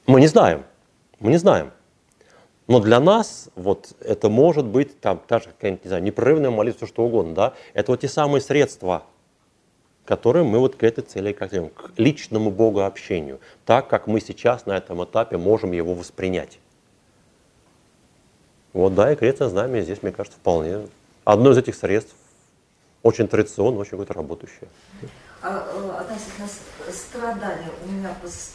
[0.06, 0.64] Мы не знаем.
[1.18, 1.72] Мы не знаем.
[2.68, 6.86] Но для нас вот это может быть там, та же какая-нибудь, не знаю, непрерывная молитва,
[6.86, 9.04] что угодно, да, это вот те самые средства,
[10.06, 14.76] которые мы вот к этой цели, говорим, к личному богообщению, так как мы сейчас на
[14.76, 16.58] этом этапе можем его воспринять.
[18.72, 20.86] Вот, да, и крестное знамя здесь, мне кажется, вполне
[21.24, 22.14] одно из этих средств,
[23.02, 24.68] очень традиционно, очень какое-то работающее.
[25.48, 26.48] А, э, относительно
[26.92, 28.12] страдания, у меня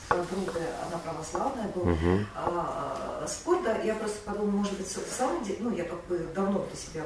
[0.09, 2.25] подруга, она православная была, угу.
[2.35, 6.17] а, спор, да, я просто подумала, может быть, в самом деле, ну, я как бы
[6.35, 7.03] давно для себя,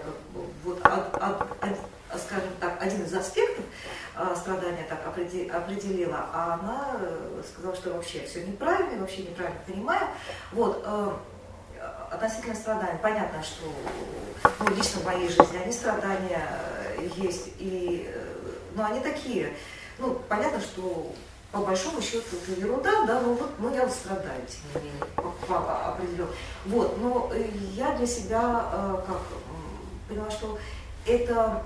[0.64, 3.64] вот, от, от, от, скажем так, один из аспектов
[4.16, 10.08] а, страдания так определила, а она э, сказала, что вообще все неправильно, вообще неправильно понимаю.
[10.52, 11.12] Вот, э,
[12.10, 13.66] относительно страданий, понятно, что
[14.62, 16.42] ну, лично в моей жизни они страдания
[17.18, 18.10] есть, и,
[18.76, 19.54] но они такие,
[19.98, 21.14] ну, понятно, что
[21.52, 25.04] по большому счету это ерунда, да, но вот ну, я вот страдаю, тем не менее,
[25.18, 26.30] определенно.
[26.66, 29.22] Вот, но э, я для себя э, как
[30.10, 30.60] поняла, что
[31.06, 31.64] это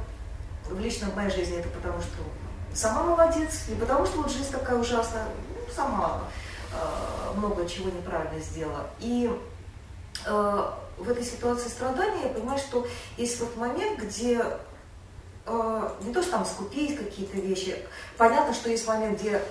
[0.69, 2.17] в личной моей жизни это потому, что
[2.73, 5.25] сама молодец, не потому, что вот жизнь такая ужасная,
[5.55, 6.21] ну, сама
[6.71, 8.85] э, много чего неправильно сделала.
[8.99, 9.35] И
[10.25, 12.87] э, в этой ситуации страдания я понимаю, что
[13.17, 14.43] есть вот момент, где
[15.49, 17.75] э, не то, что там скупить какие-то вещи.
[18.17, 19.41] Понятно, что есть момент, где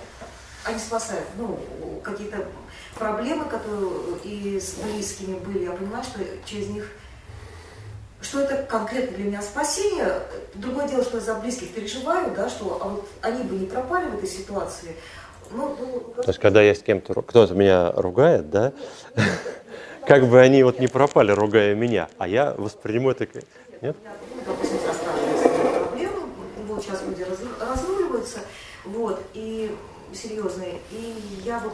[0.63, 1.59] они спасают, ну,
[2.03, 2.45] какие-то
[2.95, 6.85] проблемы, которые и с близкими были, я понимаю, что через них
[8.21, 10.21] что это конкретно для меня спасение.
[10.55, 14.09] Другое дело, что я за близких переживаю, да, что а вот они бы не пропали
[14.09, 14.95] в этой ситуации.
[15.51, 18.73] Ну, ну, То есть, когда я с кем-то, кто-то меня ругает, да,
[20.05, 23.41] как бы они вот не пропали, ругая меня, а я воспринимаю это...
[23.81, 23.95] Нет?
[26.81, 27.25] Сейчас люди
[27.59, 28.39] разруливаются,
[28.85, 29.75] вот, и
[30.13, 30.79] серьезные.
[30.91, 31.73] И я вот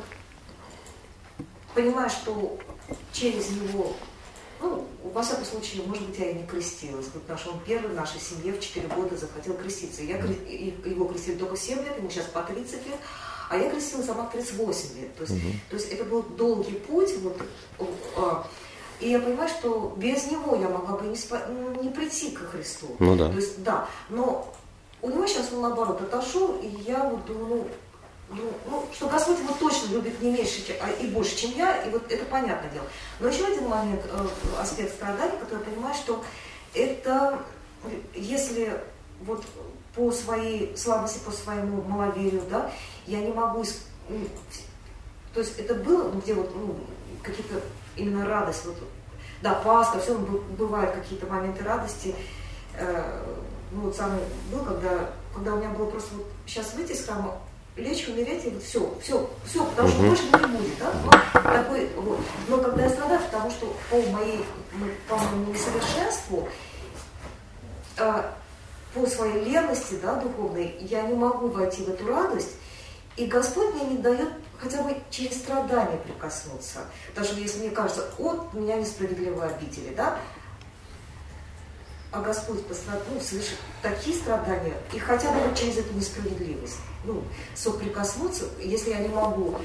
[1.73, 2.57] понимаю, что
[3.11, 3.93] через него,
[4.61, 7.95] ну, во всяком случае, может быть, я и не крестилась, потому что он первый в
[7.95, 10.03] нашей семье в 4 года захотел креститься.
[10.03, 12.99] Я, его крестили только в 7 лет, ему сейчас по 30 лет,
[13.49, 15.15] а я крестила сама в 38 лет.
[15.15, 15.53] То есть, угу.
[15.69, 17.37] то есть это был долгий путь, вот,
[18.17, 18.47] а,
[18.99, 22.95] и я понимаю, что без него я могла бы не, спа- не прийти к Христу.
[22.99, 23.29] Ну да.
[23.29, 24.53] То есть, да, но
[25.05, 27.47] у него сейчас он наоборот отошел, и я вот думаю,
[28.29, 31.83] ну, ну, ну, что Господь его точно любит не меньше а и больше, чем я,
[31.83, 32.87] и вот это понятное дело.
[33.19, 34.27] Но еще один момент, э,
[34.59, 36.23] аспект страдания, который я понимаю, что
[36.73, 37.39] это,
[38.15, 38.81] если
[39.21, 39.45] вот
[39.95, 42.71] по своей слабости, по своему маловерию, да,
[43.05, 43.63] я не могу,
[45.33, 46.79] то есть это было, ну, где вот ну,
[47.21, 47.61] какие-то
[47.95, 48.75] именно радость, вот,
[49.43, 52.15] да, Пасха, все, бывают какие-то моменты радости,
[52.73, 53.23] э,
[53.71, 54.19] ну вот самый
[54.51, 57.37] был, когда, когда у меня было просто вот сейчас выйти из храма,
[57.75, 60.93] лечь, умереть, и вот все, все, все, потому что больше не будет, да?
[61.03, 61.11] Но,
[61.41, 62.19] такой, вот.
[62.47, 64.45] Но когда я страдаю, потому что по моей,
[65.09, 66.47] по моему несовершенству,
[67.97, 68.23] э,
[68.93, 72.55] по своей ленности, да, духовной, я не могу войти в эту радость,
[73.17, 76.79] и Господь мне не дает хотя бы через страдания прикоснуться.
[77.15, 80.17] Даже если мне кажется, от меня несправедливо обидели, да,
[82.15, 87.21] а Господь пострадал, ну, слышит такие страдания, и хотя бы вот через эту несправедливость, ну,
[87.53, 89.59] соприкоснуться, если я не могу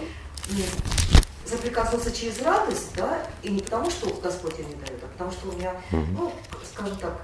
[0.48, 0.64] ну,
[1.46, 5.48] соприкоснуться через радость, да, и не потому, что Господь мне не дает, а потому что
[5.48, 6.32] у меня, ну,
[6.72, 7.22] скажем так,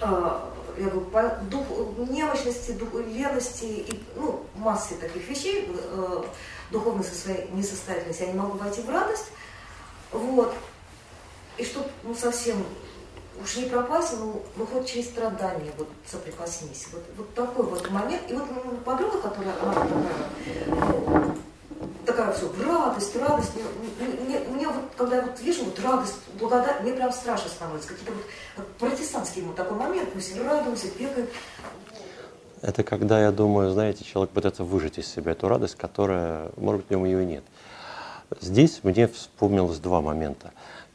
[0.00, 0.40] э,
[0.78, 1.66] я говорю, по дух,
[2.08, 6.22] немощности, дух, лености и ну, массе таких вещей, э,
[6.70, 7.04] духовной
[7.52, 9.32] несостоятельности, я не могу войти в радость.
[10.12, 10.54] Вот.
[11.58, 12.64] И чтобы ну, совсем
[13.42, 16.88] уж не пропасть, ну, ну хоть через страдания вот соприкоснись.
[16.92, 18.22] Вот, вот такой вот момент.
[18.28, 21.34] И вот ну, подруга, которая, она такая,
[22.06, 23.52] такая все, радость, радость.
[23.98, 27.88] Мне, мне вот, когда я вот вижу вот радость, благодарность, мне прям страшно становится.
[27.88, 28.24] Какие-то вот
[28.56, 31.28] как протестантский вот такой момент, мы все радуемся, бегаем.
[32.62, 36.88] Это когда, я думаю, знаете, человек пытается выжить из себя эту радость, которая, может быть,
[36.88, 37.44] в нем ее нет.
[38.38, 40.52] Здесь мне вспомнилось два момента.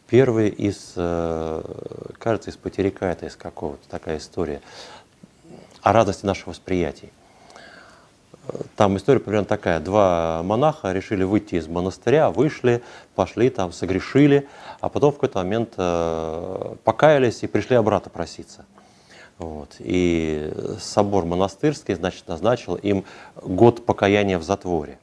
[0.07, 1.61] Первый из, э,
[2.19, 4.61] кажется, из потеряка это из какого-то такая история
[5.81, 7.11] о радости наших восприятий.
[8.75, 9.79] Там история примерно такая.
[9.79, 12.83] Два монаха решили выйти из монастыря, вышли,
[13.15, 14.47] пошли там, согрешили,
[14.79, 18.65] а потом в какой-то момент э, покаялись и пришли обратно проситься.
[19.39, 19.75] Вот.
[19.79, 23.03] И собор монастырский значит, назначил им
[23.35, 24.99] год покаяния в затворе.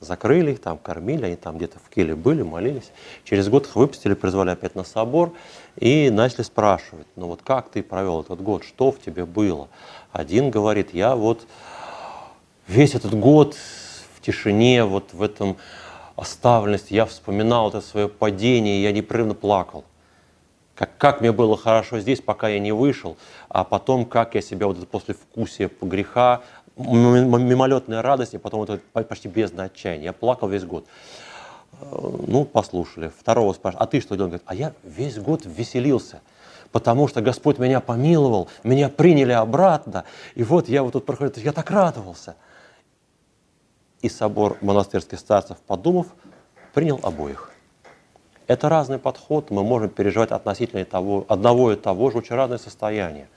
[0.00, 2.90] Закрыли их, там кормили, они там где-то в келе были, молились.
[3.24, 5.34] Через год их выпустили, призвали опять на собор
[5.76, 9.68] и начали спрашивать, ну вот как ты провел этот год, что в тебе было?
[10.10, 11.46] Один говорит, я вот
[12.66, 13.54] весь этот год
[14.16, 15.58] в тишине, вот в этом
[16.16, 19.84] оставленности, я вспоминал это свое падение, я непрерывно плакал.
[20.74, 23.18] Как, как мне было хорошо здесь, пока я не вышел,
[23.50, 26.40] а потом, как я себя вот это после вкусия греха,
[26.80, 30.06] мимолетная радость, и потом это почти бездна отчаяния.
[30.06, 30.86] Я плакал весь год.
[31.80, 31.86] Э,
[32.26, 33.10] ну, послушали.
[33.18, 34.32] Второго спрашивают, а ты что делал?
[34.44, 36.20] А я весь год веселился
[36.72, 40.04] потому что Господь меня помиловал, меня приняли обратно,
[40.36, 42.36] и вот я вот тут проходил, я так радовался–
[44.02, 46.06] и собор монастырских старцев, подумав,
[46.72, 47.50] принял обоих.
[48.46, 53.28] Это разный подход, мы можем переживать относительно того, одного и того же очень разное состояние.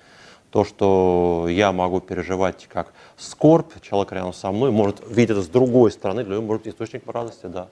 [0.53, 5.47] То, что я могу переживать как скорбь, человек рядом со мной может видеть это с
[5.47, 7.67] другой стороны, для него может быть источник радости, да.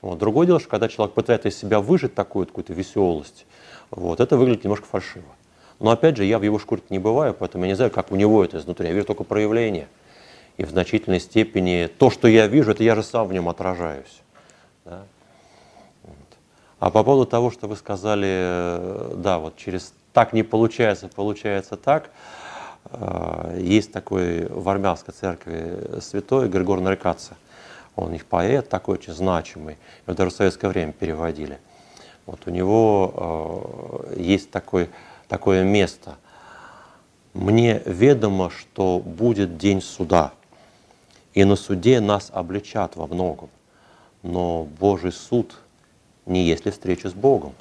[0.00, 0.18] Вот.
[0.18, 3.46] Другое дело, что когда человек пытается из себя выжить такую какую-то веселость,
[3.90, 5.28] вот, это выглядит немножко фальшиво.
[5.78, 8.16] Но опять же, я в его шкуре не бываю, поэтому я не знаю, как у
[8.16, 8.88] него это изнутри.
[8.88, 9.86] Я вижу только проявление–
[10.56, 14.22] и в значительной степени то, что я вижу, это я же сам в нем отражаюсь.
[14.84, 15.02] Да?
[16.02, 16.16] Вот.
[16.78, 21.76] А по поводу того, что вы сказали, э, да, вот через так не получается, получается
[21.76, 22.08] так,
[22.86, 27.34] э, есть такой в армянской церкви святой Григор Нарикаца.
[27.96, 29.76] Он их поэт такой очень значимый.
[30.06, 31.58] Его даже в советское время переводили.
[32.24, 34.88] Вот у него э, есть такой,
[35.28, 36.14] такое место.
[37.34, 40.32] Мне ведомо, что будет день суда–
[41.34, 43.50] и на суде нас обличат во многом.
[44.22, 45.54] Но Божий суд
[46.24, 47.52] не есть ли встреча с Богом.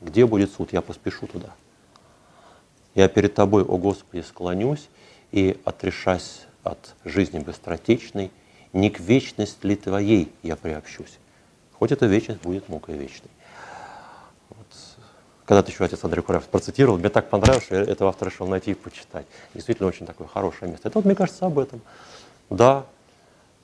[0.00, 1.50] Где будет суд, я поспешу туда.
[2.94, 4.88] Я перед Тобой, о Господи, склонюсь
[5.30, 8.30] и, отрешась от жизни быстротечной,
[8.72, 11.18] не к вечности ли Твоей я приобщусь.
[11.78, 13.30] Хоть эта вечность будет мукой вечной.
[14.50, 14.66] Вот.
[15.44, 18.72] Когда-то еще отец Андрей Кураев процитировал, мне так понравилось, что я этого автора решил найти
[18.72, 19.26] и почитать.
[19.54, 20.88] Действительно очень такое хорошее место.
[20.88, 21.80] Это вот, мне кажется, об этом.
[22.50, 22.84] Да,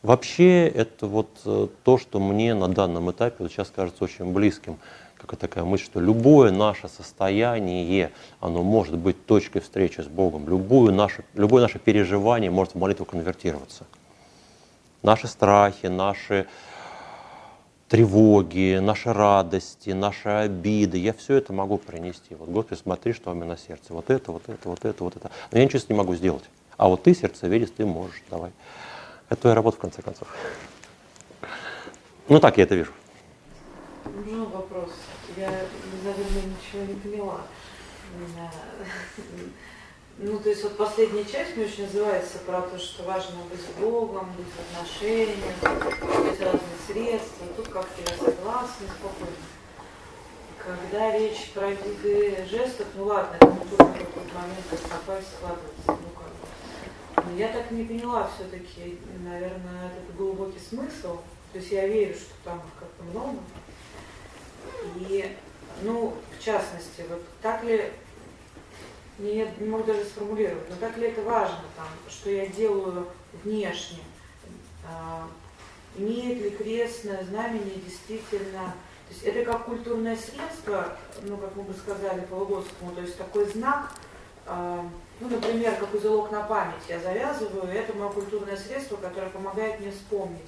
[0.03, 4.79] вообще это вот э, то, что мне на данном этапе вот сейчас кажется очень близким.
[5.27, 10.49] Какая такая мысль, что любое наше состояние, оно может быть точкой встречи с Богом.
[10.49, 13.85] Любое наше, любое наше переживание может в молитву конвертироваться.
[15.03, 16.47] Наши страхи, наши
[17.89, 22.35] тревоги, наши радости, наши обиды, я все это могу принести.
[22.35, 23.93] Вот, Господи, смотри, что у меня на сердце.
[23.93, 25.31] Вот это, вот это, вот это, вот это.
[25.51, 26.45] Но я ничего не могу сделать.
[26.77, 28.53] А вот ты, сердцеведец, ты можешь, давай.
[29.29, 30.29] Это твоя работа, в конце концов.
[32.29, 32.93] Ну так я это вижу.
[34.05, 34.91] Можно вопрос?
[35.37, 35.51] Я,
[36.03, 37.41] наверное, ничего не поняла.
[40.19, 43.79] Ну, то есть вот последняя часть мне очень называется про то, что важно быть с
[43.79, 47.47] Богом, быть в отношениях, быть разные средства.
[47.55, 49.37] Тут как-то я согласна, спокойно.
[50.59, 55.87] Когда речь про виды жестов, ну ладно, это тут на какой-то момент как попасть складывается.
[55.87, 56.17] Ну,
[57.27, 61.19] ну, я так не поняла все-таки, наверное, этот глубокий смысл.
[61.53, 63.39] То есть я верю, что там как-то много.
[64.97, 65.37] И,
[65.83, 67.93] ну, в частности, вот так ли,
[69.19, 73.07] не, не могу даже сформулировать, но так ли это важно, там, что я делаю
[73.45, 74.01] внешне,
[74.89, 75.29] а,
[75.97, 78.75] имеет ли крестное знамение действительно,
[79.09, 83.17] то есть это как культурное средство, ну, как мы бы сказали по Луговскому, то есть
[83.17, 83.93] такой знак,
[84.47, 84.85] а,
[85.21, 89.91] ну, например, как узелок на память я завязываю, это мое культурное средство, которое помогает мне
[89.91, 90.47] вспомнить.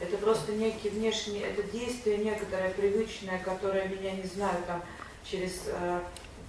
[0.00, 4.82] Это просто некий внешний, это действие некоторое привычное, которое меня, не знаю, там,
[5.24, 6.00] через э,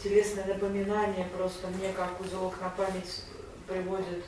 [0.04, 3.24] телесное напоминание просто мне как узелок на память
[3.68, 4.24] приводит,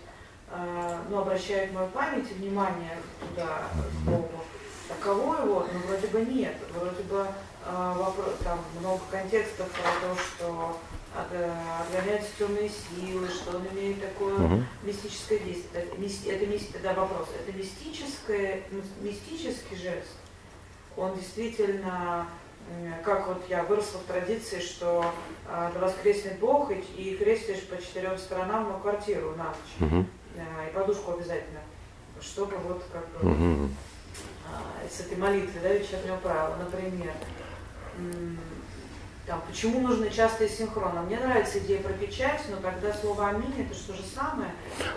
[0.50, 4.44] э, ну, обращает мою память и внимание туда, к Богу.
[4.88, 6.56] Таково его, ну, вроде бы нет.
[6.74, 7.28] Вроде бы
[7.66, 10.80] э, вопрос, там много контекстов про то, что
[11.16, 14.66] отгоняются темные силы, что он имеет такое Мгм.
[14.84, 15.84] мистическое действие.
[15.84, 17.28] Это, мис- это вопрос.
[17.46, 20.08] Это мистическое, мис- мистический жест.
[20.98, 22.28] Он действительно,
[23.04, 25.06] как вот я выросла в традиции, что
[25.48, 29.92] а, воскреснет Бог и, и крестишь по четырем сторонам на квартиру на ночь.
[30.38, 31.60] А, и подушку обязательно.
[32.22, 33.70] Чтобы вот как бы
[34.48, 37.14] а, с этой молитвы, да, вечернего правила, например.
[39.32, 41.04] Там, почему нужно часто и синхронно?
[41.04, 44.52] Мне нравится идея про печать, но тогда слово «аминь» это что же самое?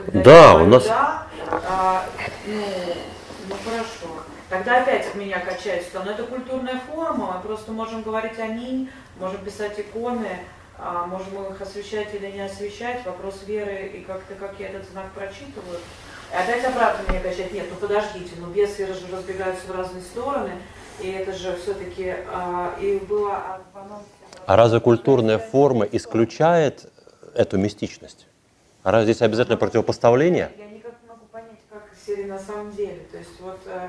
[0.07, 2.05] Когда Да, я у говорю нас- «да», а,
[2.45, 2.63] ну,
[3.49, 4.25] ну хорошо.
[4.49, 8.91] Тогда опять от меня качается, но это культурная форма, мы просто можем говорить «аминь»,
[9.21, 10.41] можем писать иконы,
[10.79, 15.13] а, можем их освещать или не освещать, вопрос веры и как-то как я этот знак
[15.15, 15.79] прочитываю.
[16.33, 20.51] И опять обратно меня качать, нет, ну подождите, ну бесы же разбегаются в разные стороны,
[20.99, 22.17] и это же все-таки,
[22.81, 24.07] и было а, анонсе-
[24.47, 26.93] А разве культурная форма исключает
[27.35, 28.27] эту мистичность?
[28.83, 30.51] А разве здесь обязательно противопоставление?
[30.59, 33.07] Я никак не могу понять, как серии на самом деле.
[33.11, 33.89] То есть вот, э,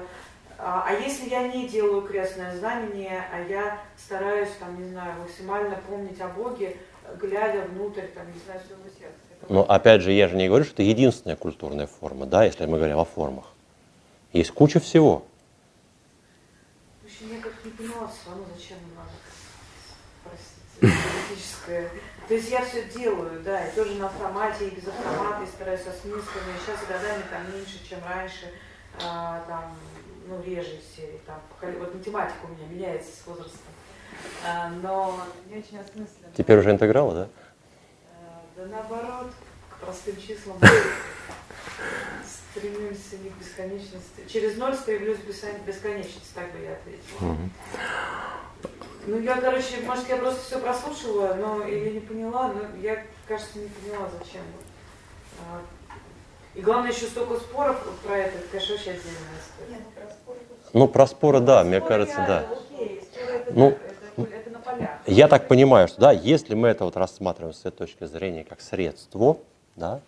[0.58, 5.78] а, а если я не делаю крестное знамение, а я стараюсь, там, не знаю, максимально
[5.90, 6.78] помнить о Боге,
[7.20, 9.16] глядя внутрь, там, не знаю, своего сердца.
[9.50, 12.78] Но опять же, я же не говорю, что это единственная культурная форма, да, если мы
[12.78, 13.46] говорим о формах.
[14.32, 15.26] Есть куча всего.
[17.02, 18.46] В общем, я как не поняла все равно,
[20.80, 21.90] политическое.
[22.28, 25.82] То есть я все делаю, да, и тоже на автомате, и без автомата, и стараюсь
[25.82, 26.22] осмысленно.
[26.56, 28.52] И сейчас годами там меньше, чем раньше,
[29.04, 29.76] а, там,
[30.28, 31.40] ну, реже серии, там,
[31.80, 33.60] вот математика у меня меняется с возрастом.
[34.46, 35.20] А, но
[35.50, 36.32] не очень осмысленно.
[36.36, 37.28] Теперь уже интегралы, да?
[38.14, 39.32] А, Да наоборот,
[39.70, 40.58] к простым числам
[42.56, 44.26] стремимся не к бесконечности.
[44.28, 47.38] Через ноль стремлюсь к бескон- бесконечности, так бы я ответила.
[49.08, 53.60] Ну, я, короче, может, я просто все прослушала, но или не поняла, но я, кажется,
[53.60, 54.42] не поняла, зачем.
[55.42, 55.62] А,
[56.56, 59.86] И главное, еще столько споров про это, это, конечно, вообще отдельная история.
[60.74, 62.42] Ну, про споры, да, мне Споры кажется, да.
[62.42, 63.82] реально, окей, споры это, Ну, так,
[64.18, 64.90] это, это на полях.
[65.06, 68.60] Я так понимаю, что да, если мы это вот рассматриваем с этой точки зрения как
[68.62, 69.38] средство,
[69.76, 70.02] да,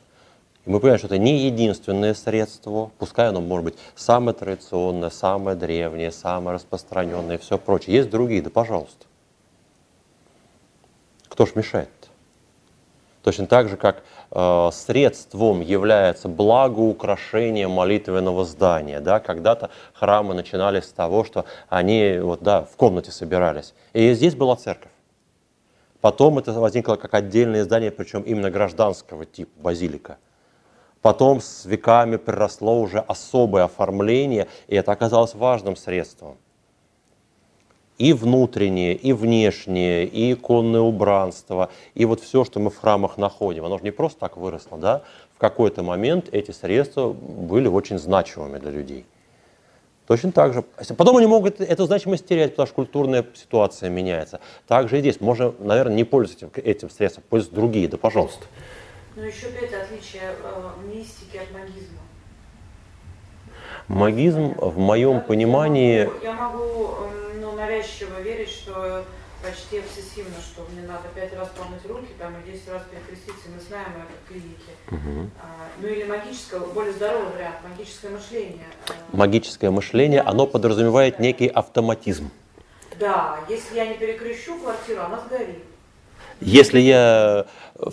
[0.67, 5.55] и мы понимаем, что это не единственное средство, пускай оно может быть самое традиционное, самое
[5.55, 7.95] древнее, самое распространенное и все прочее.
[7.95, 9.05] Есть другие, да пожалуйста.
[11.29, 11.87] Кто ж мешает?
[11.87, 12.07] -то?
[13.23, 18.99] Точно так же, как э, средством является благоукрашение молитвенного здания.
[18.99, 19.21] Да?
[19.21, 23.73] Когда-то храмы начинались с того, что они вот, да, в комнате собирались.
[23.93, 24.91] И здесь была церковь.
[26.01, 30.17] Потом это возникло как отдельное здание, причем именно гражданского типа, базилика.
[31.01, 36.37] Потом с веками приросло уже особое оформление, и это оказалось важным средством.
[37.97, 43.65] И внутреннее, и внешнее, и иконное убранство, и вот все, что мы в храмах находим,
[43.65, 45.01] оно же не просто так выросло, да?
[45.35, 49.05] В какой-то момент эти средства были очень значимыми для людей.
[50.07, 50.63] Точно так же.
[50.95, 54.39] Потом они могут эту значимость терять, потому что культурная ситуация меняется.
[54.65, 55.19] Также и здесь.
[55.19, 58.45] Можно, наверное, не пользоваться этим, этим средством, пользоваться другие, да пожалуйста.
[59.17, 61.97] Но еще опять отличие э, мистики от магизма.
[63.87, 66.07] Магизм в моем Я- понимании...
[66.21, 66.89] Я могу,
[67.41, 69.03] ну, навязчиво верить, что
[69.41, 73.55] почти обсессивно, что мне надо пять раз помыть руки, там, и 10 раз перекреститься, и
[73.55, 74.71] мы знаем это в клинике.
[74.91, 75.31] Мгм.
[75.41, 78.65] А, ну или магическое, более здоровый вариант, магическое мышление.
[78.87, 82.29] А, Магическое мышление, оно подразумевает некий автоматизм.
[82.99, 85.63] Да, если я не перекрещу квартиру, она сгорит.
[86.39, 87.45] Если я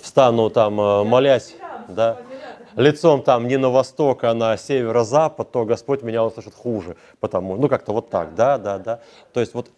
[0.02, 1.54] встану там, э, молясь,
[1.88, 2.18] да,
[2.76, 6.96] лицом там не на восток, а на северо-запад, то Господь меня услышит хуже.
[7.20, 9.00] Потому, ну как-то вот так, да, да, да.
[9.32, 9.70] То есть вот,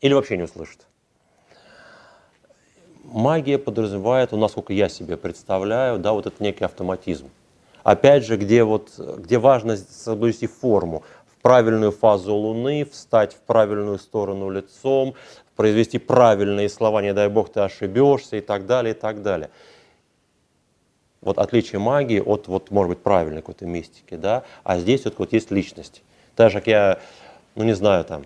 [0.00, 0.86] или вообще не услышит.
[3.04, 7.28] Магия подразумевает, ну, насколько я себе представляю, да, вот это некий автоматизм.
[7.82, 13.98] Опять же, где, вот, где важно соблюсти форму, в правильную фазу Луны, встать в правильную
[13.98, 15.14] сторону лицом,
[15.60, 19.50] произвести правильные слова, не дай бог ты ошибешься и так далее, и так далее.
[21.20, 25.34] Вот отличие магии от, вот, может быть, правильной какой-то мистики, да, а здесь вот, вот
[25.34, 26.00] есть личность.
[26.34, 26.98] Так же, как я,
[27.56, 28.24] ну не знаю, там,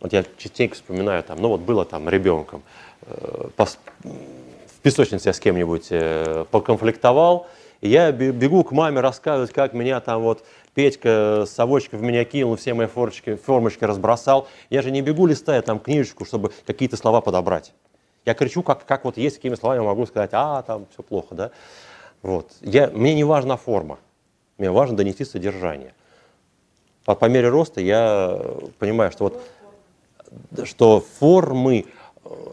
[0.00, 2.62] вот я частенько вспоминаю, там, ну вот было там ребенком,
[3.02, 7.46] э, пос- в песочнице я с кем-нибудь э, поконфликтовал,
[7.82, 10.42] и я бе- бегу к маме рассказывать, как меня там вот
[10.74, 14.48] Петька с совочкой в меня кинул, все мои формочки, формочки разбросал.
[14.70, 17.72] Я же не бегу листая там книжечку, чтобы какие-то слова подобрать.
[18.24, 21.50] Я кричу, как, как вот есть, какими словами могу сказать, а, там все плохо, да.
[22.22, 22.52] Вот.
[22.60, 23.98] Я, мне не важна форма,
[24.58, 25.94] мне важно донести содержание.
[27.04, 28.40] По, по мере роста я
[28.78, 29.42] понимаю, что вот
[30.64, 31.86] что формы,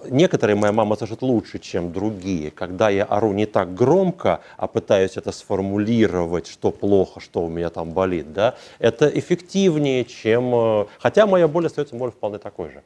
[0.10, 2.52] некоторые моя мама слышит лучше, чем другие.
[2.52, 7.69] Когда я ору не так громко, а пытаюсь это сформулировать, что плохо, что у меня
[7.69, 10.53] там болит, да, это эффективнее, чем...
[10.56, 12.84] э, Хотя моя боль остается боль вполне такой же.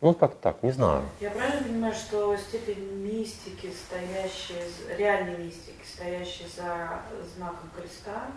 [0.00, 1.02] Ну, как так, не знаю.
[1.20, 7.02] Я правильно понимаю, что степень мистики, стоящей, з- реальной мистики, стоящей за
[7.36, 8.28] знаком креста,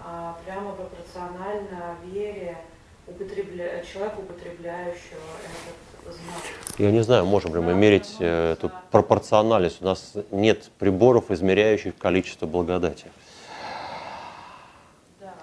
[0.00, 2.58] а, прямо пропорциональна вере
[3.06, 3.84] употребля...
[3.84, 5.20] человека, употребляющего
[6.00, 6.42] этот знак?
[6.78, 9.82] Я не знаю, можем ли мы мерить э, эту пропорциональность.
[9.82, 13.06] У нас нет приборов, измеряющих количество благодати.
[15.20, 15.34] Да.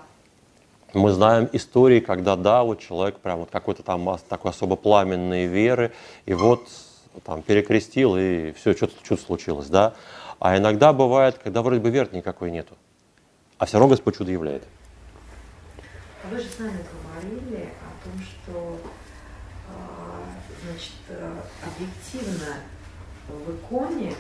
[0.94, 5.92] Мы знаем истории, когда да, вот человек прям вот какой-то там такой особо пламенной веры,
[6.26, 6.68] и вот
[7.24, 9.94] там перекрестил, и все, что-то чудо случилось, да.
[10.40, 12.76] А иногда бывает, когда вроде бы веры никакой нету,
[13.58, 14.64] а все равно Господь чудо являет.
[16.24, 18.80] А Вы же с нами говорили о том, что
[19.70, 20.20] а,
[20.64, 21.32] значит, э,
[21.66, 22.56] объективно
[23.30, 24.14] в иконе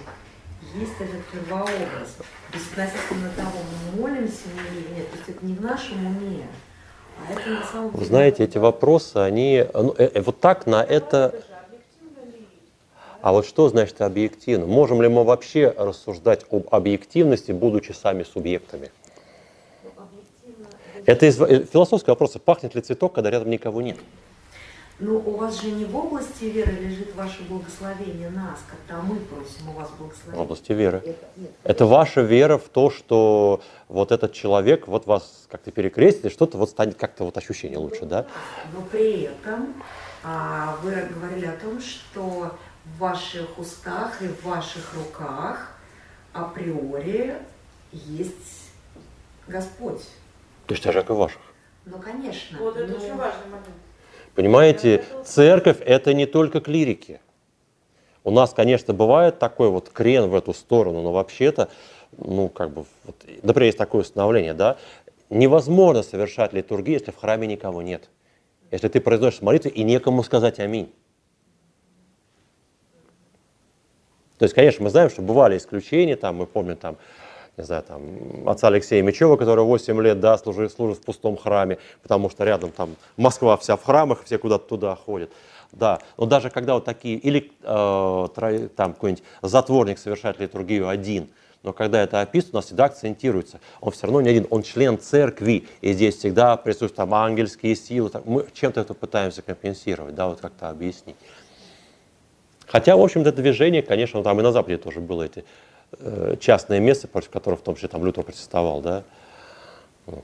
[0.75, 2.17] есть этот первообраз.
[2.53, 3.59] Безотносительно того,
[3.95, 5.11] мы молимся мы или нет.
[5.11, 6.47] То есть это не в нашем уме,
[7.27, 7.99] а это на самом деле...
[7.99, 11.35] Вы знаете, эти вопросы, они ну, э, э, вот так на это...
[13.21, 14.65] А вот что значит объективно?
[14.65, 18.91] Можем ли мы вообще рассуждать об объективности, будучи сами субъектами?
[21.09, 22.37] Ну, Это из э, философского вопроса.
[22.37, 23.97] Пахнет ли цветок, когда рядом никого нет?
[24.99, 29.69] Ну, у вас же не в области веры лежит ваше благословение нас, когда мы просим
[29.69, 30.43] у вас В благословения.
[30.43, 30.97] области веры.
[31.03, 36.25] Это, нет, Это ваша вера в то, что вот этот человек вот вас как-то перекрестит,
[36.25, 38.27] и что-то вот станет как-то вот ощущение лучше, да?
[38.73, 39.73] Но при этом
[40.23, 42.51] а, вы говорили о том, что
[42.85, 45.71] в ваших устах и в ваших руках
[46.33, 47.37] априори
[47.93, 48.69] есть
[49.47, 50.03] Господь.
[50.69, 51.41] Точно же, как и ваших.
[51.85, 52.59] Ну, конечно.
[52.59, 53.75] Вот это но- очень важный момент.
[54.35, 57.19] Понимаете, церковь– это не только клирики.
[58.23, 61.69] У нас, конечно, бывает такой вот крен в эту сторону, но вообще-то,
[62.17, 64.77] ну, как бы, вот, например, есть такое установление, да,
[65.31, 68.07] невозможно совершать литургию, если в храме никого нет.
[68.69, 70.93] Если ты произносишь молитву и некому сказать аминь.
[74.37, 76.97] То есть, конечно, мы знаем, что бывали исключения, там, мы помним, там,
[77.57, 81.77] не знаю, там, отца Алексея Мечева, который 8 лет, да, служит, служит в пустом храме,
[82.01, 85.31] потому что рядом там Москва вся в храмах, все куда-то туда ходят.
[85.71, 91.29] Да, но даже когда вот такие, или э, там какой-нибудь затворник совершает литургию один,
[91.61, 94.97] но когда это описано, у нас всегда акцентируется, он все равно не один, он член
[94.97, 100.27] церкви, и здесь всегда присутствуют там ангельские силы, так, мы чем-то это пытаемся компенсировать, да,
[100.27, 101.17] вот как-то объяснить.
[102.65, 105.43] Хотя, в общем-то, движение, конечно, там и на Западе тоже было эти
[105.97, 109.03] э, частные места, против которых в том числе там Лютер протестовал, да.
[110.05, 110.23] Вот.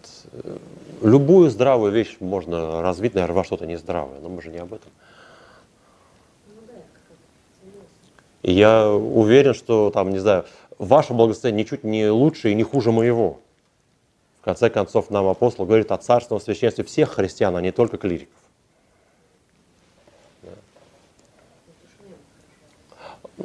[1.01, 4.91] Любую здравую вещь можно развить, наверное, во что-то нездравое, но мы же не об этом.
[8.41, 10.45] И я уверен, что там, не знаю,
[10.77, 13.39] ваше благословение ничуть не лучше и не хуже моего.
[14.39, 18.37] В конце концов, нам апостол говорит о царственном священстве всех христиан, а не только клириков.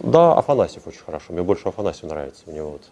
[0.00, 1.32] Да, Афанасьев очень хорошо.
[1.32, 2.42] Мне больше Афанасьев нравится.
[2.46, 2.82] У него вот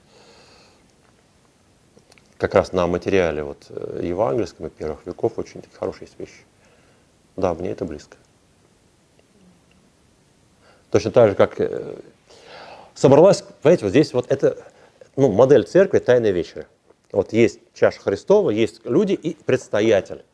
[2.36, 6.44] как раз на материале вот э, евангельском и первых веков очень такие хорошие есть вещи.
[7.36, 8.16] Да, мне это близко.
[10.90, 11.96] Точно так же, как э,
[12.94, 14.58] собралась, понимаете, вот здесь вот это
[15.16, 16.66] ну, модель церкви Тайной вечери.
[17.10, 20.24] Вот есть чаша Христова, есть люди и предстоятель.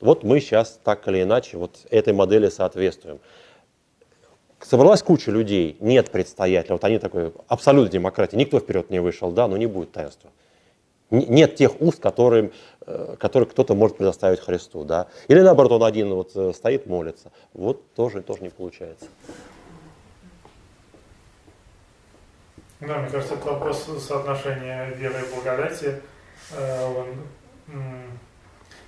[0.00, 3.20] Вот мы сейчас так или иначе вот этой модели соответствуем.
[4.64, 9.46] Собралась куча людей, нет предстоятеля, вот они такой, абсолютно демократия, никто вперед не вышел, да,
[9.46, 10.30] но не будет таинства.
[11.10, 12.50] Нет тех уст, которым,
[12.86, 15.08] э, которые кто-то может предоставить Христу, да.
[15.28, 17.30] Или наоборот, он один вот э, стоит, молится.
[17.52, 19.04] Вот тоже, тоже не получается.
[22.80, 26.00] Да, мне кажется, это вопрос соотношения веры и благодати.
[26.56, 27.06] Э, он,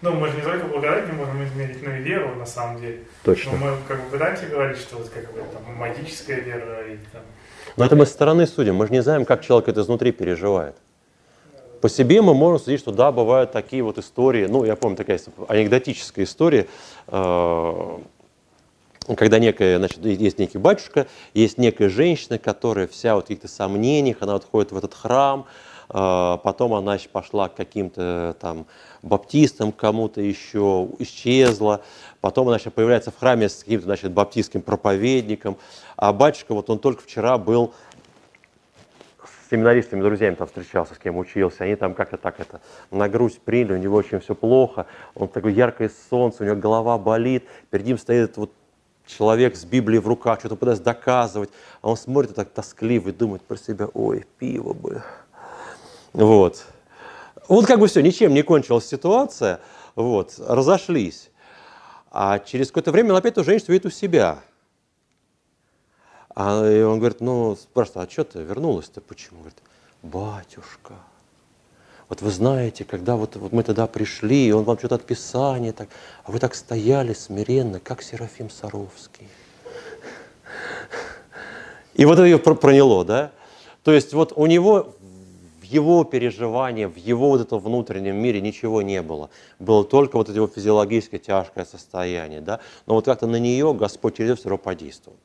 [0.03, 3.05] ну, мы же не только благодать не можем измерить, но и веру на самом деле.
[3.25, 3.53] Точно.
[3.53, 7.23] Но мы как бы пытаемся говорить, что вот как бы там магическая вера и там.
[7.77, 10.77] Но это мы со стороны судим, мы же не знаем, как человек это изнутри переживает.
[11.81, 15.21] По себе мы можем судить, что да, бывают такие вот истории, ну, я помню, такая
[15.47, 16.67] анекдотическая история,
[17.09, 17.99] э,
[19.15, 24.17] когда некая, значит, есть некий батюшка, есть некая женщина, которая вся вот в каких-то сомнениях,
[24.21, 25.47] она вот ходит в этот храм,
[25.91, 28.67] э, потом она значит, пошла к каким-то там
[29.07, 31.83] баптистам, кому-то еще, исчезла,
[32.21, 35.57] потом, значит, появляется в храме с каким-то, значит, баптистским проповедником,
[35.97, 37.73] а батюшка, вот он только вчера был
[39.25, 42.61] с семинаристами, друзьями там встречался, с кем учился, они там как-то так это
[42.91, 46.99] на грудь приняли, у него очень все плохо, он такой яркое солнце, у него голова
[46.99, 48.51] болит, перед ним стоит вот
[49.07, 51.51] человек с Библией в руках, что-то пытается доказывать,
[51.81, 55.03] а он смотрит так тоскливо и думает про себя, ой, пиво бы.
[56.13, 56.67] Вот.
[57.49, 59.61] Вот как бы все, ничем не кончилась ситуация,
[59.95, 61.31] вот, разошлись.
[62.11, 64.41] А через какое-то время он опять эту женщину видит у себя.
[66.35, 69.41] А, и он говорит, ну, спрашивает, а что ты вернулась-то, почему?
[69.41, 69.59] Говорит,
[70.03, 70.95] батюшка,
[72.09, 75.73] вот вы знаете, когда вот, вот мы тогда пришли, и он вам что-то от Писания,
[75.73, 75.89] так,
[76.25, 79.29] а вы так стояли смиренно, как Серафим Саровский.
[81.95, 83.33] И вот это ее проняло, да?
[83.83, 84.95] То есть вот у него
[85.73, 89.31] его переживании, в его вот этом внутреннем мире ничего не было.
[89.59, 92.61] Было только вот это его физиологическое тяжкое состояние, да?
[92.87, 95.17] Но вот как-то на нее Господь через все равно подействовал.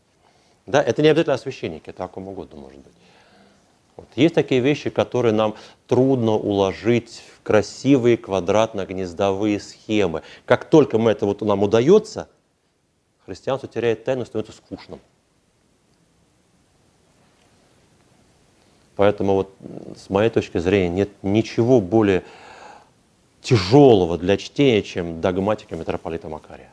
[0.65, 0.81] Да?
[0.81, 2.93] Это не обязательно священники, это о ком угодно может быть.
[3.97, 4.07] Вот.
[4.15, 5.55] Есть такие вещи, которые нам
[5.88, 10.23] трудно уложить в красивые квадратно-гнездовые схемы.
[10.45, 12.30] Как только мы это вот нам удается,
[13.26, 14.99] христианство теряет тайну, становится скучным.
[18.95, 19.53] Поэтому вот
[19.95, 22.23] с моей точки зрения нет ничего более
[23.41, 26.69] тяжелого для чтения, чем догматика митрополита Макария.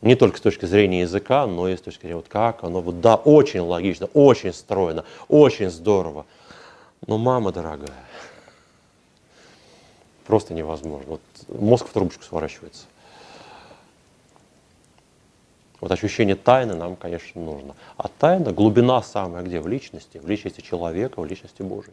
[0.00, 3.00] Не только с точки зрения языка, но и с точки зрения, вот как оно, вот
[3.00, 6.26] да, очень логично, очень стройно, очень здорово.
[7.06, 8.04] Но мама дорогая,
[10.26, 11.12] просто невозможно.
[11.48, 12.84] Вот мозг в трубочку сворачивается.
[15.84, 17.74] Вот ощущение тайны нам, конечно, нужно.
[17.98, 19.60] А тайна, глубина самая где?
[19.60, 21.92] В личности, в личности человека, в личности Божией.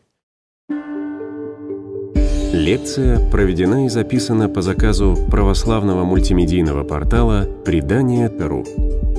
[2.54, 8.64] Лекция проведена и записана по заказу православного мультимедийного портала «Предание.ру».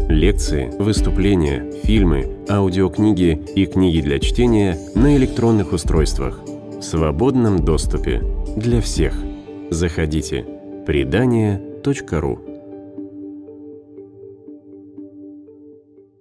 [0.09, 8.23] Лекции, выступления, фильмы, аудиокниги и книги для чтения на электронных устройствах в свободном доступе
[8.57, 9.13] для всех.
[9.69, 10.47] Заходите.
[10.87, 12.52] Предание.ру